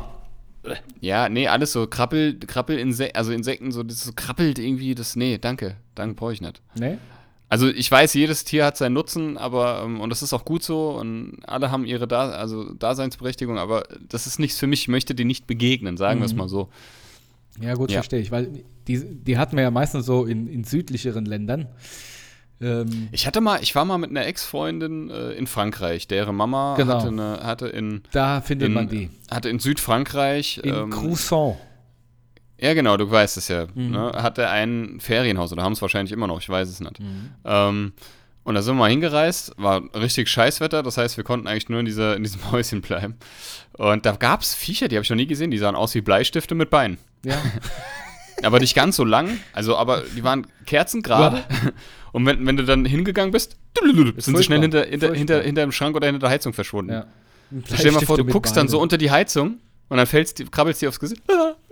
Ja, 1.01 1.27
nee, 1.27 1.49
alles 1.49 1.73
so 1.73 1.85
Krabbel, 1.87 2.39
Krabbel 2.39 2.79
Inse 2.79 3.13
also 3.13 3.33
Insekten, 3.33 3.73
so, 3.73 3.83
das 3.83 4.05
so 4.05 4.13
krabbelt 4.15 4.57
irgendwie, 4.57 4.95
das, 4.95 5.17
nee, 5.17 5.37
danke, 5.37 5.75
danke, 5.93 6.15
brauche 6.15 6.31
ich 6.31 6.39
nicht. 6.39 6.61
Nee? 6.79 6.97
Also 7.53 7.67
ich 7.69 7.91
weiß, 7.91 8.15
jedes 8.15 8.45
Tier 8.45 8.65
hat 8.65 8.77
seinen 8.77 8.93
Nutzen, 8.93 9.37
aber, 9.37 9.83
ähm, 9.85 10.01
und 10.01 10.09
das 10.09 10.23
ist 10.23 10.33
auch 10.33 10.43
gut 10.43 10.63
so 10.63 10.89
und 10.89 11.37
alle 11.45 11.69
haben 11.69 11.85
ihre 11.85 12.07
da 12.07 12.29
also 12.29 12.73
Daseinsberechtigung, 12.73 13.59
aber 13.59 13.83
das 14.09 14.25
ist 14.25 14.39
nichts 14.39 14.57
für 14.57 14.65
mich, 14.65 14.81
ich 14.81 14.87
möchte 14.87 15.13
die 15.13 15.23
nicht 15.23 15.45
begegnen, 15.45 15.95
sagen 15.95 16.19
wir 16.19 16.25
es 16.25 16.31
Mhm. 16.31 16.39
mal 16.39 16.49
so. 16.49 16.69
Ja, 17.61 17.75
gut, 17.75 17.91
Ja. 17.91 17.97
verstehe 17.97 18.21
ich. 18.21 18.31
Weil 18.31 18.63
die, 18.87 19.05
die 19.05 19.37
hatten 19.37 19.55
wir 19.55 19.61
ja 19.61 19.69
meistens 19.69 20.07
so 20.07 20.25
in, 20.25 20.47
in 20.47 20.63
südlicheren 20.63 21.25
Ländern. 21.27 21.67
Ähm, 22.59 23.09
ich 23.11 23.27
hatte 23.27 23.39
mal, 23.39 23.61
ich 23.61 23.75
war 23.75 23.85
mal 23.85 23.99
mit 23.99 24.09
einer 24.09 24.25
Ex-Freundin 24.25 25.11
äh, 25.11 25.33
in 25.33 25.45
Frankreich. 25.45 26.07
Deren 26.07 26.35
Mama 26.35 26.73
genau. 26.75 26.95
hatte, 26.95 27.07
eine, 27.09 27.39
hatte 27.43 27.67
in. 27.67 28.01
Da 28.13 28.41
findet 28.41 28.69
in, 28.69 28.73
man 28.73 28.89
die. 28.89 29.11
Hatte 29.29 29.49
in 29.49 29.59
Südfrankreich. 29.59 30.61
In 30.63 30.73
ähm, 30.73 30.89
Croissant. 30.89 31.57
Ja, 32.63 32.73
genau, 32.73 32.95
du 32.95 33.11
weißt 33.11 33.35
es 33.35 33.49
ja. 33.49 33.67
Mhm. 33.75 33.91
Ne, 33.91 34.11
hatte 34.15 34.49
ein 34.49 34.99
Ferienhaus 35.01 35.51
oder 35.51 35.63
haben 35.63 35.73
es 35.73 35.81
wahrscheinlich 35.81 36.13
immer 36.13 36.27
noch, 36.27 36.39
ich 36.39 36.47
weiß 36.47 36.69
es 36.69 36.79
nicht. 36.79 36.97
Mhm. 36.97 37.31
Ähm, 37.43 37.91
und 38.45 38.55
da 38.55 38.61
sind 38.61 38.75
wir 38.75 38.79
mal 38.79 38.89
hingereist, 38.89 39.51
war 39.57 39.83
richtig 39.93 40.29
Scheißwetter, 40.29 40.81
das 40.81 40.97
heißt, 40.97 41.17
wir 41.17 41.25
konnten 41.25 41.47
eigentlich 41.47 41.67
nur 41.67 41.81
in, 41.81 41.85
dieser, 41.85 42.15
in 42.15 42.23
diesem 42.23 42.51
Häuschen 42.51 42.81
bleiben. 42.81 43.15
Und 43.73 44.05
da 44.05 44.13
gab 44.13 44.41
es 44.43 44.55
Viecher, 44.55 44.87
die 44.87 44.95
habe 44.95 45.03
ich 45.03 45.09
noch 45.09 45.17
nie 45.17 45.27
gesehen, 45.27 45.51
die 45.51 45.57
sahen 45.57 45.75
aus 45.75 45.93
wie 45.93 45.99
Bleistifte 45.99 46.55
mit 46.55 46.69
Beinen. 46.69 46.99
Ja. 47.25 47.35
aber 48.43 48.61
nicht 48.61 48.75
ganz 48.75 48.95
so 48.95 49.03
lang, 49.03 49.39
also 49.51 49.75
aber 49.75 50.03
die 50.15 50.23
waren 50.23 50.47
kerzengerade. 50.65 51.43
Und 52.13 52.25
wenn, 52.25 52.45
wenn 52.45 52.55
du 52.55 52.63
dann 52.63 52.85
hingegangen 52.85 53.31
bist, 53.31 53.57
sind 54.17 54.37
sie 54.37 54.43
schnell 54.43 54.61
hinter, 54.61 54.85
hinter, 54.85 55.13
hinter, 55.13 55.41
hinter 55.41 55.61
dem 55.63 55.71
Schrank 55.73 55.97
oder 55.97 56.05
hinter 56.05 56.19
der 56.19 56.29
Heizung 56.29 56.53
verschwunden. 56.53 56.93
Ja. 56.93 57.07
Stell 57.65 57.89
dir 57.89 57.91
mal 57.91 58.05
vor, 58.05 58.17
du 58.17 58.25
guckst 58.25 58.55
dann 58.55 58.69
so 58.69 58.79
unter 58.79 58.97
die 58.97 59.11
Heizung 59.11 59.57
und 59.89 59.97
dann 59.97 60.07
fällst, 60.07 60.51
krabbelst 60.51 60.81
du 60.81 60.87
aufs 60.87 60.99
Gesicht. 60.99 61.21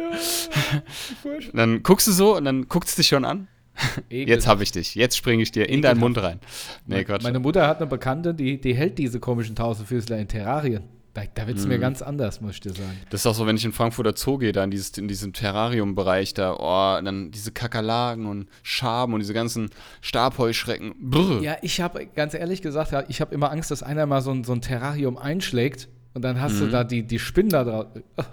dann 1.54 1.84
guckst 1.84 2.08
du 2.08 2.12
so 2.12 2.38
und 2.38 2.46
dann 2.46 2.68
guckst 2.68 2.98
du 2.98 3.02
dich 3.02 3.08
schon 3.08 3.26
an. 3.26 3.48
Ekel. 4.10 4.30
Jetzt 4.30 4.48
habe 4.48 4.64
ich 4.64 4.72
dich. 4.72 4.96
Jetzt 4.96 5.18
springe 5.18 5.44
ich 5.44 5.52
dir 5.52 5.68
in 5.68 5.82
deinen 5.82 6.00
Mund 6.00 6.22
rein. 6.22 6.40
Nee, 6.86 7.04
Quatsch. 7.04 7.24
Meine 7.24 7.40
Mutter 7.40 7.68
hat 7.68 7.78
eine 7.78 7.88
Bekannte, 7.88 8.34
die, 8.34 8.60
die 8.60 8.74
hält 8.74 8.98
diese 8.98 9.20
komischen 9.20 9.56
Tausendfüßler 9.56 10.18
in 10.18 10.28
Terrarien. 10.28 10.84
Da, 11.14 11.24
da 11.34 11.46
wird 11.46 11.58
es 11.58 11.64
mhm. 11.64 11.72
mir 11.72 11.80
ganz 11.80 12.02
anders, 12.02 12.40
muss 12.40 12.54
ich 12.54 12.60
dir 12.62 12.72
sagen. 12.72 12.98
Das 13.10 13.22
ist 13.22 13.26
auch 13.26 13.34
so, 13.34 13.46
wenn 13.46 13.58
ich 13.58 13.66
in 13.66 13.74
Frankfurter 13.74 14.14
Zoo 14.16 14.38
gehe, 14.38 14.54
da 14.54 14.64
in, 14.64 14.72
dieses, 14.72 14.98
in 14.98 15.10
diesem 15.10 15.34
Terrarium-Bereich, 15.34 16.34
da, 16.34 16.54
oh, 16.54 17.04
dann 17.04 17.32
diese 17.32 17.52
Kakerlaken 17.52 18.26
und 18.26 18.48
Schaben 18.64 19.14
und 19.14 19.20
diese 19.20 19.34
ganzen 19.34 19.72
Stabheuschrecken. 20.00 20.96
Brr. 21.02 21.42
Ja, 21.42 21.58
ich 21.64 21.82
habe, 21.82 22.06
ganz 22.06 22.34
ehrlich 22.34 22.62
gesagt, 22.62 22.94
ich 23.10 23.20
habe 23.20 23.36
immer 23.36 23.52
Angst, 23.52 23.72
dass 23.72 23.84
einer 23.84 24.06
mal 24.06 24.22
so 24.22 24.32
ein, 24.32 24.46
so 24.46 24.54
ein 24.54 24.62
Terrarium 24.62 25.18
einschlägt 25.18 25.90
und 26.14 26.22
dann 26.24 26.42
hast 26.42 26.56
mhm. 26.56 26.60
du 26.60 26.68
da 26.68 26.84
die, 26.84 27.04
die 27.04 27.20
Spinnen 27.20 27.50
da 27.50 27.64
drauf. 27.64 27.88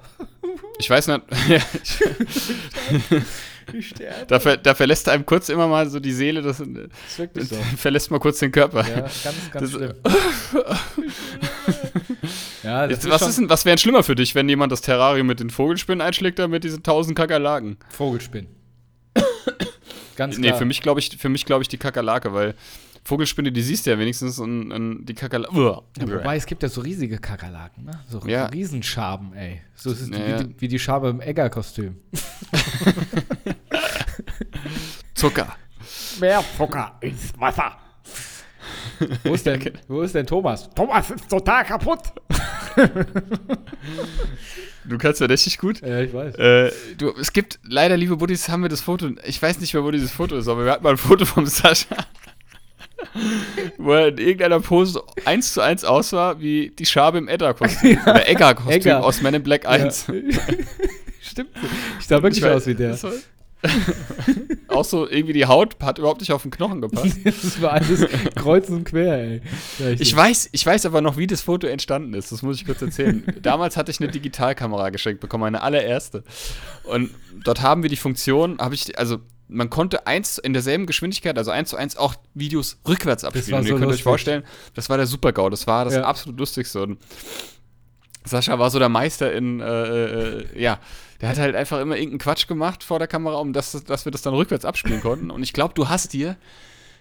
Ich 0.81 0.89
weiß 0.89 1.09
nicht. 1.09 1.23
ich 3.73 3.89
sterbe. 3.89 4.27
Da, 4.29 4.39
ver, 4.39 4.57
da, 4.57 4.75
verlässt 4.77 5.09
einem 5.09 5.27
kurz 5.27 5.49
immer 5.49 5.67
mal 5.67 5.91
so 5.91 5.99
die 5.99 6.13
Seele, 6.13 6.41
das, 6.41 6.59
das 6.59 6.67
ist 6.69 7.19
wirklich 7.19 7.49
so. 7.49 7.57
verlässt 7.77 8.13
mal 8.13 8.21
kurz 8.21 8.39
den 8.39 8.53
Körper. 8.53 8.89
Ja, 8.89 9.01
ganz, 9.01 9.25
ganz 9.25 9.53
das, 9.53 9.71
schlimm. 9.73 9.95
ja, 12.63 12.87
Jetzt, 12.87 13.11
was, 13.11 13.23
ist 13.23 13.39
denn, 13.39 13.51
was 13.51 13.65
wäre 13.65 13.77
schlimmer 13.77 14.05
für 14.05 14.15
dich, 14.15 14.37
wenn 14.37 14.49
jemand 14.49 14.71
das 14.71 14.81
Terrarium 14.81 15.27
mit 15.27 15.41
den 15.41 15.51
Vogelspinnen 15.51 16.01
einschlägt 16.01 16.39
oder 16.39 16.49
mit 16.49 16.63
diesen 16.63 16.85
tausend 16.85 17.17
Kakerlaken? 17.19 17.77
Vogelspinnen. 17.91 18.49
ganz 20.17 20.37
klar. 20.37 20.53
Nee, 20.53 20.57
für 20.57 20.65
mich 20.65 20.81
glaube 20.81 21.01
ich, 21.01 21.11
glaub 21.45 21.61
ich 21.61 21.69
die 21.69 21.79
Kakerlake, 21.79 22.33
weil 22.33 22.55
Vogelspinne, 23.09 23.51
die 23.51 23.63
siehst 23.63 23.87
du 23.87 23.91
ja 23.91 23.99
wenigstens 23.99 24.39
und, 24.39 24.71
und 24.71 25.07
die 25.07 25.15
Kakerlaken. 25.15 25.57
Ja, 25.57 25.81
wobei 25.99 26.37
es 26.37 26.45
gibt 26.45 26.63
ja 26.63 26.69
so 26.69 26.83
riesige 26.83 27.17
Kakerlaken, 27.17 27.87
ne? 27.87 27.93
So 28.07 28.21
ja. 28.27 28.45
Riesenschaben, 28.47 29.33
ey. 29.33 29.63
So 29.75 29.93
ist 29.93 30.03
es 30.03 30.11
ja, 30.11 30.41
wie, 30.41 30.45
die, 30.45 30.61
wie, 30.61 30.69
die, 30.69 30.79
Schabe 30.79 31.09
im 31.09 31.23
Egger-Kostüm. 31.23 31.97
Zucker. 35.15 35.57
Mehr 36.21 36.45
Zucker 36.55 36.99
ins 37.01 37.33
Wasser. 37.39 37.79
Wo 39.25 39.33
ist, 39.33 39.47
denn, 39.47 39.73
wo 39.89 40.03
ist 40.03 40.15
denn 40.15 40.27
Thomas? 40.27 40.69
Thomas 40.75 41.11
ist 41.11 41.31
total 41.31 41.65
kaputt. 41.65 42.13
du 44.85 44.99
kannst 44.99 45.23
ja 45.23 45.27
richtig 45.29 45.57
gut. 45.57 45.81
Ja, 45.81 46.01
ich 46.01 46.13
weiß. 46.13 46.35
Äh, 46.35 46.73
du, 46.99 47.15
es 47.19 47.33
gibt 47.33 47.59
leider, 47.63 47.97
liebe 47.97 48.19
Buddies, 48.19 48.51
haben 48.51 48.61
wir 48.61 48.69
das 48.69 48.83
Foto. 48.83 49.09
Ich 49.25 49.41
weiß 49.41 49.61
nicht 49.61 49.73
mehr, 49.73 49.83
wo 49.83 49.91
dieses 49.91 50.13
Foto 50.13 50.37
ist, 50.37 50.47
aber 50.47 50.67
wir 50.67 50.73
hatten 50.73 50.85
mal 50.85 50.91
ein 50.91 50.99
Foto 50.99 51.25
vom 51.25 51.47
Sascha. 51.47 51.97
wo 53.79 53.93
er 53.93 54.09
in 54.09 54.19
irgendeiner 54.19 54.61
Pose 54.61 55.03
eins 55.25 55.53
zu 55.55 55.61
eins 55.61 55.85
aussah 55.85 56.41
wie 56.41 56.71
die 56.71 56.87
Schabe 56.87 57.19
im 57.19 57.29
Edda-Kostüm. 57.29 57.99
Ja. 58.05 58.13
Oder 58.13 58.29
Egger-Kostüm 58.29 58.73
Egger. 58.73 59.05
aus 59.05 59.23
Men 59.23 59.35
in 59.35 59.43
Black 59.43 59.67
1. 59.67 60.07
Ja. 60.09 60.15
Stimmt. 61.21 61.51
Ich 62.01 62.07
sah 62.07 62.23
wirklich 62.23 62.43
ich 62.45 62.51
aus 62.51 62.67
wie 62.67 62.75
der. 62.75 62.99
auch 64.69 64.85
so 64.85 65.09
irgendwie 65.09 65.33
die 65.33 65.47
Haut 65.47 65.77
hat 65.83 65.99
überhaupt 65.99 66.21
nicht 66.21 66.33
auf 66.33 66.43
den 66.43 66.51
Knochen 66.51 66.81
gepasst. 66.81 67.19
das 67.25 67.61
war 67.61 67.73
alles 67.73 68.07
kreuz 68.37 68.69
und 68.69 68.85
quer, 68.85 69.15
ey. 69.15 69.43
Ich 69.99 70.15
weiß, 70.15 70.51
ich 70.53 70.65
weiß 70.65 70.87
aber 70.87 71.01
noch, 71.01 71.17
wie 71.17 71.27
das 71.27 71.41
Foto 71.41 71.67
entstanden 71.67 72.15
ist. 72.15 72.31
Das 72.31 72.43
muss 72.43 72.57
ich 72.61 72.67
kurz 72.67 72.83
erzählen. 72.83 73.25
Damals 73.43 73.77
hatte 73.77 73.91
ich 73.91 74.01
eine 74.01 74.11
Digitalkamera 74.11 74.91
geschenkt 74.91 75.21
bekommen, 75.21 75.43
meine 75.43 75.63
allererste. 75.63 76.23
Und 76.85 77.11
dort 77.45 77.61
haben 77.63 77.83
wir 77.83 77.91
die 77.91 77.97
Funktion, 77.97 78.59
habe 78.59 78.75
ich, 78.75 78.97
also 78.99 79.19
man 79.49 79.71
konnte 79.71 80.07
eins 80.07 80.39
in 80.39 80.53
derselben 80.53 80.87
Geschwindigkeit, 80.87 81.37
also 81.39 81.51
eins 81.51 81.71
zu 81.71 81.77
eins, 81.77 81.97
auch 81.97 82.15
Videos 82.35 82.79
rückwärts 82.87 83.25
abspielen. 83.25 83.63
So 83.63 83.69
ihr 83.69 83.75
könnt 83.75 83.85
lustig. 83.85 84.01
euch 84.01 84.05
vorstellen, 84.05 84.45
das 84.75 84.89
war 84.91 84.97
der 84.97 85.07
Super-GAU, 85.07 85.49
das 85.51 85.67
war 85.67 85.85
das 85.85 85.95
ja. 85.95 86.03
absolut 86.03 86.39
Lustigste. 86.39 86.83
Und 86.83 86.99
Sascha 88.25 88.59
war 88.59 88.71
so 88.71 88.79
der 88.79 88.89
Meister 88.89 89.33
in, 89.33 89.61
äh, 89.61 89.65
äh, 89.67 90.63
ja, 90.63 90.79
der 91.21 91.31
hat 91.31 91.39
halt 91.39 91.57
einfach 91.57 91.81
immer 91.81 91.97
irgendeinen 91.97 92.21
Quatsch 92.21 92.47
gemacht 92.47 92.85
vor 92.85 92.99
der 92.99 93.09
Kamera, 93.09 93.37
um 93.37 93.53
das, 93.53 93.73
dass 93.85 94.05
wir 94.05 94.13
das 94.13 94.23
dann 94.23 94.35
rückwärts 94.35 94.65
abspielen 94.65 95.01
konnten. 95.01 95.31
Und 95.31 95.43
ich 95.43 95.53
glaube, 95.53 95.75
du 95.75 95.89
hast 95.89 96.13
dir, 96.13 96.37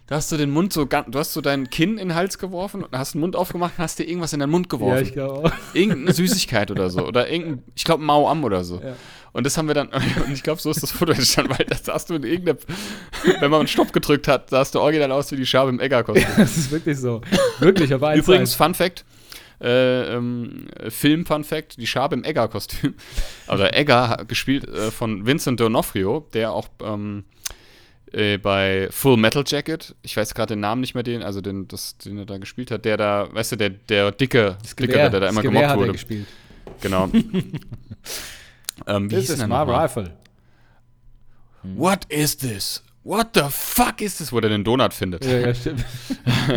da 0.07 0.15
hast 0.15 0.31
du 0.31 0.37
den 0.37 0.49
Mund 0.51 0.71
so, 0.71 0.85
du 0.85 1.19
hast 1.19 1.33
so 1.33 1.41
dein 1.41 1.69
Kinn 1.69 1.97
in 1.97 2.09
den 2.09 2.15
Hals 2.15 2.39
geworfen 2.39 2.83
und 2.83 2.97
hast 2.97 3.13
den 3.13 3.21
Mund 3.21 3.35
aufgemacht 3.35 3.73
und 3.77 3.83
hast 3.83 3.99
dir 3.99 4.05
irgendwas 4.05 4.31
in 4.31 4.39
den 4.39 4.49
Mund 4.49 4.69
geworfen. 4.69 4.95
Ja, 4.95 5.01
ich 5.01 5.11
glaube 5.11 5.49
auch. 5.49 5.51
Irgendeine 5.73 6.13
Süßigkeit 6.13 6.71
oder 6.71 6.89
so. 6.89 7.05
Oder 7.05 7.29
irgendein, 7.29 7.63
ich 7.75 7.83
glaube, 7.83 8.03
Mau 8.03 8.29
Am 8.29 8.43
oder 8.45 8.63
so. 8.63 8.81
Ja. 8.81 8.95
Und 9.33 9.45
das 9.45 9.57
haben 9.57 9.67
wir 9.67 9.75
dann, 9.75 9.89
und 10.25 10.31
ich 10.31 10.43
glaube, 10.43 10.61
so 10.61 10.71
ist 10.71 10.81
das 10.81 10.91
Foto 10.91 11.11
entstanden, 11.11 11.53
weil 11.57 11.65
das 11.65 11.83
hast 11.87 12.09
du 12.09 12.15
in 12.15 12.23
irgendeiner, 12.23 12.57
wenn 13.41 13.51
man 13.51 13.59
einen 13.59 13.67
Stopp 13.67 13.91
gedrückt 13.91 14.29
hat, 14.29 14.49
sahst 14.49 14.75
du 14.75 14.79
original 14.79 15.11
aus 15.11 15.29
wie 15.31 15.35
die 15.35 15.45
Schabe 15.45 15.69
im 15.69 15.79
Egger-Kostüm. 15.79 16.23
Ja, 16.23 16.37
das 16.37 16.57
ist 16.57 16.71
wirklich 16.71 16.97
so. 16.97 17.21
Wirklich, 17.59 17.93
aber 17.93 18.15
Übrigens, 18.15 18.55
Fun 18.55 18.73
Fact, 18.73 19.03
äh, 19.59 20.15
ähm, 20.15 20.67
Film-Fun-Fact, 20.87 21.77
die 21.77 21.87
Schabe 21.87 22.15
im 22.15 22.23
Egger-Kostüm. 22.23 22.93
Also 23.47 23.63
Egger, 23.63 24.25
gespielt 24.27 24.67
äh, 24.67 24.91
von 24.91 25.25
Vincent 25.25 25.59
D'Onofrio, 25.61 26.29
der 26.33 26.51
auch 26.51 26.67
ähm, 26.83 27.23
äh, 28.17 28.37
bei 28.37 28.87
Full 28.89 29.17
Metal 29.17 29.43
Jacket, 29.45 29.95
ich 30.01 30.17
weiß 30.17 30.33
gerade 30.33 30.55
den 30.55 30.59
Namen 30.59 30.81
nicht 30.81 30.95
mehr, 30.95 31.03
den, 31.03 31.21
also 31.21 31.39
den, 31.39 31.67
das, 31.67 31.97
den 31.97 32.17
er 32.17 32.25
da 32.25 32.37
gespielt 32.37 32.71
hat, 32.71 32.83
der 32.83 32.97
da, 32.97 33.29
weißt 33.31 33.51
du, 33.51 33.55
der, 33.57 33.69
der 33.69 34.11
dicke, 34.11 34.57
dickere, 34.79 35.11
der 35.11 35.19
da 35.19 35.29
immer 35.29 35.43
gemobbt 35.43 35.75
wurde. 35.75 35.91
gespielt. 35.91 36.25
Genau. 36.81 37.05
ähm, 38.87 39.11
wie 39.11 39.15
this 39.15 39.29
is 39.29 39.45
my 39.45 39.61
rifle. 39.61 40.11
What 41.61 42.05
is 42.09 42.35
this? 42.37 42.83
What 43.03 43.29
the 43.35 43.43
fuck 43.49 44.01
is 44.01 44.17
this? 44.17 44.31
Wo 44.31 44.39
der 44.39 44.49
den 44.49 44.63
Donut 44.63 44.93
findet. 44.93 45.23
Ja, 45.23 45.37
ja, 45.37 45.53
stimmt. 45.53 45.85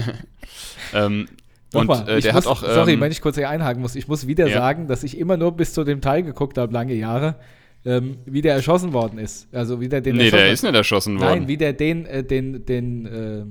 ähm, 0.95 1.29
und 1.73 1.87
mal, 1.87 2.09
äh, 2.09 2.21
der 2.21 2.33
muss, 2.33 2.47
hat 2.47 2.47
auch. 2.47 2.63
Ähm, 2.63 2.75
sorry, 2.75 3.01
wenn 3.01 3.13
ich 3.13 3.21
kurz 3.21 3.37
hier 3.37 3.49
einhaken 3.49 3.83
muss. 3.83 3.95
Ich 3.95 4.09
muss 4.09 4.27
wieder 4.27 4.47
ja. 4.47 4.59
sagen, 4.59 4.89
dass 4.89 5.03
ich 5.03 5.19
immer 5.19 5.37
nur 5.37 5.53
bis 5.53 5.75
zu 5.75 5.85
dem 5.85 6.01
Teil 6.01 6.23
geguckt 6.23 6.59
habe, 6.59 6.73
lange 6.73 6.95
Jahre, 6.95 7.37
ähm, 7.85 8.19
wie 8.27 8.43
der 8.43 8.55
erschossen 8.55 8.93
worden 8.93 9.19
ist. 9.19 9.53
Also 9.55 9.81
wie 9.81 9.89
der 9.89 10.01
den. 10.01 10.17
Nee, 10.17 10.31
der 10.31 10.53
ist 10.53 10.63
nicht 10.63 10.75
erschossen 10.75 11.19
worden. 11.19 11.41
Nein, 11.41 11.49
wie 11.49 11.57
der 11.57 11.73
den, 11.73 12.07
äh, 12.07 12.23
den, 12.23 12.65
den, 12.67 13.07
äh, 13.07 13.45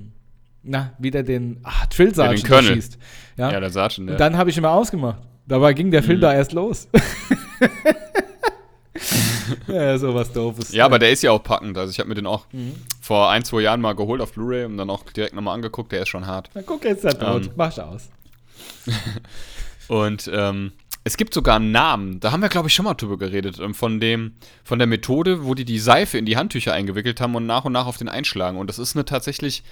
na, 0.64 0.94
wie 1.00 1.12
der 1.12 1.24
den, 1.24 1.60
ach, 1.64 1.88
Drill 1.88 2.14
Sergeant 2.14 2.48
ja, 2.48 2.62
schießt. 2.62 2.98
Ja, 3.38 3.52
ja 3.52 3.60
der 3.60 3.70
Sergeant, 3.70 4.10
ja. 4.10 4.14
Und 4.14 4.20
dann 4.20 4.38
habe 4.38 4.50
ich 4.50 4.58
immer 4.58 4.72
ausgemacht. 4.72 5.22
Dabei 5.48 5.74
ging 5.74 5.90
der 5.90 6.04
Film 6.04 6.18
mhm. 6.18 6.22
da 6.22 6.34
erst 6.34 6.54
los. 6.54 6.88
ja, 9.68 9.98
sowas 9.98 10.32
doofes. 10.32 10.72
Ja, 10.72 10.86
aber 10.86 11.00
der 11.00 11.10
ist 11.10 11.24
ja 11.24 11.32
auch 11.32 11.42
packend. 11.42 11.76
Also 11.76 11.90
ich 11.90 12.00
habe 12.00 12.10
mir 12.10 12.16
den 12.16 12.28
auch 12.28 12.46
mhm. 12.52 12.76
vor 13.02 13.32
ein, 13.32 13.44
zwei 13.44 13.62
Jahren 13.62 13.82
mal 13.82 13.96
geholt 13.96 14.22
auf 14.22 14.34
Blu-ray 14.34 14.66
und 14.66 14.78
dann 14.78 14.92
auch 14.92 15.04
direkt 15.06 15.34
nochmal 15.34 15.56
angeguckt. 15.56 15.92
Der 15.92 16.04
ist 16.04 16.10
schon 16.10 16.28
hart. 16.28 16.52
Na 16.54 16.62
guck 16.62 16.86
jetzt 16.86 17.04
da 17.04 17.14
tot. 17.14 17.48
Ähm, 17.48 17.52
Mach's 17.56 17.80
aus. 17.80 18.10
und 19.88 20.30
ähm, 20.32 20.74
es 21.04 21.18
gibt 21.18 21.34
sogar 21.34 21.56
einen 21.56 21.72
Namen. 21.72 22.20
Da 22.20 22.32
haben 22.32 22.41
wir, 22.41 22.50
glaube 22.50 22.68
ich, 22.68 22.74
schon 22.74 22.86
mal 22.86 22.93
drüber 22.93 23.18
geredet. 23.18 23.60
Ähm, 23.60 23.74
von 23.74 24.00
dem, 24.00 24.34
von 24.64 24.80
der 24.80 24.88
Methode, 24.88 25.45
wo 25.45 25.56
die 25.56 25.66
die 25.66 25.80
Seife 25.80 26.18
in 26.18 26.26
die 26.26 26.38
Handtücher 26.38 26.74
eingewickelt 26.74 27.22
haben 27.22 27.36
und 27.36 27.45
nach 27.45 27.66
und 27.66 27.74
nach 27.74 27.86
auf 27.86 27.97
den 27.97 28.10
einschlagen. 28.10 28.58
Und 28.58 28.68
das 28.68 28.80
ist 28.80 28.95
eine 28.95 29.06
tatsächlich 29.06 29.64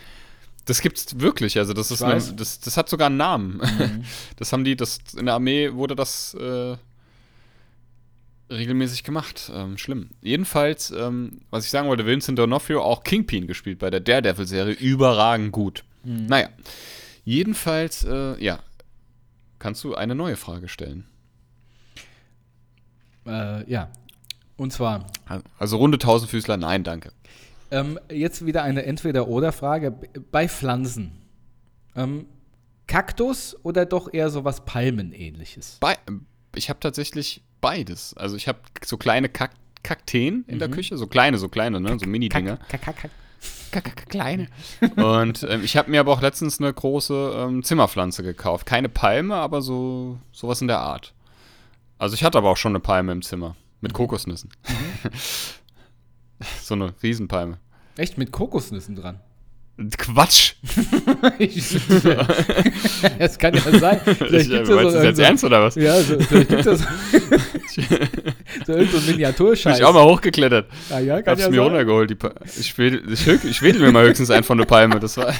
das 0.67 0.81
gibt's 0.81 1.19
wirklich, 1.19 1.57
also 1.57 1.73
das 1.73 1.91
ist 1.91 2.03
eine, 2.03 2.21
das, 2.21 2.59
das 2.59 2.75
hat 2.77 2.89
sogar 2.89 3.07
einen 3.07 3.17
Namen. 3.17 3.57
Mhm. 3.57 4.03
Das 4.35 4.51
haben 4.51 4.63
die, 4.63 4.75
das 4.75 4.99
in 5.17 5.25
der 5.25 5.35
Armee 5.35 5.73
wurde 5.73 5.95
das 5.95 6.33
äh, 6.33 6.75
regelmäßig 8.51 9.03
gemacht. 9.03 9.49
Ähm, 9.53 9.77
schlimm. 9.77 10.09
Jedenfalls, 10.21 10.91
ähm, 10.91 11.39
was 11.49 11.65
ich 11.65 11.71
sagen 11.71 11.87
wollte, 11.87 12.05
Vincent 12.05 12.37
D'Onofrio 12.37 12.79
auch 12.79 13.03
Kingpin 13.03 13.47
gespielt 13.47 13.79
bei 13.79 13.89
der 13.89 14.01
Daredevil-Serie. 14.01 14.73
Überragend 14.73 15.53
gut. 15.53 15.83
Mhm. 16.03 16.25
Naja. 16.27 16.49
Jedenfalls, 17.23 18.03
äh, 18.03 18.41
ja. 18.43 18.59
Kannst 19.59 19.83
du 19.83 19.95
eine 19.95 20.15
neue 20.15 20.35
Frage 20.35 20.67
stellen? 20.67 21.05
Äh, 23.27 23.69
ja. 23.69 23.89
Und 24.55 24.73
zwar. 24.73 25.07
Also 25.59 25.77
runde 25.77 25.97
Tausendfüßler, 25.97 26.57
nein, 26.57 26.83
danke. 26.83 27.11
Ähm, 27.69 27.99
jetzt 28.09 28.45
wieder 28.45 28.63
eine 28.63 28.83
Entweder-Oder-Frage. 28.83 29.91
Bei 30.31 30.47
Pflanzen. 30.47 31.11
Ähm, 31.95 32.25
Kaktus 32.87 33.55
oder 33.63 33.85
doch 33.85 34.13
eher 34.13 34.29
so 34.29 34.45
was 34.45 34.63
Palmenähnliches? 34.65 35.77
Bei, 35.81 35.97
ich 36.55 36.69
habe 36.69 36.79
tatsächlich 36.79 37.43
beides. 37.61 38.15
Also 38.15 38.35
ich 38.35 38.47
habe 38.47 38.59
so 38.83 38.97
kleine 38.97 39.29
Kak 39.29 39.51
Kakteen 39.83 40.43
in 40.47 40.55
mhm. 40.55 40.59
der 40.59 40.69
Küche, 40.69 40.97
so 40.97 41.07
kleine, 41.07 41.37
so 41.37 41.47
kleine, 41.47 41.79
ne? 41.79 41.97
so 41.97 42.07
Mini-Dinger. 42.07 42.57
Kleine. 44.09 44.47
Und 44.95 45.45
ähm, 45.47 45.63
ich 45.63 45.77
habe 45.77 45.91
mir 45.91 45.99
aber 45.99 46.11
auch 46.11 46.21
letztens 46.21 46.59
eine 46.59 46.73
große 46.73 47.33
ähm, 47.37 47.63
Zimmerpflanze 47.63 48.23
gekauft. 48.23 48.65
Keine 48.65 48.89
Palme, 48.89 49.35
aber 49.35 49.61
so 49.61 50.17
sowas 50.31 50.61
in 50.61 50.67
der 50.67 50.79
Art. 50.79 51.13
Also 51.97 52.15
ich 52.15 52.23
hatte 52.23 52.37
aber 52.37 52.49
auch 52.49 52.57
schon 52.57 52.71
eine 52.71 52.79
Palme 52.79 53.11
im 53.11 53.21
Zimmer. 53.21 53.55
Mit 53.81 53.93
Kokosnüssen. 53.93 54.49
so 56.61 56.73
eine 56.73 56.93
Riesenpalme. 57.01 57.59
Echt 57.95 58.17
mit 58.17 58.31
Kokosnüssen 58.31 58.95
dran? 58.95 59.19
Quatsch! 59.97 60.53
das 63.19 63.37
kann 63.37 63.53
ja 63.53 63.79
sein. 63.79 64.01
Vielleicht 64.05 64.49
ja 64.49 64.65
so 64.65 64.79
jetzt 65.03 65.19
ernst 65.19 65.43
oder 65.43 65.61
was? 65.61 65.75
Ja, 65.75 66.01
so, 66.01 66.19
vielleicht 66.19 66.49
gibt 66.49 66.65
es 66.65 66.81
so 68.65 68.73
irgendein 68.73 69.05
Miniaturscheiß. 69.05 69.73
Bin 69.77 69.83
ich 69.83 69.87
auch 69.87 69.93
mal 69.93 70.03
hochgeklettert. 70.05 70.67
Ah, 70.89 70.97
ja, 70.97 71.21
kann 71.21 71.33
Hab's 71.33 71.43
ja 71.43 71.49
mir 71.51 71.57
sein. 71.57 71.65
runtergeholt. 71.65 72.09
Die 72.09 72.17
ich, 72.59 72.75
wedel, 72.79 73.03
ich, 73.13 73.27
ich 73.27 73.61
wedel 73.61 73.81
mir 73.81 73.91
mal 73.91 74.07
höchstens 74.07 74.31
einen 74.31 74.43
von 74.43 74.57
der 74.57 74.65
Palme. 74.65 74.99
Das 74.99 75.15
war 75.17 75.31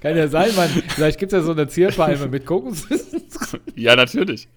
Kann 0.00 0.16
ja 0.16 0.28
sein, 0.28 0.54
Mann. 0.54 0.70
Vielleicht 0.88 1.18
gibt 1.18 1.32
es 1.32 1.38
ja 1.38 1.42
so 1.44 1.50
eine 1.50 1.66
Zierpalme 1.66 2.28
mit 2.28 2.46
Kokosnüssen. 2.46 3.22
ja, 3.74 3.96
natürlich. 3.96 4.48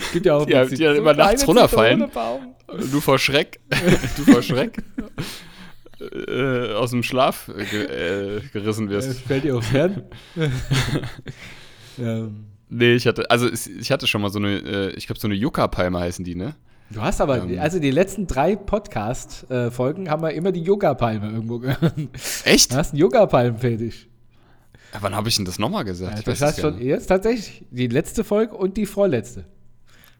Es 0.00 0.12
gibt 0.12 0.26
ja 0.26 0.36
auch 0.36 0.46
Die, 0.46 0.54
die, 0.70 0.76
die 0.76 0.84
immer 0.84 1.14
nachts 1.14 1.46
runterfallen. 1.46 2.06
Du 2.92 3.00
vor 3.00 3.18
Schreck. 3.18 3.58
du 4.16 4.32
vor 4.32 4.42
Schreck. 4.42 4.78
Äh, 6.00 6.74
aus 6.74 6.90
dem 6.90 7.02
Schlaf 7.02 7.48
äh, 7.48 7.64
ge 7.64 7.84
äh, 7.84 8.40
gerissen 8.52 8.88
wirst. 8.90 9.08
Das 9.08 9.18
fällt 9.18 9.44
dir 9.44 9.56
aufs 9.56 9.72
Herz. 9.72 9.94
ähm, 11.98 12.44
Nee, 12.70 12.94
ich 12.94 13.06
hatte, 13.06 13.30
also 13.30 13.48
ich 13.50 13.90
hatte 13.90 14.06
schon 14.06 14.20
mal 14.20 14.30
so 14.30 14.38
eine, 14.38 14.58
äh, 14.58 14.90
ich 14.90 15.06
glaube 15.06 15.18
so 15.18 15.26
eine 15.26 15.34
Yucca-Palme 15.34 15.98
heißen 16.00 16.22
die, 16.24 16.34
ne? 16.34 16.54
du 16.90 17.00
hast 17.00 17.20
aber, 17.20 17.42
Ähm. 17.42 17.58
also 17.58 17.78
die 17.78 17.90
letzten 17.90 18.26
drei 18.26 18.56
Podcast-Folgen 18.56 20.10
haben 20.10 20.22
wir 20.22 20.32
immer 20.32 20.52
die 20.52 20.62
Yoga-Palme 20.62 21.30
irgendwo 21.30 21.60
gehört. 21.60 21.94
Echt? 22.44 22.72
Du 22.72 22.76
hast 22.76 22.92
einen 22.92 23.00
Yoga-Palmen-Fetisch. 23.00 24.08
Ja, 24.92 24.98
wann 25.02 25.14
habe 25.14 25.28
ich 25.28 25.36
denn 25.36 25.44
das 25.44 25.58
nochmal 25.58 25.84
gesagt? 25.84 26.18
Ja, 26.18 26.22
das 26.22 26.40
hast 26.42 26.60
schon 26.60 26.80
jetzt 26.80 27.06
tatsächlich 27.06 27.64
die 27.70 27.88
letzte 27.88 28.24
Folge 28.24 28.54
und 28.54 28.76
die 28.76 28.86
vorletzte. 28.86 29.44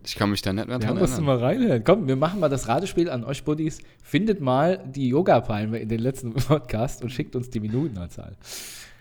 Ich 0.09 0.15
kann 0.17 0.31
mich 0.31 0.43
da 0.43 0.53
nicht 0.53 0.69
mehr 0.69 0.79
dran 0.79 0.97
musst 0.99 1.19
du 1.19 1.23
erinnern. 1.23 1.39
mal 1.39 1.45
reinhören. 1.45 1.85
Komm, 1.85 2.09
wir 2.09 2.17
machen 2.17 2.41
mal 2.41 2.49
das 2.49 2.67
Ratespiel 2.69 3.11
an 3.11 3.25
euch 3.25 3.45
Buddies. 3.45 3.79
Findet 4.03 4.41
mal 4.41 4.83
die 4.87 5.09
Yoga-Palme 5.09 5.79
in 5.79 5.89
den 5.89 6.01
letzten 6.01 6.33
Podcast 6.35 7.03
und 7.03 7.11
schickt 7.11 7.37
uns 7.37 7.51
die 7.51 7.61
Minutenanzahl. 7.61 8.37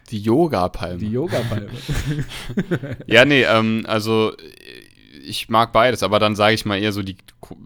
Die 0.09 0.19
Yoga-Palme. 0.19 0.97
Die 0.99 1.09
Yoga-Palme. 1.11 1.67
Ja, 3.07 3.25
nee, 3.25 3.43
ähm, 3.43 3.83
also 3.87 4.31
äh, 4.33 5.21
ich 5.25 5.49
mag 5.49 5.73
beides, 5.73 6.03
aber 6.03 6.19
dann 6.19 6.35
sage 6.35 6.55
ich 6.55 6.65
mal 6.65 6.77
eher 6.77 6.91
so 6.93 7.01
die, 7.03 7.17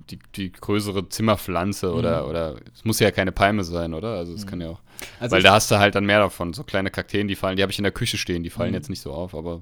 die, 0.09 0.19
die 0.35 0.51
größere 0.51 1.09
Zimmerpflanze 1.09 1.93
oder, 1.93 2.27
oder 2.27 2.55
es 2.73 2.85
muss 2.85 2.99
ja 2.99 3.11
keine 3.11 3.31
Palme 3.31 3.63
sein, 3.63 3.93
oder? 3.93 4.15
Also 4.17 4.33
es 4.33 4.47
kann 4.47 4.61
ja 4.61 4.69
auch. 4.69 4.79
Also 5.19 5.35
weil 5.35 5.43
da 5.43 5.53
hast 5.53 5.69
du 5.69 5.77
halt 5.77 5.93
dann 5.95 6.05
mehr 6.05 6.19
davon. 6.19 6.53
So 6.53 6.63
kleine 6.63 6.89
Kakteen, 6.89 7.27
die 7.27 7.35
fallen, 7.35 7.57
die 7.57 7.61
habe 7.63 7.71
ich 7.71 7.77
in 7.77 7.83
der 7.83 7.91
Küche 7.91 8.17
stehen, 8.17 8.41
die 8.43 8.49
fallen 8.49 8.69
Mhm. 8.71 8.75
jetzt 8.75 8.89
nicht 8.89 9.01
so 9.01 9.11
auf, 9.11 9.35
aber 9.35 9.61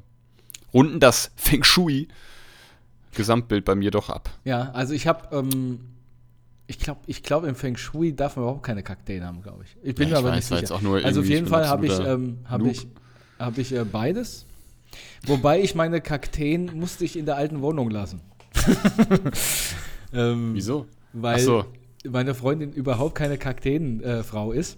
runden 0.74 1.00
das 1.00 1.32
Feng 1.36 1.64
Shui 1.64 2.08
Gesamtbild 3.16 3.66
bei 3.66 3.76
mir 3.76 3.92
doch 3.92 4.10
ab. 4.10 4.30
Ja, 4.44 4.72
also 4.72 4.94
ich 4.94 5.08
habe, 5.08 5.36
ähm, 5.36 5.80
ich 6.68 6.80
glaube, 6.80 7.02
ich 7.08 7.24
glaub, 7.24 7.44
im 7.44 7.56
Feng 7.56 7.76
Shui 7.78 8.16
darf 8.16 8.36
man 8.36 8.44
überhaupt 8.46 8.64
keine 8.64 8.84
Kakteen 8.84 9.24
haben, 9.24 9.42
glaube 9.42 9.64
ich. 9.64 9.76
Ich 9.82 9.96
bin 9.96 10.08
Ja, 10.10 10.16
mir 10.16 10.20
aber 10.20 10.30
weiß, 10.30 10.36
nicht 10.36 10.46
sicher. 10.46 10.60
jetzt 10.62 10.72
auch 10.72 10.82
nur 10.82 11.04
also 11.04 11.22
auf 11.22 11.26
jeden 11.28 11.48
Fall 11.48 11.68
habe 11.68 11.88
ich, 11.88 12.00
ähm, 12.00 12.40
hab 12.46 12.64
ich, 12.66 12.88
hab 13.40 13.58
ich 13.58 13.74
äh, 13.74 13.84
beides. 13.84 14.46
Wobei 15.26 15.62
ich 15.62 15.76
meine 15.76 16.02
Kakteen 16.02 16.72
musste 16.78 17.06
ich 17.06 17.18
in 17.18 17.26
der 17.26 17.36
alten 17.38 17.62
Wohnung 17.62 17.90
lassen. 17.90 18.22
ähm, 20.14 20.52
Wieso? 20.54 20.86
Weil 21.14 21.40
so. 21.40 21.66
meine 22.08 22.34
Freundin 22.34 22.72
überhaupt 22.72 23.16
keine 23.16 23.38
Kakteenfrau 23.38 24.52
ist. 24.52 24.78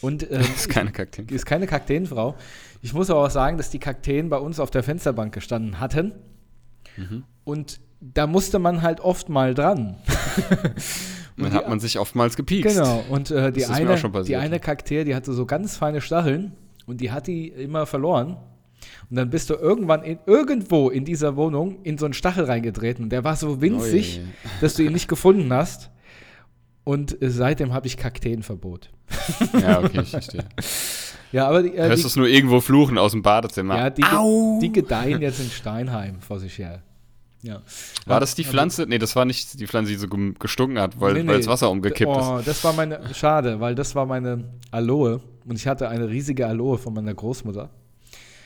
Und 0.00 0.22
ähm, 0.30 0.40
ist 0.40 0.68
keine 0.68 0.92
Kakteen. 0.92 1.28
ist 1.28 1.46
keine 1.46 1.66
Kakteenfrau. 1.66 2.36
Ich 2.82 2.94
muss 2.94 3.10
aber 3.10 3.24
auch 3.26 3.30
sagen, 3.30 3.58
dass 3.58 3.70
die 3.70 3.78
Kakteen 3.78 4.30
bei 4.30 4.38
uns 4.38 4.58
auf 4.58 4.70
der 4.70 4.82
Fensterbank 4.82 5.34
gestanden 5.34 5.80
hatten. 5.80 6.12
Mhm. 7.00 7.24
Und 7.44 7.80
da 8.00 8.26
musste 8.26 8.58
man 8.58 8.82
halt 8.82 9.00
oft 9.00 9.28
mal 9.28 9.54
dran. 9.54 9.96
Dann 11.36 11.52
hat 11.52 11.68
man 11.68 11.80
sich 11.80 11.98
oftmals 11.98 12.36
gepiekst. 12.36 12.76
Genau. 12.76 13.02
Und 13.08 13.30
äh, 13.30 13.50
die, 13.52 13.64
eine, 13.66 13.96
die 14.24 14.36
eine 14.36 14.60
Kaktee, 14.60 15.04
die 15.04 15.14
hatte 15.14 15.32
so 15.32 15.46
ganz 15.46 15.76
feine 15.76 16.00
Stacheln 16.00 16.52
und 16.86 17.00
die 17.00 17.12
hat 17.12 17.26
die 17.26 17.48
immer 17.48 17.86
verloren. 17.86 18.36
Und 19.10 19.16
dann 19.16 19.30
bist 19.30 19.50
du 19.50 19.54
irgendwann 19.54 20.02
in, 20.02 20.18
irgendwo 20.26 20.88
in 20.90 21.04
dieser 21.04 21.36
Wohnung 21.36 21.82
in 21.82 21.98
so 21.98 22.04
einen 22.04 22.14
Stachel 22.14 22.44
reingetreten. 22.44 23.04
Und 23.04 23.10
der 23.10 23.24
war 23.24 23.36
so 23.36 23.60
winzig, 23.60 24.20
Oh 24.22 24.26
je. 24.26 24.50
dass 24.60 24.74
du 24.74 24.82
ihn 24.82 24.92
nicht 24.92 25.08
gefunden 25.08 25.52
hast. 25.52 25.90
Und 26.84 27.20
äh, 27.22 27.30
seitdem 27.30 27.72
habe 27.72 27.86
ich 27.86 27.96
Kakteenverbot. 27.96 28.90
Ja, 29.60 29.80
okay, 29.80 30.00
ich 30.02 30.10
verstehe. 30.10 30.44
Ja, 31.32 31.46
aber 31.46 31.62
die, 31.62 31.76
äh, 31.76 31.86
Hörst 31.86 32.02
du 32.02 32.08
es 32.08 32.16
nur 32.16 32.26
irgendwo 32.26 32.60
fluchen 32.60 32.98
aus 32.98 33.12
dem 33.12 33.22
Badezimmer? 33.22 33.76
ja, 33.76 33.90
die, 33.90 34.02
Au! 34.02 34.58
die 34.60 34.72
gedeihen 34.72 35.22
jetzt 35.22 35.38
in 35.38 35.48
Steinheim 35.48 36.20
vor 36.20 36.40
sich 36.40 36.58
her. 36.58 36.82
Ja. 37.42 37.62
War 38.06 38.20
das 38.20 38.34
die 38.34 38.44
Pflanze? 38.44 38.84
Nee, 38.86 38.98
das 38.98 39.16
war 39.16 39.24
nicht 39.24 39.58
die 39.58 39.66
Pflanze, 39.66 39.90
die 39.92 39.96
so 39.98 40.06
gestunken 40.38 40.78
hat, 40.78 41.00
weil, 41.00 41.14
Nee, 41.14 41.22
nee. 41.22 41.36
das 41.38 41.46
Wasser 41.46 41.70
umgekippt 41.70 42.14
ist. 42.16 42.22
Oh, 42.26 42.40
das 42.44 42.62
war 42.64 42.72
meine, 42.74 43.00
schade, 43.14 43.60
weil 43.60 43.74
das 43.74 43.94
war 43.94 44.04
meine 44.06 44.44
Aloe. 44.70 45.20
Und 45.46 45.56
ich 45.56 45.66
hatte 45.66 45.88
eine 45.88 46.08
riesige 46.08 46.46
Aloe 46.46 46.76
von 46.76 46.92
meiner 46.92 47.14
Großmutter. 47.14 47.70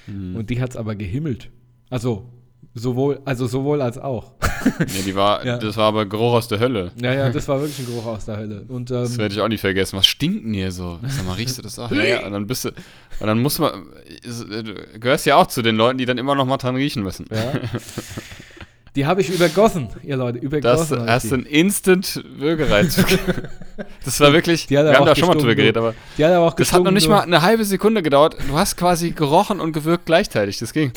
Mhm. 0.07 0.37
Und 0.37 0.49
die 0.51 0.61
hat 0.61 0.71
es 0.71 0.77
aber 0.77 0.95
gehimmelt. 0.95 1.51
Also 1.91 2.31
sowohl, 2.75 3.21
also 3.25 3.47
sowohl 3.47 3.83
als 3.83 3.99
auch. 3.99 4.33
Nee, 4.79 5.03
die 5.05 5.15
war, 5.15 5.45
Ja. 5.45 5.59
das 5.59 5.77
war 5.77 5.89
aber 5.89 6.07
Geruch 6.07 6.33
aus 6.33 6.49
der 6.49 6.59
Hölle. 6.59 6.91
Naja, 6.99 7.29
das 7.29 7.47
war 7.49 7.61
wirklich 7.61 7.81
ein 7.81 7.85
Geruch 7.87 8.07
aus 8.07 8.25
der 8.25 8.39
Hölle. 8.39 8.65
Und 8.69 8.91
Das 8.91 9.13
ähm, 9.13 9.19
werde 9.19 9.35
ich 9.35 9.41
auch 9.43 9.49
nicht 9.49 9.61
vergessen. 9.61 9.99
Was 9.99 10.07
stinkt 10.07 10.43
denn 10.47 10.55
hier 10.55 10.73
so? 10.73 10.99
Sag 11.07 11.27
mal, 11.27 11.35
riechst 11.35 11.59
du 11.59 11.63
das 11.63 11.79
auch? 11.79 11.91
Ja, 11.91 12.03
ja. 12.03 12.25
Und 12.27 12.33
dann 12.33 12.47
bist 12.47 12.65
du, 12.65 12.69
und 12.71 13.27
dann 13.27 13.43
muss 13.43 13.59
man, 13.59 13.89
du 14.25 14.99
gehörst 15.01 15.27
ja 15.27 15.37
auch 15.37 15.49
zu 15.49 15.61
den 15.61 15.77
Leuten, 15.77 15.99
die 15.99 16.07
dann 16.07 16.17
immer 16.17 16.35
noch 16.35 16.47
mal 16.47 16.57
dran 16.57 16.77
riechen 16.77 17.03
müssen. 17.03 17.27
ja, 17.31 17.53
die 18.95 19.07
habe 19.07 19.21
ich 19.21 19.31
übergossen, 19.31 19.89
ihr 20.03 20.17
Leute, 20.17 20.39
Das 20.39 20.45
übergossen. 20.45 21.05
ich 21.05 21.11
hast 21.11 21.31
du 21.31 21.35
einen 21.35 21.47
Instant 21.47 22.25
Würgereiz. 22.37 22.97
das 24.05 24.21
war 24.21 24.33
wirklich, 24.33 24.71
wir 24.71 24.79
haben 24.95 25.05
da 25.05 25.17
schon 25.17 25.29
mal 25.29 25.35
drüber 25.35 25.55
geredet, 25.57 25.77
aber 25.77 25.95
Die 26.17 26.25
hat 26.25 26.33
aber 26.33 26.47
auch 26.47 26.55
das 26.55 26.73
hat 26.73 26.85
noch 26.85 26.93
nicht 26.93 27.09
mal 27.09 27.21
eine 27.21 27.43
halbe 27.43 27.65
Sekunde 27.65 28.03
gedauert. 28.03 28.37
Du 28.49 28.57
hast 28.57 28.77
quasi 28.77 29.11
gerochen 29.11 29.61
und 29.61 29.73
gewirkt 29.73 30.07
gleichzeitig. 30.07 30.59
Das 30.59 30.73
ging. 30.73 30.93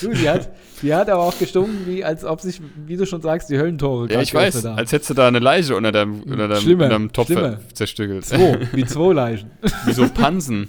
Du, 0.00 0.12
die, 0.12 0.28
hat, 0.28 0.50
die 0.82 0.94
hat 0.94 1.08
aber 1.08 1.22
auch 1.22 1.38
gestunken, 1.38 1.86
wie 1.86 2.04
als 2.04 2.24
ob 2.24 2.40
sich, 2.40 2.60
wie 2.86 2.96
du 2.96 3.06
schon 3.06 3.20
sagst, 3.22 3.50
die 3.50 3.58
Höllentore 3.58 4.10
Ja, 4.10 4.20
ich 4.20 4.34
weiß. 4.34 4.64
haben. 4.64 4.78
Als 4.78 4.90
hättest 4.92 5.10
du 5.10 5.14
da 5.14 5.28
eine 5.28 5.38
Leiche 5.38 5.76
unter 5.76 5.92
deinem, 5.92 6.22
unter 6.22 6.48
deinem, 6.48 6.60
Schlimmer, 6.60 6.84
unter 6.84 6.94
deinem 6.96 7.12
Topf 7.12 7.26
schlimmer. 7.26 7.58
zerstückelt. 7.72 8.24
Zwei, 8.24 8.58
wie 8.72 8.84
zwei 8.86 9.12
Leichen. 9.12 9.50
Wie 9.86 9.92
so 9.92 10.08
Pansen. 10.08 10.68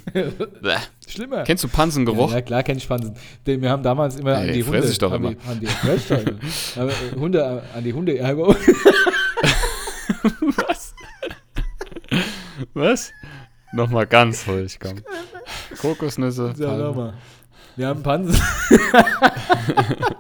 Schlimmer. 1.07 1.43
Kennst 1.43 1.64
du 1.64 1.68
Pansengeruch? 1.68 2.30
Ja, 2.30 2.36
ja, 2.38 2.41
klar 2.41 2.64
kenn 2.64 2.78
ich 2.78 2.88
Pansen. 2.88 3.16
Denn 3.45 3.62
wir 3.62 3.70
haben 3.70 3.84
damals 3.84 4.16
immer 4.18 4.38
Ey, 4.38 4.47
an 4.49 4.53
die 4.53 4.64
Hunde. 4.64 4.80
ich 4.88 4.97
doch 4.97 5.12
immer. 5.14 5.32
Die, 5.34 5.38
haben 5.47 5.59
die. 5.59 6.80
Aber, 6.80 6.91
äh, 6.91 7.20
Hunde, 7.20 7.39
äh, 7.39 7.78
an 7.78 7.84
die 7.84 7.93
Hunde. 7.93 8.14
Was? 10.55 10.93
Was? 12.74 13.12
Nochmal 13.74 14.05
ganz 14.07 14.47
ruhig, 14.47 14.78
komm. 14.80 15.01
Kokosnüsse. 15.82 16.53
Ja, 16.57 16.78
nochmal. 16.78 17.14
Wir 17.76 17.88
haben 17.88 18.04
Pansen. 18.04 18.40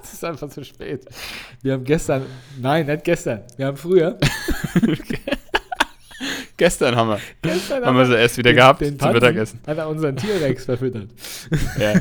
Es 0.01 0.13
ist 0.13 0.23
einfach 0.25 0.49
zu 0.49 0.63
spät. 0.63 1.05
Wir 1.61 1.73
haben 1.73 1.83
gestern, 1.83 2.23
nein, 2.59 2.85
nicht 2.85 3.03
gestern. 3.03 3.41
Wir 3.57 3.67
haben 3.67 3.77
früher. 3.77 4.17
Gestern 6.57 6.95
haben 6.95 7.09
wir, 7.09 7.19
Gestern 7.41 7.83
haben 7.83 7.97
wir 7.97 8.05
sie 8.05 8.15
erst 8.15 8.37
wieder 8.37 8.51
den- 8.51 8.55
gehabt 8.57 8.81
den 8.81 8.99
zum 8.99 9.11
Mittagessen. 9.13 9.59
Hat 9.65 9.79
er 9.79 9.89
unseren 9.89 10.15
Tierrex 10.15 10.65
verfüttert. 10.65 11.09
Ja. 11.79 11.99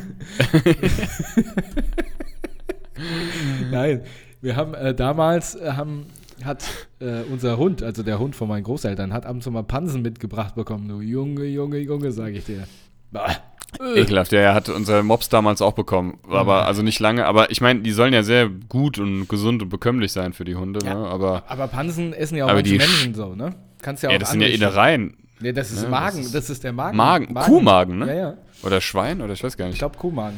Nein, 3.70 4.02
wir 4.42 4.56
haben 4.56 4.74
äh, 4.74 4.94
damals 4.94 5.54
äh, 5.54 5.72
haben, 5.72 6.04
hat 6.44 6.62
äh, 7.00 7.22
unser 7.30 7.56
Hund, 7.56 7.82
also 7.82 8.02
der 8.02 8.18
Hund 8.18 8.36
von 8.36 8.48
meinen 8.48 8.64
Großeltern, 8.64 9.14
hat 9.14 9.24
abends 9.24 9.48
mal 9.48 9.62
Pansen 9.62 10.02
mitgebracht 10.02 10.54
bekommen. 10.54 10.88
Du 10.88 11.00
Junge, 11.00 11.44
Junge, 11.46 11.78
Junge, 11.78 12.12
sage 12.12 12.32
ich 12.32 12.44
dir. 12.44 12.64
Bah. 13.10 13.36
Ekelhaft, 13.78 14.32
ja, 14.32 14.40
er 14.40 14.54
hat 14.54 14.68
unser 14.68 15.02
Mops 15.02 15.28
damals 15.28 15.62
auch 15.62 15.72
bekommen. 15.72 16.18
Aber 16.28 16.66
also 16.66 16.82
nicht 16.82 16.98
lange, 17.00 17.24
aber 17.26 17.50
ich 17.50 17.60
meine, 17.60 17.80
die 17.80 17.92
sollen 17.92 18.12
ja 18.12 18.22
sehr 18.22 18.48
gut 18.48 18.98
und 18.98 19.28
gesund 19.28 19.62
und 19.62 19.68
bekömmlich 19.68 20.12
sein 20.12 20.32
für 20.32 20.44
die 20.44 20.56
Hunde, 20.56 20.80
Ja. 20.84 20.94
ne? 20.94 21.06
Aber 21.06 21.44
Aber 21.48 21.68
Pansen 21.68 22.12
essen 22.12 22.36
ja 22.36 22.44
auch 22.44 22.48
Aber 22.50 22.58
manche 22.58 22.72
die 22.72 22.78
Menschen 22.78 23.14
so, 23.14 23.34
ne? 23.34 23.54
Kannst 23.80 24.02
ja 24.02 24.08
auch 24.08 24.12
ja, 24.12 24.18
das 24.18 24.32
sind 24.32 24.40
ja. 24.40 24.48
Innereien. 24.48 25.16
Nee, 25.40 25.52
das 25.52 25.70
ist 25.70 25.82
Ne, 25.84 25.88
Magen, 25.88 26.18
das 26.22 26.32
das 26.32 26.44
ist 26.44 26.50
ist, 26.50 26.64
der 26.64 26.72
Magen. 26.72 26.96
Magen, 26.96 27.32
Kuhmagen, 27.34 27.98
ne? 28.00 28.06
Ja, 28.08 28.14
ja. 28.14 28.34
Oder 28.62 28.80
Schwein 28.82 29.22
oder 29.22 29.32
ich 29.32 29.42
weiß 29.42 29.56
gar 29.56 29.66
Ich 29.68 29.72
nicht. 29.72 29.78
glaube 29.78 29.96
Kuhmagen. 29.96 30.36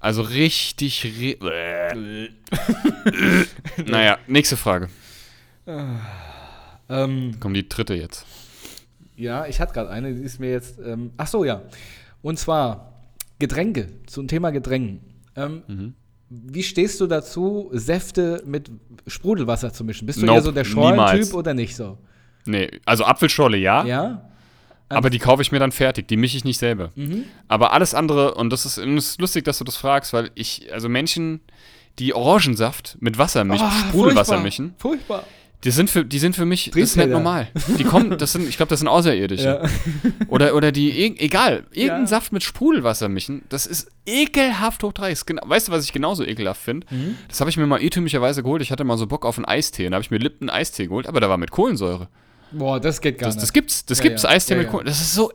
Also 0.00 0.22
richtig. 0.22 1.04
Re 1.42 2.28
naja, 3.86 4.18
nächste 4.26 4.56
Frage. 4.56 4.88
Ähm, 6.88 7.38
Kommt 7.40 7.56
die 7.56 7.68
dritte 7.68 7.94
jetzt. 7.94 8.24
ja, 9.16 9.46
ich 9.46 9.60
hatte 9.60 9.74
gerade 9.74 9.90
eine, 9.90 10.14
die 10.14 10.22
ist 10.22 10.40
mir 10.40 10.50
jetzt. 10.50 10.78
Ähm, 10.78 11.10
ach 11.16 11.26
so, 11.26 11.44
ja. 11.44 11.62
Und 12.22 12.38
zwar 12.38 12.92
Getränke, 13.38 13.88
zum 14.06 14.28
Thema 14.28 14.50
Getränken. 14.50 15.00
Ähm, 15.36 15.62
Mhm. 15.66 15.94
Wie 16.30 16.62
stehst 16.62 17.00
du 17.00 17.06
dazu, 17.06 17.70
Säfte 17.72 18.42
mit 18.44 18.70
Sprudelwasser 19.06 19.72
zu 19.72 19.82
mischen? 19.82 20.04
Bist 20.04 20.20
du 20.20 20.26
Nope, 20.26 20.36
eher 20.38 20.42
so 20.42 20.52
der 20.52 20.64
Schorlen-Typ 20.64 21.32
oder 21.32 21.54
nicht 21.54 21.74
so? 21.74 21.96
Nee, 22.44 22.70
also 22.84 23.04
Apfelschorle 23.04 23.56
ja, 23.56 23.84
Ja? 23.84 24.24
Aber 24.90 25.08
die 25.10 25.18
kaufe 25.18 25.40
ich 25.42 25.52
mir 25.52 25.58
dann 25.58 25.72
fertig, 25.72 26.06
die 26.08 26.16
mische 26.18 26.36
ich 26.36 26.44
nicht 26.44 26.58
selber. 26.58 26.92
Mhm. 26.96 27.24
Aber 27.46 27.72
alles 27.72 27.94
andere, 27.94 28.34
und 28.34 28.50
das 28.50 28.66
ist, 28.66 28.76
ist 28.78 29.20
lustig, 29.20 29.44
dass 29.44 29.56
du 29.58 29.64
das 29.64 29.76
fragst, 29.76 30.12
weil 30.12 30.30
ich, 30.34 30.70
also 30.72 30.88
Menschen, 30.90 31.40
die 31.98 32.12
Orangensaft 32.14 32.96
mit 33.00 33.16
Wasser 33.18 33.44
mischen, 33.44 33.66
Ah, 33.66 33.70
Sprudelwasser 33.88 34.24
furchtbar. 34.34 34.42
mischen, 34.42 34.74
Furchtbar. 34.78 35.24
Die 35.64 35.70
sind 35.72 35.90
für, 35.90 36.04
die 36.04 36.18
sind 36.20 36.36
für 36.36 36.44
mich, 36.44 36.70
das 36.72 36.76
ist 36.82 36.96
nicht 36.96 37.08
normal. 37.08 37.48
Die 37.78 37.84
kommen, 37.84 38.16
das 38.16 38.32
sind, 38.32 38.48
ich 38.48 38.56
glaube, 38.56 38.70
das 38.70 38.78
sind 38.78 38.88
Außerirdische. 38.88 39.60
Ja. 39.62 39.68
Oder, 40.28 40.54
oder 40.54 40.70
die, 40.70 41.18
egal, 41.18 41.64
irgendeinen 41.72 42.02
Ja. 42.02 42.06
Saft 42.06 42.32
mit 42.32 42.42
Sprudelwasser 42.44 43.08
mischen, 43.08 43.42
das 43.48 43.66
ist 43.66 43.88
ekelhaft 44.06 44.82
hoch 44.84 44.92
drei. 44.92 45.10
Ist 45.10 45.26
Genau, 45.26 45.42
weißt 45.44 45.68
du, 45.68 45.72
was 45.72 45.84
ich 45.84 45.92
genauso 45.92 46.24
ekelhaft 46.24 46.62
finde? 46.62 46.86
Mhm. 46.90 47.18
Das 47.28 47.40
habe 47.40 47.50
ich 47.50 47.56
mir 47.56 47.66
mal 47.66 47.82
irrtümlicherweise 47.82 48.42
geholt. 48.44 48.62
Ich 48.62 48.70
hatte 48.70 48.84
mal 48.84 48.96
so 48.98 49.06
Bock 49.08 49.26
auf 49.26 49.36
einen 49.36 49.46
Eistee. 49.46 49.84
Dann 49.84 49.94
habe 49.94 50.02
ich 50.02 50.10
mir 50.12 50.18
Lipton 50.18 50.48
Eistee 50.48 50.86
geholt, 50.86 51.06
aber 51.08 51.18
der 51.20 51.28
war 51.28 51.38
mit 51.38 51.50
Kohlensäure. 51.50 52.08
Boah, 52.52 52.78
das 52.80 53.00
geht 53.00 53.18
gar 53.18 53.26
Das, 53.26 53.34
nicht. 53.34 53.42
das 53.42 53.52
gibt's. 53.52 53.84
Das 53.84 53.98
Ja, 53.98 54.04
gibt's. 54.04 54.24
Eistee 54.24 54.54
mit. 54.54 54.68
Kohlensäure. 54.68 54.84
Das 54.96 55.00
ist 55.00 55.14
so, 55.14 55.30
äh, 55.32 55.34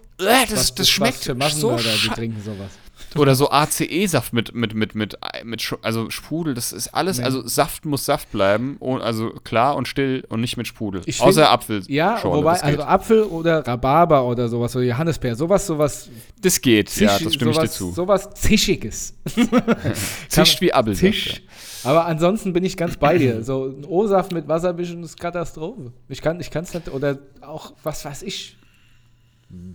das, 0.49 0.51
Was- 0.53 0.75
das 0.75 0.89
schmeckt 0.89 1.29
was 1.37 1.53
für 1.53 1.59
so 1.59 1.75
die 1.77 2.09
trinken 2.09 2.41
sowas. 2.41 2.71
Oder 3.15 3.35
so 3.35 3.49
ACE-Saft 3.51 4.33
mit, 4.33 4.53
mit, 4.55 4.73
mit, 4.73 4.95
mit, 4.95 5.17
mit, 5.43 5.75
also 5.81 6.09
Sprudel, 6.09 6.53
das 6.53 6.71
ist 6.71 6.89
alles, 6.93 7.17
Nee. 7.19 7.25
also 7.25 7.47
Saft 7.47 7.85
muss 7.85 8.05
Saft 8.05 8.31
bleiben, 8.31 8.77
also 8.81 9.29
klar 9.43 9.75
und 9.75 9.87
still 9.87 10.23
und 10.29 10.41
nicht 10.41 10.57
mit 10.57 10.67
Sprudel. 10.67 11.01
Ich 11.05 11.21
Außer 11.21 11.41
find- 11.41 11.53
Apfel. 11.53 11.81
Ja, 11.87 12.17
Schorle, 12.17 12.39
wobei, 12.39 12.61
also 12.61 12.83
Apfel 12.83 13.23
oder 13.23 13.65
Rhabarber 13.67 14.25
oder 14.25 14.47
sowas, 14.49 14.71
so 14.71 14.81
Johannisbeer, 14.81 15.35
sowas, 15.35 15.65
sowas, 15.67 16.09
das 16.41 16.59
geht, 16.61 16.89
ja, 16.97 17.09
Zisch- 17.15 17.23
das 17.25 17.33
stimme 17.35 17.51
ich 17.51 17.57
dir 17.57 17.67
sowas, 17.67 17.77
zu. 17.77 17.91
sowas 17.91 18.29
Zischiges. 18.35 19.13
Zischt 20.29 20.61
wie 20.61 20.73
Apfelsaft. 20.73 21.01
Tisch. 21.13 21.41
Aber 21.83 22.05
ansonsten 22.05 22.53
bin 22.53 22.63
ich 22.63 22.77
ganz 22.77 22.97
bei 22.97 23.17
dir. 23.17 23.43
So 23.43 23.65
ein 23.65 23.85
O-Saft 23.85 24.31
mit 24.31 24.47
Wasser 24.47 24.73
mischen 24.73 25.03
ist 25.03 25.19
Katastrophe. 25.19 25.91
Ich 26.07 26.21
kann 26.21 26.39
ich 26.39 26.49
es 26.53 26.73
nicht, 26.73 26.89
oder 26.89 27.17
auch, 27.41 27.73
was 27.83 28.05
weiß 28.05 28.23
ich, 28.23 28.57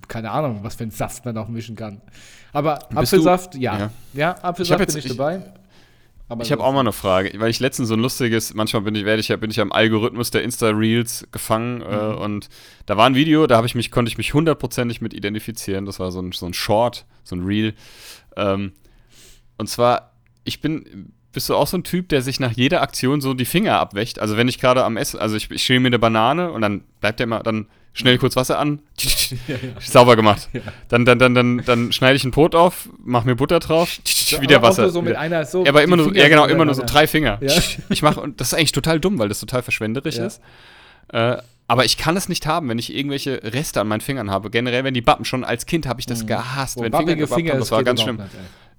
keine 0.09 0.31
Ahnung, 0.31 0.61
was 0.63 0.77
für 0.77 0.85
ein 0.85 0.91
Saft 0.91 1.25
man 1.25 1.37
auch 1.39 1.49
mischen 1.49 1.77
kann. 1.77 2.01
Aber 2.53 2.79
du- 2.91 2.97
Apfelsaft, 2.97 3.55
ja. 3.57 3.79
Ja. 3.79 3.91
Ja, 4.15 4.31
Apfelsaft 4.43 4.81
jetzt- 4.81 4.95
bin 4.95 4.99
ich, 5.01 5.11
ich- 5.11 5.17
dabei. 5.17 5.43
Aber 6.31 6.45
Ich 6.45 6.53
habe 6.53 6.63
auch 6.63 6.73
mal 6.75 6.81
eine 6.81 6.93
Frage, 6.93 7.33
weil 7.41 7.49
ich 7.49 7.59
letztens 7.59 7.89
so 7.89 7.95
ein 7.95 8.01
lustiges, 8.01 8.53
manchmal 8.53 8.83
bin 8.83 8.95
ich, 8.95 9.07
werde 9.07 9.19
ich 9.21 9.29
ja, 9.29 9.37
bin 9.37 9.51
ich 9.51 9.57
ja 9.57 9.63
im 9.63 9.73
Algorithmus 9.73 10.31
der 10.31 10.43
Insta-Reels 10.43 11.27
gefangen 11.33 11.81
äh, 11.81 11.85
Mhm. 12.13 12.19
und 12.19 12.49
da 12.85 12.99
war 12.99 13.07
ein 13.07 13.15
Video, 13.15 13.47
da 13.47 13.57
habe 13.57 13.67
ich 13.67 13.75
mich, 13.75 13.91
konnte 13.91 14.11
ich 14.11 14.19
mich 14.19 14.35
hundertprozentig 14.35 15.01
mit 15.01 15.15
identifizieren. 15.15 15.87
Das 15.87 15.99
war 16.01 16.13
so 16.13 16.21
ein, 16.21 16.33
so 16.33 16.45
ein 16.45 16.53
Short, 16.53 17.07
so 17.25 17.35
ein 17.35 17.45
Reel. 17.47 17.73
Ähm, 18.37 18.73
und 19.57 19.69
zwar, 19.71 20.13
ich 20.45 20.61
bin, 20.61 21.13
bist 21.33 21.49
du 21.49 21.55
auch 21.57 21.67
so 21.67 21.79
ein 21.79 21.85
Typ, 21.85 22.11
der 22.11 22.21
sich 22.21 22.41
nach 22.41 22.53
jeder 22.53 22.83
Aktion 22.83 23.23
so 23.23 23.33
die 23.33 23.47
Finger 23.47 23.79
abwächt? 23.81 24.19
Also 24.19 24.37
wenn 24.37 24.49
ich 24.49 24.59
gerade 24.61 24.85
am 24.85 24.99
Essen, 24.99 25.19
also 25.19 25.35
ich, 25.35 25.51
ich 25.51 25.63
schäle 25.63 25.81
mir 25.81 25.87
eine 25.87 25.99
Banane 25.99 26.53
und 26.53 26.61
dann 26.61 26.85
bleibt 27.01 27.21
der 27.21 27.25
immer, 27.25 27.41
dann 27.43 27.69
schnell 27.93 28.19
kurz 28.19 28.37
Wasser 28.37 28.59
an, 28.59 28.81
sauber 29.81 30.17
gemacht. 30.17 30.49
Dann, 30.89 31.05
dann, 31.05 31.19
dann, 31.19 31.35
dann, 31.35 31.63
dann 31.65 31.93
schneide 31.93 32.17
ich 32.17 32.25
ein 32.25 32.31
Brot 32.31 32.55
auf, 32.55 32.89
mach 33.05 33.25
mir 33.25 33.35
Butter 33.37 33.59
drauf, 33.61 33.99
wieder 34.41 34.63
Wasser. 34.63 34.83
nur 34.83 34.91
so 34.91 35.03
mit 35.03 35.17
einer 35.17 35.45
so 35.45 35.65
Ja, 35.65 35.71
aber 35.71 35.83
immer 35.83 35.97
nur, 35.97 36.07
Finger 36.07 36.19
ja 36.21 36.29
genau, 36.29 36.47
immer 36.47 36.65
nur 36.65 36.75
so 36.75 36.83
drei 36.85 37.07
Finger. 37.07 37.39
Ja. 37.41 37.53
Ich 37.89 38.03
mache, 38.03 38.21
und 38.21 38.41
das 38.41 38.49
ist 38.49 38.55
eigentlich 38.55 38.73
total 38.73 39.01
dumm, 39.01 39.19
weil 39.19 39.29
das 39.29 39.41
total 39.41 39.63
verschwenderisch 39.63 40.17
Ja. 40.17 40.27
ist. 40.27 40.41
Äh, 41.13 41.39
aber 41.71 41.85
ich 41.85 41.99
kann 41.99 42.17
es 42.17 42.29
nicht 42.29 42.47
haben, 42.47 42.69
wenn 42.71 42.79
ich 42.79 42.95
irgendwelche 42.95 43.43
Reste 43.43 43.81
an 43.81 43.89
meinen 43.89 44.01
Fingern 44.01 44.31
habe. 44.31 44.49
Generell, 44.51 44.85
wenn 44.85 44.95
die 44.95 45.03
Bappen, 45.03 45.25
schon 45.27 45.45
als 45.45 45.67
Kind 45.67 45.87
habe 45.87 46.01
ich 46.01 46.07
das 46.07 46.27
gehasst. 46.27 46.77
Wo 46.79 46.83
wenn 46.83 46.93
wabbige 46.93 47.17
gebappt 47.17 47.35
Finger, 47.35 47.53
haben, 47.53 47.59
das 47.61 47.71
war 47.71 47.85
ganz 47.85 48.01
schlimm. 48.01 48.17
nicht. 48.17 48.29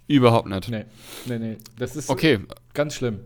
Überhaupt 0.08 0.48
nicht. 0.50 0.70
Nee, 0.70 0.86
nee, 1.28 1.38
nee. 1.38 1.58
Das 1.78 1.96
ist 1.96 2.10
Okay, 2.10 2.40
ganz 2.74 2.96
schlimm. 2.96 3.20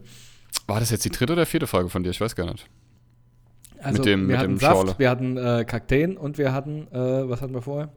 war 0.67 0.81
das 0.81 0.89
jetzt 0.91 1.05
die 1.05 1.11
dritte 1.11 1.31
oder 1.33 1.45
vierte 1.45 1.65
Folge 1.67 1.89
von 1.89 2.03
dir? 2.03 2.09
Ich 2.09 2.19
weiß 2.19 2.35
gar 2.35 2.45
nicht. 2.51 2.65
Also 3.83 4.03
dem- 4.03 4.21
wir 4.21 4.27
mit 4.27 4.37
hatten 4.37 4.49
dem 4.53 4.57
Saft, 4.59 4.75
Schorle. 4.75 4.95
wir 4.97 5.09
hatten 5.09 5.37
äh, 5.37 5.65
Kakteen 5.67 6.17
und 6.17 6.37
wir 6.37 6.53
hatten, 6.53 6.87
äh, 6.91 7.29
was 7.29 7.41
hatten 7.41 7.53
wir 7.53 7.61
vorher? 7.61 7.89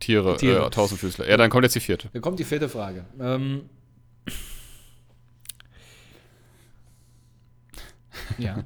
Tiere, 0.00 0.36
Tiere. 0.36 0.66
Äh, 0.66 0.70
Tausendfüßler. 0.70 1.28
Ja, 1.28 1.36
dann 1.36 1.48
kommt 1.50 1.62
jetzt 1.64 1.74
die 1.76 1.80
vierte. 1.80 2.08
Da 2.12 2.20
kommt 2.20 2.38
die 2.38 2.44
vierte 2.44 2.68
Frage. 2.68 3.04
Ähm, 3.20 3.62
ja, 8.38 8.64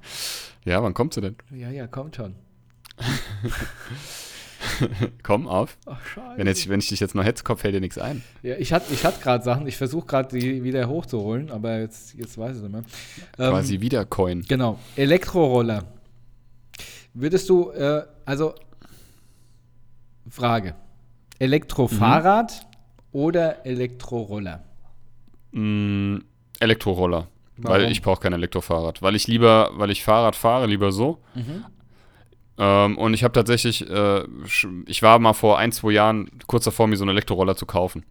Ja, 0.64 0.82
wann 0.82 0.94
kommt 0.94 1.14
sie 1.14 1.20
denn? 1.20 1.36
ja, 1.54 1.70
ja, 1.70 1.86
kommt 1.86 2.16
schon. 2.16 2.34
Komm 5.22 5.46
auf. 5.46 5.76
Ach, 5.86 6.04
scheiße. 6.04 6.38
Wenn, 6.38 6.46
jetzt, 6.46 6.68
wenn 6.68 6.80
ich 6.80 6.88
dich 6.88 7.00
jetzt 7.00 7.14
noch 7.14 7.24
hetze, 7.24 7.44
Kopf 7.44 7.60
fällt 7.60 7.74
dir 7.74 7.80
nichts 7.80 7.98
ein. 7.98 8.22
Ja, 8.42 8.56
ich 8.58 8.72
hatte 8.72 8.92
ich 8.92 9.04
hatte 9.04 9.20
gerade 9.22 9.44
Sachen, 9.44 9.66
ich 9.66 9.76
versuche 9.76 10.06
gerade 10.06 10.36
die 10.38 10.64
wieder 10.64 10.88
hochzuholen, 10.88 11.50
aber 11.50 11.78
jetzt, 11.80 12.14
jetzt 12.14 12.36
weiß 12.38 12.52
ich 12.52 12.56
es 12.56 12.62
nicht 12.62 12.72
mehr. 12.72 12.82
Ähm, 13.38 13.50
Quasi 13.52 13.80
wieder 13.80 14.04
Coin. 14.06 14.42
Genau, 14.48 14.78
Elektroroller. 14.96 15.84
Würdest 17.18 17.48
du, 17.48 17.70
äh, 17.70 18.02
also, 18.26 18.54
Frage. 20.28 20.74
Elektrofahrrad 21.38 22.66
oder 23.12 23.64
Elektroroller? 23.64 24.62
Mm, 25.52 26.18
Elektroroller. 26.60 27.28
Warum? 27.56 27.80
Weil 27.80 27.90
ich 27.90 28.02
brauche 28.02 28.20
kein 28.20 28.34
Elektrofahrrad. 28.34 29.00
Weil 29.00 29.14
ich 29.14 29.28
lieber, 29.28 29.70
weil 29.72 29.90
ich 29.90 30.04
Fahrrad 30.04 30.36
fahre, 30.36 30.66
lieber 30.66 30.92
so. 30.92 31.18
Mhm. 31.34 31.64
Ähm, 32.58 32.98
und 32.98 33.14
ich 33.14 33.24
habe 33.24 33.32
tatsächlich, 33.32 33.88
äh, 33.88 34.24
ich 34.86 35.02
war 35.02 35.18
mal 35.18 35.32
vor 35.32 35.58
ein, 35.58 35.72
zwei 35.72 35.92
Jahren 35.92 36.30
kurz 36.46 36.64
davor, 36.64 36.86
mir 36.86 36.98
so 36.98 37.04
einen 37.04 37.12
Elektroroller 37.12 37.56
zu 37.56 37.64
kaufen. 37.64 38.04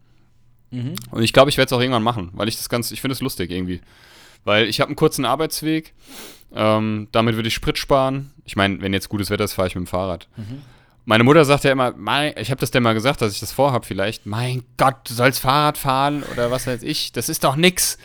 Mhm. 0.71 0.95
Und 1.11 1.21
ich 1.21 1.31
glaube, 1.31 1.51
ich 1.51 1.57
werde 1.57 1.67
es 1.67 1.73
auch 1.73 1.79
irgendwann 1.79 2.01
machen, 2.01 2.31
weil 2.33 2.47
ich 2.47 2.57
das 2.57 2.69
ganz, 2.69 2.89
ich 2.89 3.01
finde 3.01 3.13
es 3.13 3.21
lustig 3.21 3.51
irgendwie. 3.51 3.81
Weil 4.45 4.67
ich 4.67 4.79
habe 4.79 4.89
einen 4.89 4.95
kurzen 4.95 5.25
Arbeitsweg, 5.25 5.93
ähm, 6.53 7.09
damit 7.11 7.35
würde 7.35 7.49
ich 7.49 7.53
Sprit 7.53 7.77
sparen. 7.77 8.31
Ich 8.45 8.55
meine, 8.55 8.81
wenn 8.81 8.93
jetzt 8.93 9.09
gutes 9.09 9.29
Wetter 9.29 9.43
ist, 9.43 9.53
fahre 9.53 9.67
ich 9.67 9.75
mit 9.75 9.85
dem 9.85 9.87
Fahrrad. 9.87 10.29
Mhm. 10.37 10.61
Meine 11.03 11.23
Mutter 11.23 11.45
sagt 11.45 11.65
ja 11.65 11.71
immer, 11.71 11.93
mein, 11.95 12.33
ich 12.37 12.49
habe 12.49 12.59
das 12.59 12.71
denn 12.71 12.81
mal 12.81 12.93
gesagt, 12.93 13.21
dass 13.21 13.33
ich 13.33 13.39
das 13.39 13.51
vorhabe 13.51 13.85
vielleicht. 13.85 14.25
Mein 14.25 14.63
Gott, 14.77 15.09
du 15.09 15.13
sollst 15.13 15.39
Fahrrad 15.39 15.77
fahren 15.77 16.23
oder 16.31 16.49
was 16.49 16.65
weiß 16.65 16.81
ich. 16.83 17.11
Das 17.11 17.27
ist 17.27 17.43
doch 17.43 17.55
nix. 17.55 17.97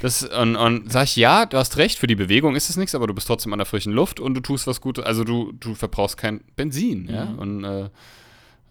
Das, 0.00 0.22
und, 0.22 0.56
und 0.56 0.90
sag 0.90 1.04
ich, 1.04 1.16
ja, 1.16 1.44
du 1.44 1.58
hast 1.58 1.76
recht, 1.76 1.98
für 1.98 2.06
die 2.06 2.14
Bewegung 2.14 2.56
ist 2.56 2.70
es 2.70 2.76
nichts, 2.76 2.94
aber 2.94 3.06
du 3.06 3.14
bist 3.14 3.26
trotzdem 3.26 3.52
an 3.52 3.58
der 3.58 3.66
frischen 3.66 3.92
Luft 3.92 4.18
und 4.18 4.34
du 4.34 4.40
tust 4.40 4.66
was 4.66 4.80
Gutes, 4.80 5.04
also 5.04 5.24
du, 5.24 5.52
du 5.52 5.74
verbrauchst 5.74 6.16
kein 6.16 6.42
Benzin, 6.56 7.08
ja. 7.08 7.26
Mhm. 7.26 7.38
Und, 7.38 7.64
äh, 7.64 7.90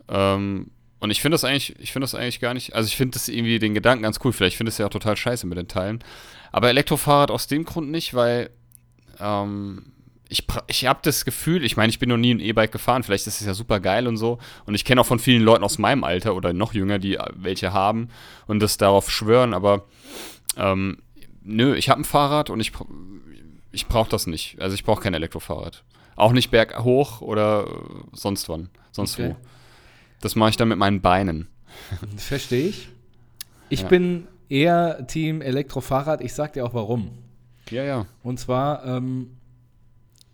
ähm, 0.09 0.71
und 0.99 1.11
ich 1.11 1.21
finde 1.21 1.35
das 1.35 1.43
eigentlich, 1.43 1.79
ich 1.79 1.91
finde 1.91 2.03
das 2.03 2.15
eigentlich 2.15 2.39
gar 2.39 2.53
nicht, 2.53 2.75
also 2.75 2.87
ich 2.87 2.97
finde 2.97 3.13
das 3.13 3.29
irgendwie 3.29 3.59
den 3.59 3.73
Gedanken 3.73 4.03
ganz 4.03 4.19
cool. 4.23 4.33
Vielleicht 4.33 4.57
finde 4.57 4.69
ich 4.69 4.75
es 4.75 4.77
ja 4.79 4.85
auch 4.85 4.91
total 4.91 5.15
scheiße 5.15 5.47
mit 5.47 5.57
den 5.57 5.67
Teilen. 5.67 6.03
Aber 6.51 6.69
Elektrofahrrad 6.69 7.31
aus 7.31 7.47
dem 7.47 7.63
Grund 7.63 7.89
nicht, 7.89 8.13
weil 8.13 8.49
ähm, 9.19 9.93
ich, 10.27 10.45
ich 10.67 10.85
habe 10.85 10.99
das 11.01 11.25
Gefühl, 11.25 11.63
ich 11.63 11.77
meine, 11.77 11.89
ich 11.89 11.99
bin 11.99 12.09
noch 12.09 12.17
nie 12.17 12.33
ein 12.33 12.39
E-Bike 12.39 12.71
gefahren, 12.71 13.03
vielleicht 13.03 13.27
ist 13.27 13.39
es 13.41 13.47
ja 13.47 13.53
super 13.53 13.79
geil 13.79 14.07
und 14.07 14.17
so. 14.17 14.39
Und 14.65 14.75
ich 14.75 14.85
kenne 14.85 15.01
auch 15.01 15.05
von 15.05 15.19
vielen 15.19 15.41
Leuten 15.41 15.63
aus 15.63 15.77
meinem 15.77 16.03
Alter 16.03 16.35
oder 16.35 16.53
noch 16.53 16.73
jünger, 16.73 16.99
die 16.99 17.15
äh, 17.15 17.25
welche 17.33 17.73
haben 17.73 18.09
und 18.47 18.59
das 18.59 18.77
darauf 18.77 19.09
schwören, 19.09 19.53
aber 19.53 19.85
ähm, 20.57 20.97
nö, 21.43 21.75
ich 21.75 21.89
habe 21.89 22.01
ein 22.01 22.05
Fahrrad 22.05 22.49
und 22.49 22.59
ich, 22.59 22.73
ich 23.71 23.87
brauche 23.87 24.09
das 24.09 24.27
nicht. 24.27 24.59
Also 24.59 24.75
ich 24.75 24.83
brauche 24.83 25.01
kein 25.01 25.13
Elektrofahrrad. 25.13 25.83
Auch 26.15 26.33
nicht 26.33 26.51
berghoch 26.51 27.21
oder 27.21 27.65
äh, 27.67 27.71
sonst 28.11 28.49
wann, 28.49 28.69
sonst 28.91 29.17
Okay. 29.19 29.35
wo. 29.39 29.58
Das 30.21 30.35
mache 30.35 30.49
ich 30.51 30.57
dann 30.57 30.67
mit 30.67 30.77
meinen 30.77 31.01
Beinen. 31.01 31.47
Verstehe 32.17 32.67
ich. 32.67 32.89
Ich 33.69 33.81
Ja. 33.81 33.87
bin 33.87 34.27
eher 34.49 35.05
Team 35.07 35.41
Elektrofahrrad. 35.41 36.21
Ich 36.21 36.33
sag 36.33 36.53
dir 36.53 36.65
auch 36.65 36.73
warum. 36.73 37.11
Ja, 37.69 37.83
ja. 37.83 38.05
Und 38.23 38.39
zwar, 38.39 38.85
ähm, 38.85 39.31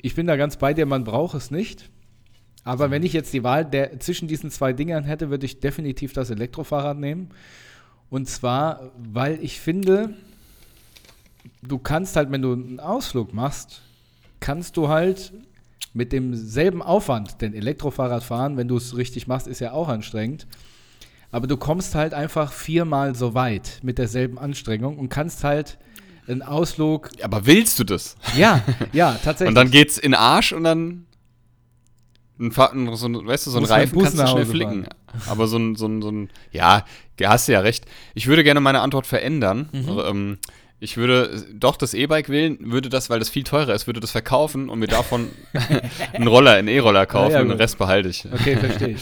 ich 0.02 0.16
bin 0.16 0.26
da 0.28 0.38
ganz 0.38 0.58
bei 0.58 0.74
dir, 0.74 0.86
man 0.86 1.04
braucht 1.04 1.36
es 1.36 1.52
nicht. 1.52 1.90
Aber 2.64 2.90
wenn 2.90 3.04
ich 3.04 3.14
jetzt 3.14 3.34
die 3.34 3.44
Wahl 3.44 3.64
der, 3.66 4.00
zwischen 4.00 4.28
diesen 4.28 4.50
zwei 4.50 4.74
Dingern 4.74 5.04
hätte, 5.04 5.30
würde 5.30 5.46
ich 5.46 5.60
definitiv 5.60 6.14
das 6.14 6.30
Elektrofahrrad 6.32 6.98
nehmen. 6.98 7.30
Und 8.10 8.28
zwar, 8.28 8.92
weil 8.98 9.38
ich 9.44 9.60
finde, 9.60 10.16
du 11.62 11.78
kannst 11.78 12.16
halt, 12.16 12.32
wenn 12.32 12.42
du 12.42 12.54
einen 12.54 12.80
Ausflug 12.80 13.34
machst, 13.34 13.82
kannst 14.40 14.78
du 14.78 14.88
halt 14.88 15.34
mit 15.96 16.12
demselben 16.12 16.82
Aufwand, 16.82 17.42
denn 17.42 17.54
Elektrofahrrad 17.54 18.22
fahren, 18.22 18.58
wenn 18.58 18.68
du 18.68 18.76
es 18.76 18.98
richtig 18.98 19.28
machst, 19.28 19.48
ist 19.48 19.62
ja 19.62 19.72
auch 19.72 19.88
anstrengend. 19.88 20.46
Aber 21.32 21.48
du 21.48 21.56
kommst 21.58 21.96
halt 21.96 22.14
einfach 22.14 22.52
viermal 22.52 23.16
so 23.16 23.34
weit 23.34 23.80
mit 23.82 23.98
derselben 23.98 24.38
Anstrengung 24.38 24.98
und 24.98 25.10
kannst 25.10 25.44
halt 25.46 25.78
einen 26.28 26.42
Ausflug 26.42 27.10
Aber 27.22 27.46
willst 27.46 27.80
du 27.80 27.86
das? 27.86 28.18
ja, 28.38 28.62
ja, 28.92 29.14
tatsächlich. 29.24 29.50
Und 29.50 29.56
dann 29.56 29.72
geht's 29.72 29.98
in 29.98 30.12
den 30.12 30.20
Arsch 30.20 30.52
und 30.52 30.66
dann. 30.66 31.06
Ein, 32.38 32.52
ein, 32.54 32.96
so 32.96 33.08
ein, 33.08 33.26
weißt 33.26 33.48
du, 33.48 33.52
so 33.52 33.60
ein 33.60 33.64
Reifen 33.64 34.02
kannst 34.02 34.20
du 34.20 34.28
schnell 34.28 34.46
flicken. 34.46 34.88
Aber 35.28 35.48
so 35.48 35.58
ein, 35.58 35.76
so 35.76 35.88
ein, 35.88 36.02
so 36.02 36.10
ein. 36.12 36.30
Ja, 36.52 36.84
hast 37.24 37.48
du 37.48 37.54
ja 37.54 37.62
recht. 37.62 37.86
Ich 38.14 38.28
würde 38.28 38.44
gerne 38.44 38.60
meine 38.60 38.82
Antwort 38.82 39.08
verändern. 39.08 39.70
Mhm. 39.72 40.00
Ähm, 40.06 40.38
ich 40.80 40.98
würde 40.98 41.46
doch 41.54 41.78
das 41.78 41.94
E-Bike 41.94 42.28
wählen, 42.28 42.58
würde 42.60 42.90
das, 42.90 43.10
weil 43.10 43.20
das 43.20 43.30
viel 43.30 43.44
teurer 43.44 43.74
ist, 43.74 43.88
würde 43.88 44.02
das 44.02 44.12
verkaufen 44.12 44.68
und 44.68 44.80
mir 44.80 44.88
davon 44.88 45.30
einen 46.14 46.28
Roller, 46.28 46.52
einen 46.52 46.68
E-Roller 46.68 47.06
kaufen 47.06 47.32
ja, 47.32 47.42
und 47.42 47.48
den. 47.48 47.58
Rest 47.58 47.78
behalte 47.78 48.10
ich. 48.10 48.26
Okay, 48.32 48.58
verstehe 48.58 48.90
ich. 48.90 49.02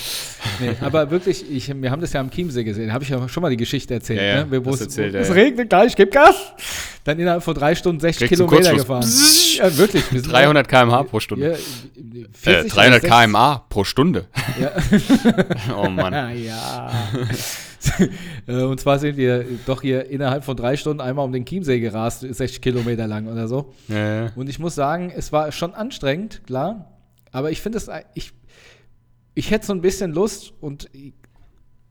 Nee, 0.59 0.75
aber 0.81 1.09
wirklich, 1.09 1.49
ich, 1.49 1.73
wir 1.73 1.89
haben 1.89 2.01
das 2.01 2.13
ja 2.13 2.21
am 2.21 2.29
Chiemsee 2.29 2.63
gesehen, 2.63 2.93
habe 2.93 3.03
ich 3.03 3.09
ja 3.09 3.27
schon 3.27 3.41
mal 3.41 3.49
die 3.49 3.57
Geschichte 3.57 3.95
erzählt. 3.95 4.21
Ja, 4.21 4.45
ne? 4.45 4.65
Wo 4.65 4.69
es, 4.69 4.81
erzählt, 4.81 5.15
es 5.15 5.29
ja. 5.29 5.33
regnet 5.33 5.69
gleich, 5.69 5.95
gib 5.95 6.11
Gas. 6.11 6.35
dann 7.05 7.17
innerhalb 7.17 7.41
von 7.41 7.55
drei 7.55 7.73
Stunden 7.73 7.99
60 7.99 8.27
Kriegst 8.27 8.47
Kilometer 8.47 8.75
gefahren. 8.75 9.09
Ja, 9.57 9.77
wirklich. 9.77 10.11
wir 10.11 10.21
sind 10.21 10.31
300 10.31 10.67
km/h 10.67 11.03
pro 11.03 11.19
Stunde. 11.19 11.47
Ja, 11.47 11.53
äh, 11.53 12.27
40 12.33 12.71
300 12.71 13.03
oder 13.03 13.09
60. 13.09 13.09
km/h 13.09 13.65
pro 13.69 13.83
Stunde. 13.83 14.27
Oh 15.75 15.89
Mann. 15.89 16.37
Ja. 16.37 16.91
Äh, 18.47 18.61
Und 18.63 18.79
zwar 18.79 18.99
sind 18.99 19.15
wir 19.17 19.45
doch 19.65 19.81
hier 19.81 20.09
innerhalb 20.09 20.43
von 20.43 20.57
drei 20.57 20.75
Stunden 20.75 21.01
einmal 21.01 21.25
um 21.25 21.31
den 21.31 21.45
Chiemsee 21.45 21.79
gerast, 21.79 22.21
60 22.21 22.61
Kilometer 22.61 23.07
lang 23.07 23.27
oder 23.27 23.47
so. 23.47 23.73
Ja, 23.87 24.25
ja. 24.25 24.31
Und 24.35 24.49
ich 24.49 24.59
muss 24.59 24.75
sagen, 24.75 25.11
es 25.15 25.31
war 25.31 25.51
schon 25.51 25.73
anstrengend, 25.73 26.41
klar. 26.45 26.91
Aber 27.31 27.51
ich 27.51 27.61
finde 27.61 27.77
es, 27.77 27.89
ich, 28.13 28.33
ich 29.33 29.51
hätte 29.51 29.65
so 29.65 29.73
ein 29.73 29.81
bisschen 29.81 30.11
Lust 30.11 30.53
und 30.59 30.89
ich, 30.93 31.13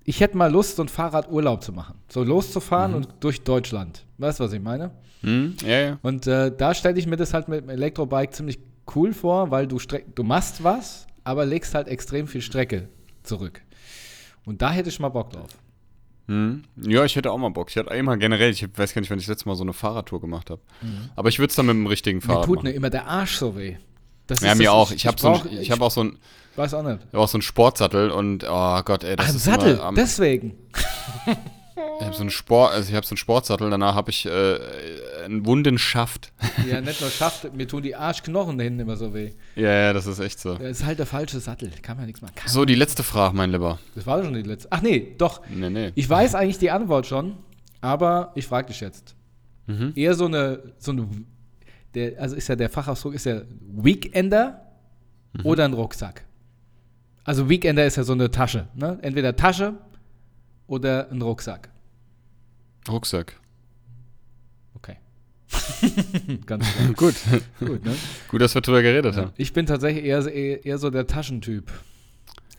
ich 0.04 0.20
hätte 0.20 0.36
mal 0.36 0.50
Lust, 0.50 0.76
so 0.76 0.82
einen 0.82 0.88
Fahrradurlaub 0.88 1.62
zu 1.62 1.72
machen. 1.72 1.94
So 2.08 2.22
loszufahren 2.22 2.94
und 2.94 3.08
durch 3.20 3.42
Deutschland. 3.42 4.04
Weißt 4.18 4.40
du, 4.40 4.44
was 4.44 4.52
ich 4.52 4.60
meine? 4.60 4.90
Hm? 5.22 5.54
ja, 5.64 5.78
ja. 5.80 5.98
Und 6.02 6.26
äh, 6.26 6.50
da 6.54 6.74
stelle 6.74 6.98
ich 6.98 7.06
mir 7.06 7.16
das 7.16 7.32
halt 7.32 7.48
mit 7.48 7.62
dem 7.62 7.70
Elektrobike 7.70 8.32
ziemlich 8.32 8.58
cool 8.94 9.12
vor, 9.12 9.50
weil 9.50 9.66
du, 9.66 9.78
du 10.14 10.22
machst 10.22 10.64
was, 10.64 11.06
aber 11.24 11.46
legst 11.46 11.74
halt 11.74 11.88
extrem 11.88 12.26
viel 12.26 12.42
Strecke 12.42 12.88
zurück. 13.22 13.62
Und 14.44 14.60
da 14.60 14.72
hätte 14.72 14.88
ich 14.88 14.98
mal 14.98 15.08
Bock 15.08 15.30
drauf. 15.30 15.50
Hm. 16.32 16.64
Ja, 16.76 17.04
ich 17.04 17.14
hätte 17.16 17.30
auch 17.30 17.38
mal 17.38 17.50
Bock. 17.50 17.68
Ich 17.70 17.76
hatte 17.76 17.92
immer 17.94 18.16
generell, 18.16 18.50
ich 18.50 18.66
weiß 18.76 18.94
gar 18.94 19.00
nicht, 19.00 19.10
wann 19.10 19.18
ich 19.18 19.24
das 19.26 19.30
letzte 19.34 19.48
Mal 19.48 19.54
so 19.56 19.64
eine 19.64 19.72
Fahrradtour 19.72 20.20
gemacht 20.20 20.48
habe. 20.50 20.60
Aber 21.16 21.28
ich 21.28 21.38
würde 21.38 21.50
es 21.50 21.56
dann 21.56 21.66
mit 21.66 21.74
dem 21.74 21.86
richtigen 21.86 22.18
Mir 22.18 22.22
Fahrrad 22.22 22.44
tut 22.46 22.56
machen. 22.56 22.66
ne, 22.68 22.72
immer 22.72 22.90
der 22.90 23.06
Arsch 23.06 23.36
so 23.36 23.56
weh. 23.56 23.76
Das 24.26 24.40
Ja, 24.40 24.54
mir 24.54 24.72
auch. 24.72 24.90
Ich 24.92 25.06
habe 25.06 25.20
so, 25.20 25.28
brauch- 25.32 25.44
ein- 25.44 25.58
ich 25.58 25.70
hab 25.70 25.80
auch 25.80 25.90
so 25.90 26.04
ein, 26.04 26.18
weiß 26.56 26.74
auch 26.74 26.82
nicht. 26.84 27.00
ich 27.08 27.12
hab 27.14 27.20
auch 27.20 27.28
so 27.28 27.36
einen 27.38 27.42
Sportsattel 27.42 28.10
und 28.10 28.44
oh 28.48 28.82
Gott, 28.84 29.04
ey, 29.04 29.16
das 29.16 29.30
ein 29.30 29.36
ist 29.36 29.44
Sattel, 29.44 29.74
immer, 29.74 29.82
am- 29.84 29.94
deswegen. 29.94 30.54
ich 32.00 32.04
habe 32.06 32.14
so 32.14 32.20
einen 32.20 32.30
Sport, 32.30 32.72
also 32.72 32.88
ich 32.88 32.94
habe 32.94 33.06
so 33.06 33.12
einen 33.12 33.16
Sportsattel, 33.18 33.70
danach 33.70 33.94
habe 33.94 34.10
ich 34.10 34.26
äh, 34.26 34.58
einen 35.24 35.46
wunden 35.46 35.78
Schaft. 35.78 36.32
Ja, 36.68 36.80
nicht 36.80 37.00
nur 37.00 37.10
schafft, 37.10 37.54
mir 37.54 37.66
tun 37.68 37.82
die 37.82 37.94
Arschknochen 37.96 38.58
da 38.58 38.64
hinten 38.64 38.80
immer 38.80 38.96
so 38.96 39.14
weh. 39.14 39.30
ja, 39.56 39.70
ja, 39.72 39.92
das 39.92 40.06
ist 40.06 40.18
echt 40.18 40.38
so. 40.40 40.54
Das 40.54 40.80
ist 40.80 40.84
halt 40.84 40.98
der 40.98 41.06
falsche 41.06 41.40
Sattel, 41.40 41.70
kann 41.82 41.96
man 41.96 42.06
nichts 42.06 42.20
machen. 42.22 42.34
Kann. 42.34 42.48
So, 42.48 42.64
die 42.64 42.74
letzte 42.74 43.02
Frage, 43.02 43.34
mein 43.36 43.50
Lieber. 43.50 43.78
Das 43.94 44.06
war 44.06 44.18
doch 44.18 44.24
schon 44.24 44.34
die 44.34 44.42
letzte. 44.42 44.68
Ach 44.70 44.82
nee, 44.82 45.14
doch. 45.18 45.40
Nee, 45.48 45.70
nee. 45.70 45.92
Ich 45.94 46.08
weiß 46.08 46.34
eigentlich 46.34 46.58
die 46.58 46.70
Antwort 46.70 47.06
schon, 47.06 47.36
aber 47.80 48.32
ich 48.34 48.46
frage 48.46 48.68
dich 48.68 48.80
jetzt. 48.80 49.14
Mhm. 49.66 49.92
Eher 49.94 50.14
so 50.14 50.26
eine, 50.26 50.74
so 50.78 50.92
eine, 50.92 51.08
der, 51.94 52.20
also 52.20 52.36
ist 52.36 52.48
ja 52.48 52.56
der 52.56 52.68
Fachausdruck, 52.70 53.14
ist 53.14 53.26
ja 53.26 53.42
Weekender 53.72 54.58
Mhm. 55.34 55.46
oder 55.46 55.64
ein 55.64 55.72
Rucksack. 55.72 56.24
Also 57.24 57.48
Weekender 57.48 57.86
ist 57.86 57.96
ja 57.96 58.02
so 58.04 58.12
eine 58.12 58.30
Tasche, 58.30 58.66
ne? 58.74 58.98
Entweder 59.00 59.34
Tasche 59.34 59.74
oder 60.72 61.10
ein 61.10 61.20
Rucksack. 61.20 61.68
Rucksack. 62.88 63.38
Okay. 64.74 64.96
Ganz 66.46 66.66
klar. 66.66 66.92
Gut. 66.96 67.14
Gut, 67.60 67.84
ne? 67.84 67.94
Gut, 68.28 68.40
dass 68.40 68.54
wir 68.54 68.62
drüber 68.62 68.80
geredet 68.80 69.14
haben. 69.14 69.32
Ich 69.36 69.52
bin 69.52 69.66
tatsächlich 69.66 70.02
eher, 70.06 70.26
eher, 70.32 70.78
so 70.78 70.88
der 70.88 71.06
Taschentyp. 71.06 71.70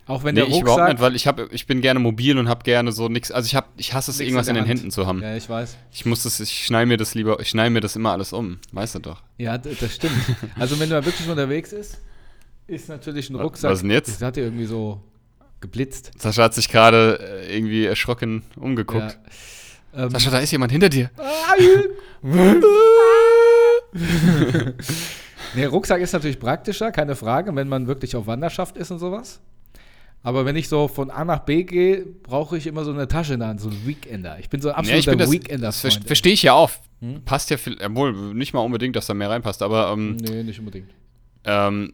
Auch 0.06 0.22
wenn 0.22 0.36
Nee, 0.36 0.42
der 0.42 0.48
ich 0.50 0.60
überhaupt 0.60 0.80
Rucksack. 0.82 0.92
nicht, 0.92 1.02
weil 1.02 1.16
ich, 1.16 1.26
hab, 1.26 1.52
ich 1.52 1.66
bin 1.66 1.80
gerne 1.80 1.98
mobil 1.98 2.38
und 2.38 2.48
habe 2.48 2.62
gerne 2.62 2.92
so 2.92 3.08
nichts. 3.08 3.32
Also 3.32 3.46
ich, 3.46 3.56
hab, 3.56 3.70
ich 3.78 3.94
hasse 3.94 4.12
es, 4.12 4.18
Nix 4.18 4.28
irgendwas 4.28 4.46
in 4.46 4.54
den 4.54 4.60
Hand. 4.68 4.68
Händen 4.78 4.90
zu 4.92 5.08
haben. 5.08 5.20
ja, 5.20 5.34
ich 5.36 5.48
weiß. 5.48 5.76
Ich 5.90 6.06
muss 6.06 6.22
das, 6.22 6.38
ich 6.38 6.64
schneide 6.66 6.86
mir 6.86 6.96
das 6.96 7.16
lieber, 7.16 7.40
ich 7.40 7.48
schneide 7.48 7.70
mir 7.70 7.80
das 7.80 7.96
immer 7.96 8.12
alles 8.12 8.32
um. 8.32 8.58
Weißt 8.70 8.94
du 8.94 8.98
doch. 9.00 9.22
Ja, 9.38 9.58
das 9.58 9.92
stimmt. 9.92 10.14
Also 10.56 10.78
wenn 10.78 10.88
du 10.88 11.04
wirklich 11.04 11.28
unterwegs 11.28 11.72
ist, 11.72 12.00
ist 12.68 12.88
natürlich 12.88 13.28
ein 13.30 13.34
Rucksack. 13.36 13.72
was 13.72 13.80
denn 13.80 13.90
jetzt? 13.90 14.08
Das 14.08 14.22
hat 14.22 14.36
dir 14.36 14.44
irgendwie 14.44 14.66
so 14.66 15.02
geblitzt. 15.64 16.12
Sascha 16.18 16.42
hat 16.44 16.54
sich 16.54 16.68
gerade 16.68 17.18
äh, 17.48 17.56
irgendwie 17.56 17.84
erschrocken 17.86 18.42
umgeguckt. 18.56 19.18
Ja. 19.96 20.04
Ähm, 20.04 20.10
Sascha, 20.10 20.30
da 20.30 20.38
ist 20.38 20.50
jemand 20.52 20.70
hinter 20.72 20.88
dir. 20.90 21.10
nee, 25.54 25.64
Rucksack 25.64 26.00
ist 26.00 26.12
natürlich 26.12 26.38
praktischer, 26.38 26.90
keine 26.92 27.16
Frage, 27.16 27.54
wenn 27.54 27.68
man 27.68 27.86
wirklich 27.86 28.16
auf 28.16 28.26
Wanderschaft 28.26 28.76
ist 28.76 28.90
und 28.90 28.98
sowas. 28.98 29.40
Aber 30.22 30.46
wenn 30.46 30.56
ich 30.56 30.68
so 30.68 30.88
von 30.88 31.10
A 31.10 31.24
nach 31.24 31.40
B 31.40 31.64
gehe, 31.64 32.06
brauche 32.06 32.56
ich 32.56 32.66
immer 32.66 32.84
so 32.84 32.92
eine 32.92 33.06
Tasche 33.08 33.34
in 33.34 33.40
der 33.40 33.50
Hand, 33.50 33.60
so 33.60 33.68
ein 33.68 33.86
Weekender. 33.86 34.38
Ich 34.40 34.48
bin 34.48 34.62
so 34.62 34.70
ein 34.70 34.84
Ja, 34.84 34.96
ich 34.96 35.06
absoluter 35.06 35.10
bin 35.10 35.18
das, 35.18 35.32
Weekender. 35.32 35.66
das 35.66 35.80
ver- 35.80 36.06
verstehe 36.06 36.32
ich 36.32 36.42
ja 36.42 36.54
auch. 36.54 36.70
Hm? 37.00 37.22
Passt 37.24 37.50
ja 37.50 37.58
viel, 37.58 37.76
obwohl 37.84 38.12
nicht 38.34 38.54
mal 38.54 38.60
unbedingt, 38.60 38.96
dass 38.96 39.06
da 39.06 39.14
mehr 39.14 39.28
reinpasst, 39.28 39.62
aber 39.62 39.90
ähm, 39.92 40.16
Nee, 40.16 40.42
nicht 40.42 40.58
unbedingt. 40.58 40.90
ähm, 41.44 41.92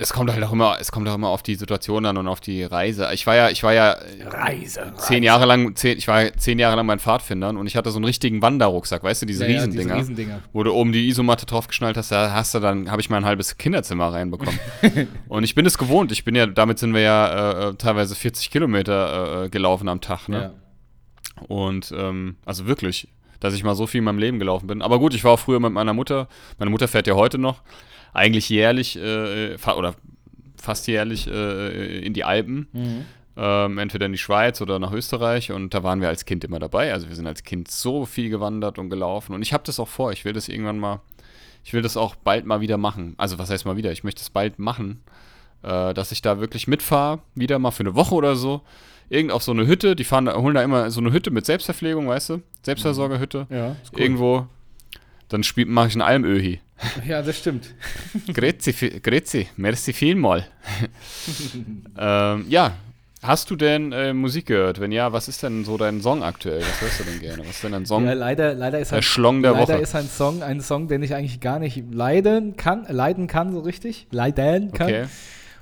es 0.00 0.12
kommt 0.12 0.32
halt 0.32 0.42
auch 0.44 0.52
immer, 0.52 0.76
es 0.80 0.92
kommt 0.92 1.08
auch 1.08 1.14
immer 1.14 1.28
auf 1.28 1.42
die 1.42 1.54
Situation 1.54 2.06
an 2.06 2.16
und 2.16 2.28
auf 2.28 2.40
die 2.40 2.62
Reise. 2.64 3.08
Ich 3.12 3.26
war 3.26 3.36
ja, 3.36 3.50
ich 3.50 3.62
war 3.62 3.72
ja 3.72 3.92
äh, 3.92 4.24
Reise. 4.28 4.92
zehn 4.96 5.22
Jahre 5.22 5.46
lang, 5.46 5.74
zehn, 5.76 5.98
ich 5.98 6.08
war 6.08 6.32
zehn 6.34 6.58
Jahre 6.58 6.76
lang 6.76 6.86
bei 6.86 6.94
den 6.94 7.00
Pfadfindern 7.00 7.56
und 7.56 7.66
ich 7.66 7.76
hatte 7.76 7.90
so 7.90 7.96
einen 7.98 8.04
richtigen 8.04 8.42
Wanderrucksack, 8.42 9.02
weißt 9.02 9.22
du, 9.22 9.26
diese 9.26 9.44
Ja, 9.44 9.50
ja, 9.50 9.56
Riesendinger, 9.56 9.84
diese 9.84 9.98
Riesendinger. 9.98 10.42
wo 10.52 10.62
du 10.62 10.72
oben 10.72 10.92
die 10.92 11.08
Isomatte 11.08 11.46
draufgeschnallt 11.46 11.96
hast, 11.96 12.12
da 12.12 12.32
hast 12.32 12.54
du 12.54 12.60
dann, 12.60 12.90
habe 12.90 13.00
ich 13.00 13.10
mein 13.10 13.24
halbes 13.24 13.56
Kinderzimmer 13.58 14.12
reinbekommen. 14.12 14.58
und 15.28 15.44
ich 15.44 15.54
bin 15.54 15.66
es 15.66 15.78
gewohnt. 15.78 16.12
Ich 16.12 16.24
bin 16.24 16.34
ja, 16.34 16.46
damit 16.46 16.78
sind 16.78 16.94
wir 16.94 17.00
ja 17.00 17.26
äh, 17.28 17.68
äh, 17.70 17.74
teilweise 17.74 18.14
40 18.14 18.50
Kilometer 18.50 19.44
äh, 19.44 19.48
gelaufen 19.48 19.88
am 19.88 20.00
Tag, 20.00 20.28
ne? 20.28 20.40
Ja. 20.40 21.46
Und 21.48 21.92
ähm, 21.96 22.36
also 22.46 22.66
wirklich, 22.66 23.08
dass 23.40 23.54
ich 23.54 23.62
mal 23.62 23.74
so 23.74 23.86
viel 23.86 23.98
in 23.98 24.04
meinem 24.04 24.18
Leben 24.18 24.38
gelaufen 24.38 24.66
bin. 24.66 24.80
Aber 24.80 24.98
gut, 24.98 25.14
ich 25.14 25.22
war 25.24 25.32
auch 25.32 25.38
früher 25.38 25.60
mit 25.60 25.72
meiner 25.72 25.92
Mutter. 25.92 26.28
Meine 26.58 26.70
Mutter 26.70 26.88
fährt 26.88 27.06
ja 27.06 27.14
heute 27.14 27.36
noch, 27.38 27.60
eigentlich 28.16 28.48
jährlich 28.48 28.96
äh, 28.96 29.58
fa 29.58 29.74
oder 29.74 29.94
fast 30.60 30.88
jährlich 30.88 31.28
äh, 31.28 31.98
in 32.00 32.14
die 32.14 32.24
Alpen. 32.24 32.68
Mhm. 32.72 33.04
Ähm, 33.38 33.76
entweder 33.76 34.06
in 34.06 34.12
die 34.12 34.18
Schweiz 34.18 34.62
oder 34.62 34.78
nach 34.78 34.92
Österreich. 34.92 35.52
Und 35.52 35.74
da 35.74 35.82
waren 35.82 36.00
wir 36.00 36.08
als 36.08 36.24
Kind 36.24 36.42
immer 36.42 36.58
dabei. 36.58 36.92
Also 36.92 37.08
wir 37.08 37.14
sind 37.14 37.26
als 37.26 37.44
Kind 37.44 37.70
so 37.70 38.06
viel 38.06 38.30
gewandert 38.30 38.78
und 38.78 38.88
gelaufen. 38.88 39.34
Und 39.34 39.42
ich 39.42 39.52
habe 39.52 39.64
das 39.64 39.78
auch 39.78 39.88
vor. 39.88 40.12
Ich 40.12 40.24
will 40.24 40.32
das 40.32 40.48
irgendwann 40.48 40.78
mal, 40.78 41.00
ich 41.62 41.74
will 41.74 41.82
das 41.82 41.98
auch 41.98 42.14
bald 42.14 42.46
mal 42.46 42.62
wieder 42.62 42.78
machen. 42.78 43.14
Also 43.18 43.38
was 43.38 43.50
heißt 43.50 43.66
mal 43.66 43.76
wieder? 43.76 43.92
Ich 43.92 44.04
möchte 44.04 44.22
es 44.22 44.30
bald 44.30 44.58
machen, 44.58 45.02
äh, 45.62 45.92
dass 45.92 46.12
ich 46.12 46.22
da 46.22 46.40
wirklich 46.40 46.66
mitfahre, 46.66 47.20
wieder 47.34 47.58
mal 47.58 47.70
für 47.70 47.82
eine 47.82 47.94
Woche 47.94 48.14
oder 48.14 48.34
so. 48.34 48.62
Irgend 49.10 49.30
auf 49.32 49.42
so 49.42 49.52
eine 49.52 49.66
Hütte, 49.66 49.94
die 49.94 50.04
fahren, 50.04 50.32
holen 50.32 50.54
da 50.54 50.62
immer 50.62 50.90
so 50.90 51.00
eine 51.00 51.12
Hütte 51.12 51.30
mit 51.30 51.44
Selbstverpflegung, 51.44 52.08
weißt 52.08 52.30
du? 52.30 52.42
Selbstversorgerhütte. 52.62 53.46
Ja, 53.50 53.76
cool. 53.92 54.00
Irgendwo. 54.00 54.46
Dann 55.28 55.42
spielt, 55.42 55.68
mache 55.68 55.88
ich 55.88 55.94
ein 55.96 56.02
Almöhi. 56.02 56.60
Ja, 57.06 57.22
das 57.22 57.38
stimmt. 57.38 57.74
Grüezi, 58.34 59.00
grüezi, 59.00 59.48
merci 59.56 59.92
vielmal. 59.92 60.46
ähm, 61.98 62.44
ja, 62.48 62.72
hast 63.22 63.50
du 63.50 63.56
denn 63.56 63.92
äh, 63.92 64.12
Musik 64.12 64.46
gehört? 64.46 64.80
Wenn 64.80 64.92
ja, 64.92 65.12
was 65.12 65.28
ist 65.28 65.42
denn 65.42 65.64
so 65.64 65.76
dein 65.78 66.00
Song 66.02 66.22
aktuell? 66.22 66.60
Was 66.60 66.80
hörst 66.82 67.00
du 67.00 67.04
denn 67.04 67.20
gerne? 67.20 67.40
Was 67.40 67.50
ist 67.50 67.64
denn 67.64 67.72
dein 67.72 67.86
Song? 67.86 68.04
Ja, 68.04 68.12
leider, 68.12 68.54
leider 68.54 68.78
ist 68.78 68.92
der 68.92 69.02
Schlong 69.02 69.42
der 69.42 69.52
Leider 69.52 69.74
Woche. 69.74 69.82
ist 69.82 69.94
ein 69.94 70.06
Song, 70.06 70.42
ein 70.42 70.60
Song, 70.60 70.88
den 70.88 71.02
ich 71.02 71.14
eigentlich 71.14 71.40
gar 71.40 71.58
nicht 71.58 71.82
leiden 71.90 72.56
kann, 72.56 72.86
leiden 72.88 73.26
kann 73.26 73.52
so 73.52 73.60
richtig, 73.60 74.06
leiden 74.10 74.72
kann. 74.72 74.88
Okay. 74.88 75.04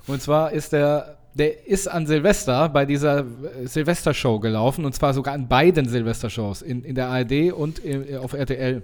Und 0.07 0.21
zwar 0.21 0.53
ist 0.53 0.73
der, 0.73 1.17
der 1.35 1.67
ist 1.67 1.87
an 1.89 2.07
Silvester 2.07 2.69
bei 2.69 2.87
dieser 2.87 3.21
äh, 3.21 3.67
Silvestershow 3.67 4.41
gelaufen 4.41 4.85
und 4.85 4.95
zwar 4.95 5.15
sogar 5.15 5.35
an 5.35 5.49
beiden 5.49 5.89
Silvestershows 5.89 6.63
in, 6.63 6.85
in 6.85 6.95
der 6.95 7.09
ARD 7.09 7.53
und 7.53 7.79
in, 7.79 8.17
auf 8.17 8.33
RTL. 8.33 8.83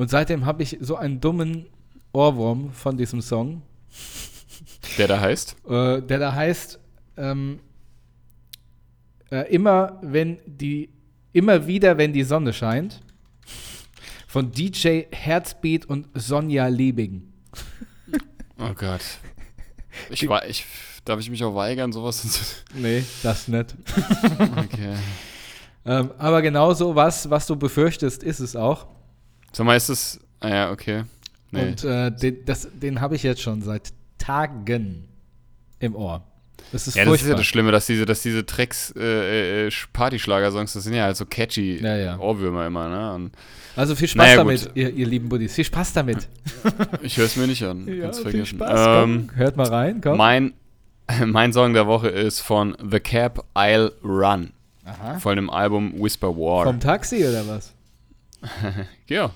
Und 0.00 0.08
seitdem 0.08 0.46
habe 0.46 0.62
ich 0.62 0.78
so 0.80 0.96
einen 0.96 1.20
dummen 1.20 1.66
Ohrwurm 2.12 2.72
von 2.72 2.96
diesem 2.96 3.20
Song, 3.20 3.60
Der 4.96 5.06
da 5.08 5.20
heißt? 5.20 5.56
äh, 5.68 6.00
der 6.00 6.18
da 6.18 6.32
heißt 6.34 6.78
ähm, 7.18 7.60
äh, 9.30 9.52
immer 9.54 9.98
wenn 10.02 10.38
die 10.46 10.88
immer 11.34 11.66
wieder 11.66 11.98
wenn 11.98 12.12
die 12.14 12.22
Sonne 12.24 12.52
scheint 12.54 13.00
von 14.26 14.50
DJ 14.50 15.02
Herzbeat 15.12 15.84
und 15.86 16.08
Sonja 16.14 16.66
Liebing. 16.68 17.22
Oh 18.58 18.74
Gott. 18.74 19.00
Ich, 20.10 20.26
wei- 20.28 20.46
ich, 20.48 20.64
darf 21.04 21.18
ich 21.20 21.30
mich 21.30 21.42
auch 21.44 21.54
weigern, 21.54 21.92
sowas 21.92 22.22
zu. 22.22 22.44
Nee, 22.74 23.04
das 23.22 23.48
nicht. 23.48 23.74
Okay. 24.56 24.96
Ähm, 25.86 26.10
aber 26.18 26.40
genau 26.42 26.72
so 26.74 26.94
was, 26.94 27.28
was 27.30 27.46
du 27.46 27.56
befürchtest, 27.56 28.22
ist 28.22 28.38
es 28.40 28.54
auch. 28.56 28.86
Sag 29.52 29.66
mal, 29.66 29.76
ist 29.76 29.88
es. 29.88 30.20
Ah 30.40 30.48
ja, 30.48 30.70
okay. 30.70 31.04
Nee. 31.50 31.62
Und 31.70 31.84
äh, 31.84 32.10
den, 32.12 32.44
das- 32.44 32.68
den 32.72 33.00
habe 33.00 33.16
ich 33.16 33.22
jetzt 33.22 33.42
schon 33.42 33.62
seit 33.62 33.92
Tagen 34.18 35.08
im 35.80 35.94
Ohr. 35.96 36.22
Das 36.72 36.86
ist 36.86 36.94
ja, 36.94 37.04
das 37.04 37.14
ist 37.14 37.20
ja 37.22 37.24
furchtbar. 37.24 37.36
das 37.38 37.46
Schlimme, 37.46 37.72
dass 37.72 37.86
diese, 37.86 38.04
dass 38.06 38.22
diese 38.22 38.44
Drecks 38.44 38.92
äh, 38.96 39.66
äh, 39.66 39.70
Partyschlager-Songs, 39.92 40.74
das 40.74 40.84
sind 40.84 40.94
ja 40.94 41.04
halt 41.04 41.16
so 41.16 41.24
catchy 41.24 41.82
Ja, 41.82 41.96
ja. 41.96 42.18
Ohrwürmer 42.18 42.66
immer, 42.66 42.88
ne? 42.88 43.14
Und 43.14 43.32
also 43.76 43.94
viel 43.96 44.08
Spaß 44.08 44.24
Naja, 44.24 44.36
damit, 44.36 44.70
ihr, 44.74 44.90
ihr 44.94 45.06
lieben 45.06 45.28
Buddies. 45.28 45.54
Viel 45.54 45.64
Spaß 45.64 45.94
damit. 45.94 46.28
ich 47.02 47.16
höre 47.16 47.24
es 47.24 47.36
mir 47.36 47.46
nicht 47.46 47.62
an. 47.64 47.88
Ja, 47.88 48.02
Kannst 48.04 48.20
viel 48.20 48.30
vergessen. 48.30 48.56
Spaß. 48.58 49.04
Ähm, 49.04 49.26
komm. 49.28 49.36
Hört 49.36 49.56
mal 49.56 49.66
rein, 49.68 50.00
komm. 50.00 50.16
mein, 50.18 50.52
mein 51.26 51.52
Song 51.52 51.72
der 51.72 51.86
Woche 51.86 52.08
ist 52.08 52.40
von 52.40 52.76
The 52.88 53.00
Cap 53.00 53.44
I'll 53.54 53.92
Run. 54.04 54.52
Aha. 54.84 55.18
Von 55.18 55.36
dem 55.36 55.50
Album 55.50 55.94
Whisper 56.00 56.28
War. 56.36 56.66
Vom 56.66 56.78
Taxi 56.78 57.24
oder 57.26 57.46
was? 57.48 57.72
Ja, 59.08 59.30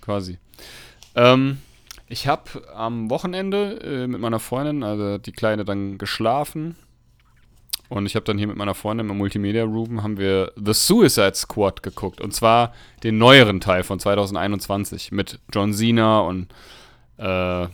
quasi. 0.00 0.38
Ähm, 1.14 1.58
ich 2.08 2.26
habe 2.26 2.68
am 2.74 3.10
Wochenende 3.10 3.80
äh, 3.82 4.06
mit 4.06 4.20
meiner 4.20 4.40
Freundin, 4.40 4.82
also 4.82 5.18
die 5.18 5.32
Kleine, 5.32 5.64
dann 5.64 5.98
geschlafen. 5.98 6.76
Und 7.88 8.06
ich 8.06 8.16
habe 8.16 8.24
dann 8.24 8.38
hier 8.38 8.46
mit 8.46 8.56
meiner 8.56 8.74
Freundin 8.74 9.10
im 9.10 9.18
Multimedia 9.18 9.64
Room 9.64 10.02
haben 10.02 10.16
wir 10.16 10.52
The 10.56 10.72
Suicide 10.72 11.34
Squad 11.34 11.82
geguckt. 11.82 12.20
Und 12.20 12.34
zwar 12.34 12.74
den 13.02 13.18
neueren 13.18 13.60
Teil 13.60 13.82
von 13.82 14.00
2021 14.00 15.12
mit 15.12 15.38
John 15.52 15.72
Cena 15.72 16.20
und 16.20 16.48
äh, 17.18 17.68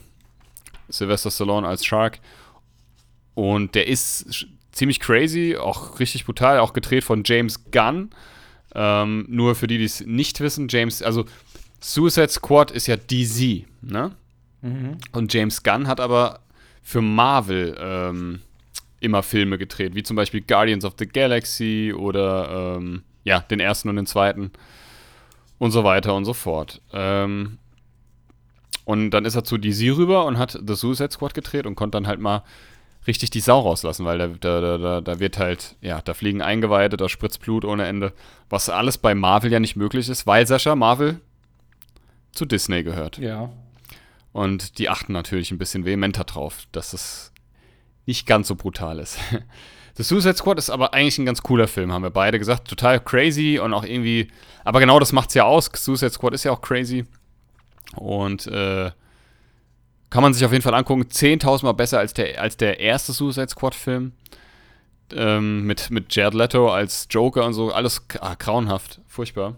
Sylvester 0.88 1.30
Stallone 1.30 1.66
als 1.66 1.84
Shark. 1.84 2.18
Und 3.34 3.74
der 3.74 3.86
ist 3.86 4.46
ziemlich 4.72 5.00
crazy, 5.00 5.56
auch 5.56 6.00
richtig 6.00 6.26
brutal, 6.26 6.58
auch 6.58 6.72
gedreht 6.72 7.04
von 7.04 7.22
James 7.24 7.70
Gunn. 7.70 8.10
Ähm, 8.74 9.26
nur 9.28 9.54
für 9.54 9.66
die, 9.66 9.78
die 9.78 9.84
es 9.84 10.00
nicht 10.00 10.40
wissen, 10.40 10.68
James, 10.68 11.02
also 11.02 11.24
Suicide 11.80 12.28
Squad 12.28 12.70
ist 12.70 12.86
ja 12.86 12.96
DC, 12.96 13.66
ne? 13.82 14.12
Mhm. 14.62 14.98
Und 15.12 15.32
James 15.32 15.62
Gunn 15.62 15.88
hat 15.88 16.00
aber 16.00 16.40
für 16.82 17.00
Marvel 17.00 17.76
ähm, 17.80 18.40
immer 19.00 19.22
Filme 19.22 19.58
gedreht, 19.58 19.94
wie 19.94 20.02
zum 20.02 20.16
Beispiel 20.16 20.42
Guardians 20.42 20.84
of 20.84 20.94
the 20.98 21.06
Galaxy 21.06 21.94
oder 21.96 22.76
ähm, 22.76 23.02
ja, 23.24 23.40
den 23.40 23.60
ersten 23.60 23.88
und 23.88 23.96
den 23.96 24.06
zweiten 24.06 24.50
und 25.58 25.70
so 25.70 25.84
weiter 25.84 26.14
und 26.14 26.24
so 26.24 26.34
fort. 26.34 26.80
Ähm, 26.92 27.58
und 28.84 29.10
dann 29.10 29.24
ist 29.24 29.36
er 29.36 29.44
zu 29.44 29.56
DC 29.56 29.96
rüber 29.96 30.24
und 30.26 30.38
hat 30.38 30.58
The 30.66 30.74
Suicide 30.74 31.12
Squad 31.12 31.34
gedreht 31.34 31.66
und 31.66 31.74
konnte 31.74 31.96
dann 31.96 32.06
halt 32.06 32.20
mal 32.20 32.42
richtig 33.06 33.30
die 33.30 33.40
Sau 33.40 33.60
rauslassen, 33.60 34.04
weil 34.04 34.18
da, 34.18 34.28
da, 34.60 34.78
da, 34.78 35.00
da 35.00 35.20
wird 35.20 35.38
halt, 35.38 35.76
ja, 35.80 36.00
da 36.00 36.14
fliegen 36.14 36.42
Eingeweide, 36.42 36.96
da 36.96 37.08
spritzt 37.08 37.40
Blut 37.40 37.64
ohne 37.64 37.86
Ende. 37.86 38.12
Was 38.48 38.68
alles 38.68 38.98
bei 38.98 39.14
Marvel 39.14 39.52
ja 39.52 39.60
nicht 39.60 39.76
möglich 39.76 40.08
ist, 40.08 40.26
weil 40.26 40.46
Sascha 40.46 40.76
Marvel 40.76 41.20
zu 42.32 42.44
Disney 42.44 42.82
gehört. 42.82 43.18
Ja. 43.18 43.50
Und 44.32 44.78
die 44.78 44.88
achten 44.88 45.12
natürlich 45.12 45.50
ein 45.50 45.58
bisschen 45.58 45.84
vehementer 45.84 46.24
drauf, 46.24 46.66
dass 46.72 46.92
es 46.92 47.32
nicht 48.06 48.26
ganz 48.26 48.48
so 48.48 48.54
brutal 48.54 48.98
ist. 48.98 49.18
The 49.96 50.04
Suicide 50.04 50.36
Squad 50.36 50.58
ist 50.58 50.70
aber 50.70 50.94
eigentlich 50.94 51.18
ein 51.18 51.26
ganz 51.26 51.42
cooler 51.42 51.68
Film, 51.68 51.92
haben 51.92 52.02
wir 52.02 52.10
beide 52.10 52.38
gesagt. 52.38 52.68
Total 52.68 53.00
crazy 53.00 53.58
und 53.58 53.74
auch 53.74 53.84
irgendwie. 53.84 54.30
Aber 54.64 54.80
genau 54.80 54.98
das 54.98 55.12
macht 55.12 55.30
es 55.30 55.34
ja 55.34 55.44
aus. 55.44 55.70
Suicide 55.74 56.10
Squad 56.10 56.32
ist 56.32 56.44
ja 56.44 56.52
auch 56.52 56.60
crazy. 56.60 57.04
Und 57.96 58.46
äh, 58.46 58.92
kann 60.10 60.22
man 60.22 60.34
sich 60.34 60.44
auf 60.44 60.52
jeden 60.52 60.62
Fall 60.62 60.74
angucken. 60.74 61.04
10.000 61.04 61.64
Mal 61.64 61.72
besser 61.72 61.98
als 61.98 62.12
der, 62.14 62.40
als 62.40 62.56
der 62.56 62.80
erste 62.80 63.12
Suicide 63.12 63.48
Squad-Film. 63.48 64.12
Ähm, 65.12 65.66
mit, 65.66 65.90
mit 65.90 66.14
Jared 66.14 66.34
Leto 66.34 66.70
als 66.72 67.06
Joker 67.10 67.44
und 67.44 67.54
so. 67.54 67.72
Alles 67.72 68.02
ah, 68.20 68.34
grauenhaft. 68.34 69.00
Furchtbar. 69.06 69.56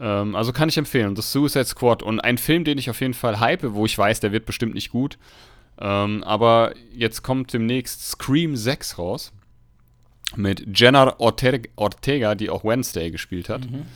Ähm, 0.00 0.36
also 0.36 0.52
kann 0.52 0.68
ich 0.68 0.76
empfehlen. 0.76 1.16
The 1.16 1.22
Suicide 1.22 1.64
Squad. 1.64 2.02
Und 2.02 2.20
ein 2.20 2.38
Film, 2.38 2.64
den 2.64 2.78
ich 2.78 2.90
auf 2.90 3.00
jeden 3.00 3.14
Fall 3.14 3.40
hype, 3.40 3.62
wo 3.74 3.86
ich 3.86 3.96
weiß, 3.96 4.20
der 4.20 4.32
wird 4.32 4.46
bestimmt 4.46 4.74
nicht 4.74 4.90
gut. 4.90 5.18
Ähm, 5.80 6.22
aber 6.24 6.74
jetzt 6.92 7.22
kommt 7.22 7.52
demnächst 7.52 8.06
Scream 8.08 8.56
6 8.56 8.98
raus. 8.98 9.32
Mit 10.36 10.78
Jenna 10.78 11.18
Ortega, 11.18 12.34
die 12.34 12.50
auch 12.50 12.64
Wednesday 12.64 13.10
gespielt 13.10 13.48
hat. 13.48 13.70
Mhm. 13.70 13.86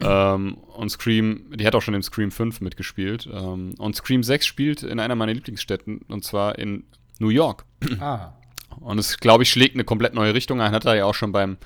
Ähm, 0.00 0.54
und 0.54 0.90
Scream, 0.90 1.44
die 1.54 1.66
hat 1.66 1.74
auch 1.74 1.82
schon 1.82 1.94
im 1.94 2.02
Scream 2.02 2.30
5 2.30 2.60
mitgespielt. 2.60 3.28
Ähm, 3.32 3.74
und 3.78 3.96
Scream 3.96 4.22
6 4.22 4.46
spielt 4.46 4.82
in 4.82 5.00
einer 5.00 5.14
meiner 5.14 5.34
Lieblingsstädten, 5.34 6.00
und 6.08 6.24
zwar 6.24 6.58
in 6.58 6.84
New 7.18 7.28
York. 7.28 7.64
Ah. 8.00 8.32
Und 8.80 8.98
es, 8.98 9.18
glaube 9.18 9.42
ich, 9.42 9.50
schlägt 9.50 9.74
eine 9.74 9.84
komplett 9.84 10.14
neue 10.14 10.34
Richtung 10.34 10.60
ein. 10.60 10.72
Hat 10.72 10.84
er 10.84 10.94
ja 10.94 11.04
auch 11.04 11.14
schon 11.14 11.32
beim, 11.32 11.56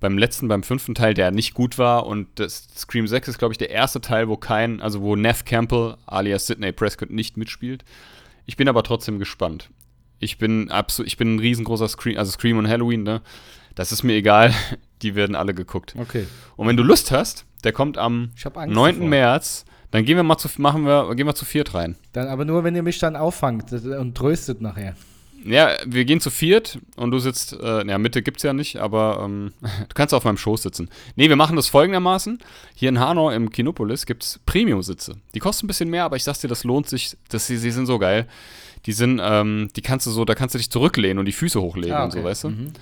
beim 0.00 0.16
letzten, 0.18 0.48
beim 0.48 0.62
fünften 0.62 0.94
Teil, 0.94 1.14
der 1.14 1.30
nicht 1.30 1.54
gut 1.54 1.78
war. 1.78 2.06
Und 2.06 2.28
das 2.36 2.68
Scream 2.76 3.06
6 3.06 3.28
ist, 3.28 3.38
glaube 3.38 3.52
ich, 3.52 3.58
der 3.58 3.70
erste 3.70 4.00
Teil, 4.00 4.28
wo 4.28 4.36
kein, 4.36 4.80
also 4.80 5.00
wo 5.00 5.16
Neff 5.16 5.44
Campbell 5.44 5.96
alias 6.06 6.46
Sidney 6.46 6.72
Prescott 6.72 7.10
nicht 7.10 7.36
mitspielt. 7.36 7.84
Ich 8.46 8.56
bin 8.56 8.68
aber 8.68 8.82
trotzdem 8.82 9.18
gespannt. 9.18 9.70
Ich 10.20 10.38
bin 10.38 10.70
absolut, 10.70 11.06
ich 11.06 11.16
bin 11.16 11.36
ein 11.36 11.38
riesengroßer 11.38 11.88
Scream, 11.88 12.18
also 12.18 12.32
Scream 12.32 12.58
und 12.58 12.68
Halloween, 12.68 13.02
ne? 13.02 13.20
Das 13.74 13.92
ist 13.92 14.02
mir 14.02 14.14
egal. 14.14 14.52
Die 15.02 15.14
werden 15.14 15.36
alle 15.36 15.54
geguckt. 15.54 15.94
Okay. 15.96 16.26
Und 16.56 16.66
wenn 16.66 16.76
du 16.76 16.82
Lust 16.82 17.12
hast, 17.12 17.44
der 17.64 17.72
kommt 17.72 17.98
am 17.98 18.30
9. 18.44 18.74
Davor. 18.74 19.08
März. 19.08 19.64
Dann 19.90 20.04
gehen 20.04 20.16
wir 20.16 20.22
mal 20.22 20.36
zu, 20.36 20.48
machen 20.58 20.84
wir, 20.84 21.14
gehen 21.14 21.26
wir 21.26 21.34
zu 21.34 21.46
viert 21.46 21.72
rein. 21.72 21.96
Dann 22.12 22.28
aber 22.28 22.44
nur, 22.44 22.62
wenn 22.62 22.76
ihr 22.76 22.82
mich 22.82 22.98
dann 22.98 23.16
auffangt 23.16 23.72
und 23.72 24.14
tröstet 24.14 24.60
nachher. 24.60 24.94
Ja, 25.44 25.70
wir 25.86 26.04
gehen 26.04 26.20
zu 26.20 26.30
viert 26.30 26.78
und 26.96 27.10
du 27.10 27.18
sitzt, 27.18 27.52
äh, 27.52 27.86
ja, 27.86 27.98
Mitte 27.98 28.22
gibt's 28.22 28.42
ja 28.42 28.52
nicht, 28.52 28.76
aber 28.76 29.20
ähm, 29.24 29.52
du 29.60 29.94
kannst 29.94 30.12
auf 30.12 30.24
meinem 30.24 30.36
Schoß 30.36 30.62
sitzen. 30.62 30.90
Nee, 31.16 31.28
wir 31.28 31.36
machen 31.36 31.56
das 31.56 31.68
folgendermaßen. 31.68 32.38
Hier 32.74 32.88
in 32.88 32.98
Hanau 32.98 33.30
im 33.30 33.50
Kinopolis 33.50 34.04
gibt's 34.04 34.40
Premium-Sitze. 34.46 35.16
Die 35.34 35.38
kosten 35.38 35.66
ein 35.66 35.68
bisschen 35.68 35.90
mehr, 35.90 36.04
aber 36.04 36.16
ich 36.16 36.24
sag's 36.24 36.40
dir, 36.40 36.48
das 36.48 36.64
lohnt 36.64 36.88
sich. 36.88 37.16
Das, 37.28 37.46
sie, 37.46 37.56
sie 37.56 37.70
sind 37.70 37.86
so 37.86 37.98
geil. 37.98 38.26
Die 38.86 38.92
sind, 38.92 39.20
ähm, 39.22 39.68
die 39.76 39.82
kannst 39.82 40.06
du 40.06 40.10
so, 40.10 40.24
da 40.24 40.34
kannst 40.34 40.54
du 40.54 40.58
dich 40.58 40.70
zurücklehnen 40.70 41.18
und 41.18 41.26
die 41.26 41.32
Füße 41.32 41.60
hochlegen 41.60 41.92
ah, 41.92 42.04
okay. 42.04 42.04
und 42.04 42.10
so, 42.12 42.24
weißt 42.24 42.44
du? 42.44 42.48
Mhm. 42.50 42.72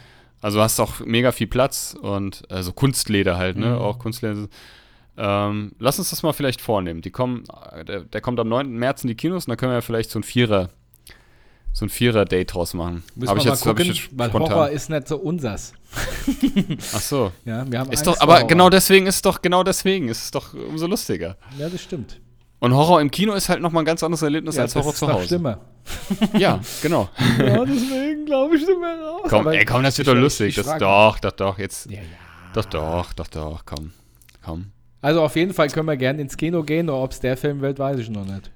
Also 0.47 0.63
hast 0.63 0.79
auch 0.79 1.01
mega 1.01 1.33
viel 1.33 1.49
Platz 1.49 1.97
und 2.01 2.45
also 2.53 2.73
Kunstleder 2.73 3.37
halt, 3.37 3.57
ne? 3.57 3.67
Mhm. 3.67 3.79
Auch 3.79 3.99
Kunstleder. 3.99 4.47
Ähm, 5.17 5.73
lass 5.81 5.99
uns 5.99 6.11
das 6.11 6.23
mal 6.23 6.35
vielleicht 6.35 6.61
vornehmen. 6.61 7.03
Die 7.03 7.11
kommen, 7.11 7.43
der, 7.89 8.03
der, 8.03 8.21
kommt 8.21 8.39
am 8.39 8.49
9. 8.49 8.71
März 8.71 9.03
in 9.03 9.09
die 9.09 9.17
Kinos 9.17 9.47
und 9.47 9.51
da 9.51 9.57
können 9.57 9.73
wir 9.73 9.79
ja 9.79 9.81
vielleicht 9.81 10.13
so 10.13 10.21
ein 10.21 10.23
Vierer, 10.23 10.69
so 11.73 11.85
ein 11.85 11.89
Vierer-Date 11.89 12.55
draus 12.55 12.75
machen. 12.75 13.03
Müssen 13.17 13.29
hab 13.29 13.39
wir 13.39 13.41
ich 13.41 13.49
jetzt, 13.49 13.65
gucken, 13.65 13.91
ich 13.91 14.05
jetzt 14.05 14.17
weil 14.17 14.29
spontan. 14.29 14.55
Horror 14.55 14.71
ist 14.71 14.89
nicht 14.89 15.09
so 15.09 15.17
unsers. 15.17 15.73
Ach 16.95 17.01
so. 17.01 17.33
Ja, 17.45 17.69
wir 17.69 17.81
haben 17.81 17.91
ist 17.91 18.07
doch, 18.07 18.21
aber 18.21 18.45
genau 18.45 18.71
deswegen 18.71 19.09
ist 19.09 19.17
es 19.17 19.23
doch, 19.23 19.43
genau 19.43 19.65
deswegen 19.65 20.07
ist 20.07 20.27
es 20.27 20.31
doch 20.31 20.55
umso 20.55 20.87
lustiger. 20.87 21.37
Ja, 21.59 21.69
das 21.69 21.83
stimmt. 21.83 22.21
Und 22.59 22.75
Horror 22.75 23.01
im 23.01 23.11
Kino 23.11 23.35
ist 23.35 23.49
halt 23.49 23.61
nochmal 23.61 23.83
ein 23.83 23.87
ganz 23.87 24.03
anderes 24.03 24.23
Erlebnis 24.23 24.57
ja, 24.57 24.63
als 24.63 24.75
Horror 24.75 24.95
zu 24.95 25.09
Hause. 25.09 25.27
Stimme. 25.27 25.59
ja, 26.39 26.61
genau. 26.83 27.09
ja, 27.39 27.65
deswegen 27.65 28.25
glaube 28.25 28.57
ich 28.57 28.67
nicht 28.67 28.81
mehr 28.81 28.99
raus. 29.01 29.27
Komm, 29.29 29.49
ey, 29.49 29.65
komm, 29.65 29.83
das 29.83 29.99
wird 29.99 30.09
doch 30.09 30.15
lustig. 30.15 30.55
Das, 30.55 30.79
doch, 30.79 31.19
doch, 31.19 31.33
doch, 31.33 31.59
jetzt. 31.59 31.91
Ja, 31.91 31.99
ja. 31.99 32.03
Doch, 32.55 32.65
doch, 32.65 33.13
doch, 33.13 33.29
doch, 33.29 33.63
komm. 33.67 33.93
Komm. 34.43 34.73
Also 35.03 35.23
auf 35.23 35.37
jeden 35.37 35.53
Fall 35.53 35.69
können 35.69 35.87
wir 35.87 35.97
gerne 35.97 36.23
ins 36.23 36.37
Kino 36.37 36.63
gehen, 36.63 36.89
ob 36.89 37.13
es 37.13 37.21
der 37.21 37.37
Film 37.37 37.61
wird, 37.61 37.79
weiß 37.79 37.99
ich 37.99 38.11
noch 38.11 38.25
nicht. 38.25 38.51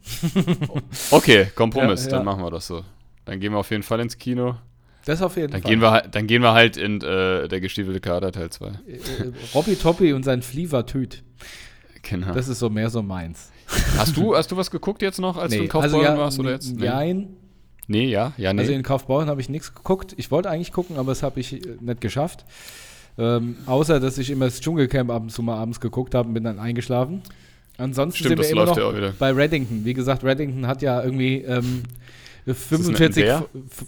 okay, 1.11 1.49
Kompromiss, 1.55 2.07
ja, 2.07 2.13
dann 2.13 2.25
machen 2.25 2.43
wir 2.43 2.51
das 2.51 2.67
so. 2.67 2.83
Dann 3.27 3.39
gehen 3.39 3.53
wir 3.53 3.59
auf 3.59 3.71
jeden 3.71 3.83
Fall 3.83 4.01
ins 4.01 4.19
Kino. 4.19 4.57
Das 5.05 5.23
auf 5.23 5.37
jeden 5.37 5.53
dann 5.53 5.63
Fall. 5.63 5.71
Gehen 5.71 5.81
wir, 5.81 6.03
dann 6.11 6.27
gehen 6.27 6.43
wir 6.43 6.53
halt 6.53 6.77
in 6.77 7.01
äh, 7.03 7.47
der 7.47 7.61
gestiefelte 7.61 8.01
Kader 8.01 8.33
Teil 8.33 8.51
2. 8.51 8.67
Äh, 8.67 8.71
äh, 8.71 9.33
Robby 9.55 9.77
Toppi 9.77 10.13
und 10.13 10.25
sein 10.25 10.43
Flievertüt. 10.43 11.23
Genau. 12.03 12.33
Das 12.33 12.49
ist 12.49 12.61
so 12.61 12.71
mehr 12.71 12.89
so 12.89 13.03
meins. 13.03 13.53
Hast 13.97 14.17
du, 14.17 14.37
hast 14.37 14.51
du 14.51 14.57
was 14.57 14.71
geguckt 14.71 15.03
jetzt 15.03 15.21
noch, 15.21 15.37
als 15.37 15.53
nee, 15.53 15.59
du 15.59 15.63
in 15.65 15.69
Kaufbeuren 15.69 16.07
also 16.07 16.13
ja, 16.13 16.19
warst? 16.19 16.39
Oder 16.39 16.51
jetzt? 16.53 16.77
Nee. 16.77 16.87
Nein. 16.87 17.29
Nee, 17.87 18.07
ja, 18.07 18.33
ja, 18.37 18.53
nee. 18.53 18.61
Also 18.61 18.73
in 18.73 18.83
Kaufbeuren 18.83 19.29
habe 19.29 19.41
ich 19.41 19.49
nichts 19.49 19.75
geguckt. 19.75 20.15
Ich 20.17 20.31
wollte 20.31 20.49
eigentlich 20.49 20.73
gucken, 20.73 20.97
aber 20.97 21.11
das 21.11 21.23
habe 21.23 21.41
ich 21.41 21.55
äh, 21.55 21.77
nicht 21.81 22.01
geschafft. 22.01 22.45
Ähm, 23.19 23.57
außer, 23.67 23.99
dass 24.01 24.17
ich 24.19 24.31
immer 24.31 24.45
das 24.45 24.61
Dschungelcamp 24.61 25.11
ab 25.11 25.23
und 25.23 25.31
zu 25.31 25.43
mal 25.43 25.57
abends 25.57 25.81
geguckt 25.81 26.15
habe 26.15 26.29
und 26.29 26.35
bin 26.35 26.45
dann 26.45 26.59
eingeschlafen. 26.59 27.23
Ansonsten 27.79 28.19
Stimmt, 28.19 28.45
sind 28.45 28.57
wir 28.57 28.63
immer 28.63 28.67
noch 28.67 28.95
ja 28.95 29.13
bei 29.19 29.33
Reddington. 29.33 29.85
Wie 29.85 29.95
gesagt, 29.95 30.23
Reddington 30.23 30.67
hat 30.67 30.83
ja 30.83 31.03
irgendwie 31.03 31.39
ähm, 31.39 31.83
45, 32.47 33.27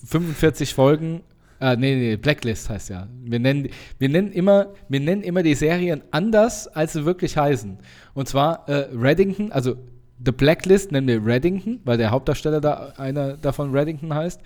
45 0.07 0.75
Folgen 0.75 1.23
Ah, 1.63 1.77
nee, 1.77 1.95
nee, 1.95 2.17
Blacklist 2.17 2.69
heißt 2.69 2.89
ja. 2.89 3.07
Wir 3.23 3.39
nennen, 3.39 3.69
wir, 4.01 4.09
nennen 4.09 4.33
immer, 4.33 4.75
wir 4.89 4.99
nennen 4.99 5.23
immer 5.23 5.45
die 5.45 5.55
Serien 5.55 6.03
anders, 6.11 6.67
als 6.67 6.95
sie 6.95 7.05
wirklich 7.05 7.37
heißen. 7.37 7.79
Und 8.15 8.27
zwar 8.29 8.69
äh, 8.69 8.89
Reddington, 8.93 9.53
also 9.53 9.77
The 10.25 10.33
Blacklist 10.33 10.91
nennen 10.91 11.07
wir 11.07 11.25
Reddington, 11.25 11.79
weil 11.85 11.99
der 11.99 12.11
Hauptdarsteller 12.11 12.61
da 12.61 12.95
einer 12.97 13.37
davon 13.37 13.71
Reddington 13.71 14.13
heißt. 14.13 14.41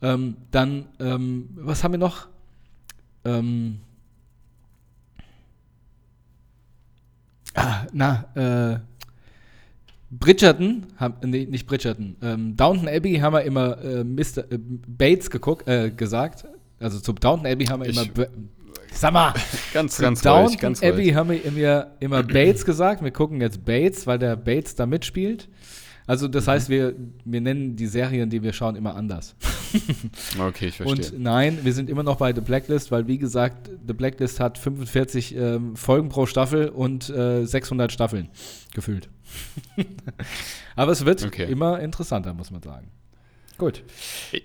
Ähm, 0.00 0.38
dann, 0.50 0.86
ähm, 1.00 1.50
was 1.52 1.84
haben 1.84 1.92
wir 1.92 1.98
noch? 1.98 2.28
Ähm, 3.26 3.80
ah, 7.56 7.84
na, 7.92 8.24
äh, 8.36 8.78
Bridgerton, 10.10 10.86
haben, 10.96 11.14
nee, 11.24 11.46
nicht 11.46 11.66
Bridgerton, 11.66 12.16
ähm, 12.22 12.56
Downton 12.56 12.88
Abbey 12.88 13.16
haben 13.16 13.34
wir 13.34 13.42
immer 13.42 13.82
äh, 13.82 14.04
Mr. 14.04 14.50
Äh, 14.50 14.58
Bates 14.58 15.30
geguckt, 15.30 15.68
äh, 15.68 15.90
gesagt. 15.90 16.46
Also 16.80 17.00
zu 17.00 17.12
Downton 17.12 17.46
Abbey 17.46 17.66
haben 17.66 17.82
wir 17.82 17.90
ich, 17.90 17.96
immer. 17.96 18.26
Sag 18.92 19.12
mal! 19.12 19.34
ganz, 19.74 19.98
ganz 19.98 20.22
Downton 20.22 20.46
ruhig, 20.46 20.58
ganz 20.58 20.82
Abbey 20.82 21.02
ruhig. 21.02 21.14
haben 21.14 21.30
wir 21.30 21.44
immer, 21.44 21.86
immer 22.00 22.22
Bates 22.22 22.64
gesagt. 22.64 23.02
Wir 23.02 23.10
gucken 23.10 23.40
jetzt 23.40 23.64
Bates, 23.64 24.06
weil 24.06 24.18
der 24.18 24.36
Bates 24.36 24.74
da 24.74 24.86
mitspielt. 24.86 25.48
Also 26.06 26.26
das 26.26 26.46
mhm. 26.46 26.50
heißt, 26.50 26.68
wir, 26.70 26.94
wir 27.24 27.40
nennen 27.40 27.76
die 27.76 27.86
Serien, 27.86 28.30
die 28.30 28.42
wir 28.42 28.54
schauen, 28.54 28.76
immer 28.76 28.94
anders. 28.94 29.36
okay, 30.40 30.68
ich 30.68 30.76
verstehe. 30.76 31.12
Und 31.12 31.18
nein, 31.18 31.58
wir 31.62 31.72
sind 31.72 31.90
immer 31.90 32.02
noch 32.02 32.16
bei 32.16 32.34
The 32.34 32.40
Blacklist, 32.40 32.90
weil 32.90 33.06
wie 33.06 33.18
gesagt, 33.18 33.70
The 33.86 33.92
Blacklist 33.92 34.40
hat 34.40 34.58
45 34.58 35.34
ähm, 35.36 35.76
Folgen 35.76 36.08
pro 36.08 36.26
Staffel 36.26 36.68
und 36.68 37.08
äh, 37.10 37.44
600 37.44 37.92
Staffeln 37.92 38.28
gefühlt. 38.74 39.08
Aber 40.76 40.92
es 40.92 41.04
wird 41.04 41.24
okay. 41.24 41.50
immer 41.50 41.80
interessanter, 41.80 42.34
muss 42.34 42.50
man 42.50 42.62
sagen. 42.62 42.90
Gut. 43.58 43.82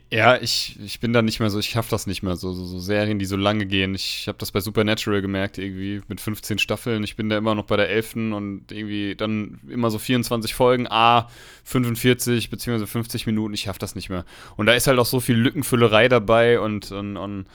Ja, 0.09 0.41
ich, 0.41 0.80
ich 0.84 0.99
bin 0.99 1.14
da 1.14 1.22
nicht 1.22 1.39
mehr 1.39 1.51
so, 1.51 1.59
ich 1.59 1.70
schaff 1.70 1.88
das 1.88 2.07
nicht 2.07 2.24
mehr, 2.24 2.36
so, 2.36 2.51
so, 2.51 2.66
so 2.66 2.80
Serien, 2.80 3.20
die 3.20 3.26
so 3.26 3.38
lange 3.38 3.68
gehen. 3.68 3.93
Ich 3.93 4.28
habe 4.28 4.39
das 4.39 4.51
bei 4.51 4.59
Supernatural 4.59 5.22
gemerkt, 5.22 5.59
irgendwie 5.59 6.01
mit 6.07 6.20
15 6.20 6.57
Staffeln. 6.57 7.03
Ich 7.03 7.16
bin 7.16 7.30
da 7.30 7.38
immer 7.38 7.53
noch 7.53 7.66
bei 7.66 7.78
der 7.78 7.89
11. 7.89 8.16
und 8.16 8.72
irgendwie 8.72 9.16
dann 9.16 9.59
immer 9.70 9.91
so 9.91 9.99
24 9.99 10.55
Folgen, 10.55 10.88
A, 10.89 11.30
45 11.64 12.49
beziehungsweise 12.49 12.88
50 12.88 13.28
Minuten. 13.28 13.53
Ich 13.53 13.61
schaff 13.61 13.78
das 13.78 13.93
nicht 13.93 14.09
mehr. 14.09 14.26
Und 14.57 14.66
da 14.66 14.74
ist 14.74 14.88
halt 14.88 14.97
auch 14.97 15.05
so 15.05 15.20
viel 15.20 15.36
Lückenfüllerei 15.36 16.09
dabei 16.09 16.59
und, 16.59 16.91
und, 16.91 17.16
und 17.16 17.45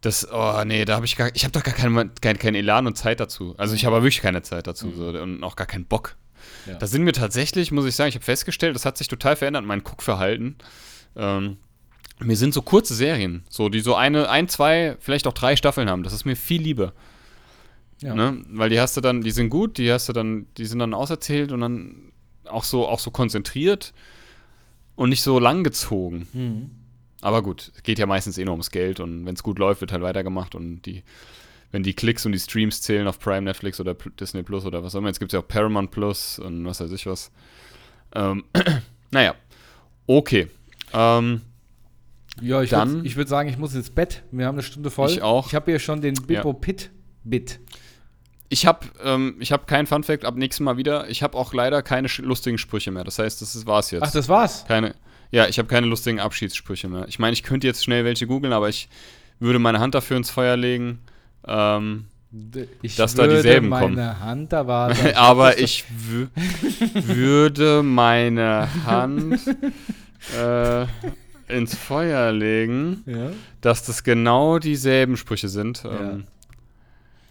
das, 0.00 0.26
oh 0.32 0.64
nee, 0.64 0.84
da 0.84 0.96
habe 0.96 1.06
ich 1.06 1.14
gar, 1.14 1.30
ich 1.34 1.44
habe 1.44 1.52
doch 1.52 1.62
gar 1.62 1.74
keinen 1.74 2.12
kein, 2.20 2.36
kein 2.36 2.56
Elan 2.56 2.88
und 2.88 2.96
Zeit 2.96 3.20
dazu. 3.20 3.54
Also 3.58 3.76
ich 3.76 3.84
habe 3.84 3.96
wirklich 3.96 4.22
keine 4.22 4.42
Zeit 4.42 4.66
dazu 4.66 4.88
mhm. 4.88 4.96
so, 4.96 5.08
und 5.08 5.44
auch 5.44 5.54
gar 5.54 5.68
keinen 5.68 5.84
Bock. 5.84 6.16
Ja. 6.66 6.74
Da 6.74 6.86
sind 6.86 7.06
wir 7.06 7.12
tatsächlich, 7.12 7.72
muss 7.72 7.86
ich 7.86 7.94
sagen, 7.94 8.08
ich 8.08 8.14
habe 8.14 8.24
festgestellt, 8.24 8.74
das 8.74 8.84
hat 8.84 8.98
sich 8.98 9.08
total 9.08 9.36
verändert, 9.36 9.64
mein 9.64 9.82
Guckverhalten. 9.82 10.56
Ähm, 11.16 11.56
mir 12.20 12.36
sind 12.36 12.52
so 12.52 12.62
kurze 12.62 12.94
Serien, 12.94 13.44
so 13.48 13.68
die 13.68 13.80
so 13.80 13.94
eine, 13.94 14.28
ein, 14.28 14.48
zwei, 14.48 14.96
vielleicht 15.00 15.26
auch 15.26 15.32
drei 15.32 15.56
Staffeln 15.56 15.88
haben. 15.88 16.02
Das 16.02 16.12
ist 16.12 16.24
mir 16.24 16.36
viel 16.36 16.62
lieber. 16.62 16.92
Ja. 18.02 18.14
Ne? 18.14 18.42
Weil 18.48 18.70
die 18.70 18.80
hast 18.80 18.96
du 18.96 19.00
dann, 19.00 19.22
die 19.22 19.30
sind 19.30 19.50
gut, 19.50 19.78
die 19.78 19.92
hast 19.92 20.08
du 20.08 20.12
dann, 20.12 20.46
die 20.56 20.66
sind 20.66 20.78
dann 20.78 20.94
auserzählt 20.94 21.52
und 21.52 21.60
dann 21.60 22.12
auch 22.44 22.64
so, 22.64 22.86
auch 22.86 22.98
so 22.98 23.10
konzentriert 23.10 23.92
und 24.96 25.10
nicht 25.10 25.22
so 25.22 25.38
langgezogen. 25.38 26.26
Mhm. 26.32 26.70
Aber 27.22 27.42
gut, 27.42 27.72
es 27.74 27.82
geht 27.82 27.98
ja 27.98 28.06
meistens 28.06 28.38
eh 28.38 28.44
nur 28.44 28.52
ums 28.52 28.70
Geld 28.70 29.00
und 29.00 29.26
wenn 29.26 29.34
es 29.34 29.42
gut 29.42 29.58
läuft, 29.58 29.80
wird 29.80 29.92
halt 29.92 30.02
weitergemacht 30.02 30.54
und 30.54 30.82
die 30.82 31.02
wenn 31.72 31.82
die 31.82 31.94
Klicks 31.94 32.26
und 32.26 32.32
die 32.32 32.38
Streams 32.38 32.82
zählen 32.82 33.06
auf 33.06 33.18
Prime, 33.18 33.42
Netflix 33.42 33.80
oder 33.80 33.94
Disney 33.94 34.42
Plus 34.42 34.64
oder 34.64 34.82
was 34.82 34.94
auch 34.94 34.98
immer. 34.98 35.08
Jetzt 35.08 35.20
gibt 35.20 35.32
es 35.32 35.34
ja 35.34 35.40
auch 35.40 35.48
Paramount 35.48 35.90
Plus 35.90 36.38
und 36.38 36.64
was 36.64 36.80
weiß 36.80 36.90
ich 36.92 37.06
was. 37.06 37.30
Ähm, 38.14 38.44
naja, 39.10 39.34
okay. 40.06 40.48
Ähm, 40.92 41.42
ja, 42.40 42.62
ich 42.62 42.72
würde 42.72 43.16
würd 43.16 43.28
sagen, 43.28 43.48
ich 43.48 43.58
muss 43.58 43.74
ins 43.74 43.90
Bett. 43.90 44.22
Wir 44.30 44.46
haben 44.46 44.56
eine 44.56 44.62
Stunde 44.62 44.90
voll. 44.90 45.10
Ich 45.10 45.22
auch. 45.22 45.46
Ich 45.46 45.54
habe 45.54 45.70
hier 45.70 45.78
schon 45.78 46.00
den 46.00 46.14
Bippo 46.14 46.48
ja. 46.48 46.54
Pit 46.54 46.90
Bit. 47.22 47.60
Ich 48.48 48.66
habe 48.66 48.86
ähm, 49.04 49.36
hab 49.40 49.68
keinen 49.68 49.86
Funfact 49.86 50.24
ab 50.24 50.36
nächstem 50.36 50.64
Mal 50.64 50.76
wieder. 50.76 51.08
Ich 51.08 51.22
habe 51.22 51.36
auch 51.36 51.52
leider 51.54 51.82
keine 51.82 52.08
lustigen 52.18 52.58
Sprüche 52.58 52.90
mehr. 52.90 53.04
Das 53.04 53.18
heißt, 53.18 53.40
das 53.42 53.66
war's 53.66 53.92
jetzt. 53.92 54.02
Ach, 54.02 54.10
das 54.10 54.28
war's? 54.28 54.64
Keine. 54.66 54.96
Ja, 55.30 55.46
ich 55.46 55.58
habe 55.58 55.68
keine 55.68 55.86
lustigen 55.86 56.18
Abschiedssprüche 56.18 56.88
mehr. 56.88 57.06
Ich 57.06 57.20
meine, 57.20 57.34
ich 57.34 57.44
könnte 57.44 57.68
jetzt 57.68 57.84
schnell 57.84 58.04
welche 58.04 58.26
googeln, 58.26 58.52
aber 58.52 58.68
ich 58.68 58.88
würde 59.38 59.60
meine 59.60 59.78
Hand 59.78 59.94
dafür 59.94 60.16
ins 60.16 60.30
Feuer 60.30 60.56
legen 60.56 60.98
ähm, 61.50 62.06
ich 62.82 62.94
dass 62.94 63.14
da 63.14 63.26
dieselben 63.26 63.68
meine 63.68 63.86
kommen. 63.86 64.20
Hand, 64.20 64.52
da 64.52 64.66
war 64.66 64.94
Aber 65.16 65.58
ich 65.58 65.84
würde 65.98 67.82
meine 67.82 68.68
Hand 68.86 69.40
äh, 70.38 70.86
ins 71.48 71.74
Feuer 71.74 72.30
legen, 72.30 73.02
ja? 73.06 73.32
dass 73.60 73.82
das 73.82 74.04
genau 74.04 74.60
dieselben 74.60 75.16
Sprüche 75.16 75.48
sind. 75.48 75.82
Ja. 75.82 76.12
Ähm, 76.12 76.24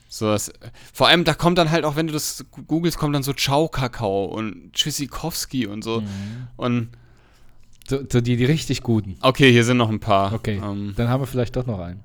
so 0.09 0.27
was, 0.27 0.51
vor 0.91 1.07
allem, 1.07 1.23
da 1.23 1.33
kommt 1.33 1.59
dann 1.59 1.69
halt 1.71 1.85
auch, 1.85 1.95
wenn 1.95 2.07
du 2.07 2.13
das 2.13 2.43
googelst, 2.67 2.97
kommt 2.97 3.15
dann 3.15 3.23
so 3.23 3.31
Ciao 3.31 3.69
Kakao 3.69 4.25
und 4.25 4.73
Tschüssikowski 4.73 5.67
und 5.67 5.83
so. 5.83 6.01
Mhm. 6.01 6.47
Und 6.57 6.89
so, 7.87 7.99
so, 8.11 8.19
die, 8.19 8.35
die 8.35 8.45
richtig 8.45 8.83
guten. 8.83 9.17
Okay, 9.21 9.51
hier 9.51 9.63
sind 9.63 9.77
noch 9.77 9.89
ein 9.89 9.99
paar. 9.99 10.33
Okay, 10.33 10.59
ähm, 10.63 10.93
dann 10.97 11.09
haben 11.09 11.21
wir 11.21 11.27
vielleicht 11.27 11.55
doch 11.55 11.65
noch 11.65 11.79
einen. 11.79 12.03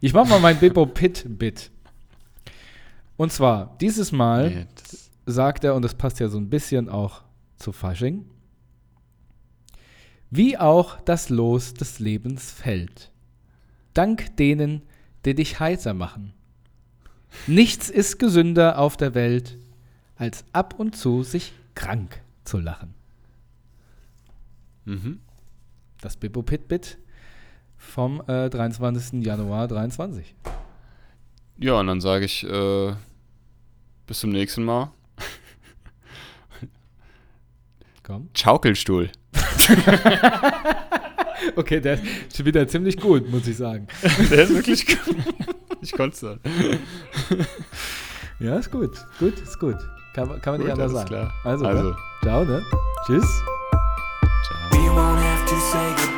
Ich 0.00 0.12
mache 0.12 0.28
mal 0.28 0.40
mein 0.40 0.58
Bippo 0.58 0.86
Pit 0.86 1.24
Bit. 1.26 1.70
Und 3.16 3.32
zwar, 3.32 3.76
dieses 3.80 4.12
Mal 4.12 4.50
nee, 4.50 4.66
sagt 5.24 5.64
er, 5.64 5.74
und 5.74 5.82
das 5.82 5.94
passt 5.94 6.20
ja 6.20 6.28
so 6.28 6.38
ein 6.38 6.50
bisschen 6.50 6.88
auch 6.88 7.22
zu 7.56 7.72
Fasching, 7.72 8.26
wie 10.30 10.58
auch 10.58 11.00
das 11.00 11.30
Los 11.30 11.72
des 11.72 11.98
Lebens 11.98 12.50
fällt. 12.50 13.10
Dank 13.94 14.36
denen, 14.36 14.82
die 15.24 15.34
dich 15.34 15.60
heiser 15.60 15.94
machen. 15.94 16.34
Nichts 17.46 17.88
ist 17.88 18.18
gesünder 18.18 18.78
auf 18.78 18.96
der 18.96 19.14
Welt, 19.14 19.58
als 20.16 20.44
ab 20.52 20.74
und 20.78 20.96
zu 20.96 21.22
sich 21.22 21.52
krank 21.74 22.20
zu 22.44 22.58
lachen. 22.58 22.94
Mhm. 24.84 25.20
Das 26.00 26.16
Bippo 26.16 26.42
Pit 26.42 26.68
Bit 26.68 26.98
vom 27.86 28.22
äh, 28.26 28.50
23. 28.50 29.24
Januar 29.24 29.68
23. 29.68 30.34
Ja, 31.58 31.80
und 31.80 31.86
dann 31.86 32.00
sage 32.00 32.24
ich 32.24 32.44
äh, 32.44 32.92
bis 34.06 34.20
zum 34.20 34.30
nächsten 34.30 34.64
Mal. 34.64 34.90
Komm. 38.02 38.28
Schaukelstuhl. 38.36 39.10
okay, 41.56 41.80
der 41.80 41.94
ist 41.94 42.36
schon 42.36 42.46
wieder 42.46 42.68
ziemlich 42.68 42.98
gut, 42.98 43.28
muss 43.30 43.48
ich 43.48 43.56
sagen. 43.56 43.88
der 44.30 44.44
ist 44.44 44.54
wirklich 44.54 44.86
gut. 44.86 45.16
Ich 45.80 45.92
konnte 45.92 46.14
es. 46.14 46.24
Ja, 48.38 48.58
ist 48.58 48.70
gut. 48.70 48.92
Gut, 49.18 49.40
ist 49.40 49.58
gut. 49.58 49.76
Kann, 50.14 50.40
kann 50.40 50.54
man 50.54 50.60
nicht 50.62 50.72
anders 50.72 50.92
sagen. 50.92 51.08
Klar. 51.08 51.34
Also, 51.44 51.66
also. 51.66 51.82
Ne? 51.90 51.96
ciao, 52.22 52.44
ne? 52.44 52.62
Tschüss. 53.06 53.42
Ciao. 54.46 56.15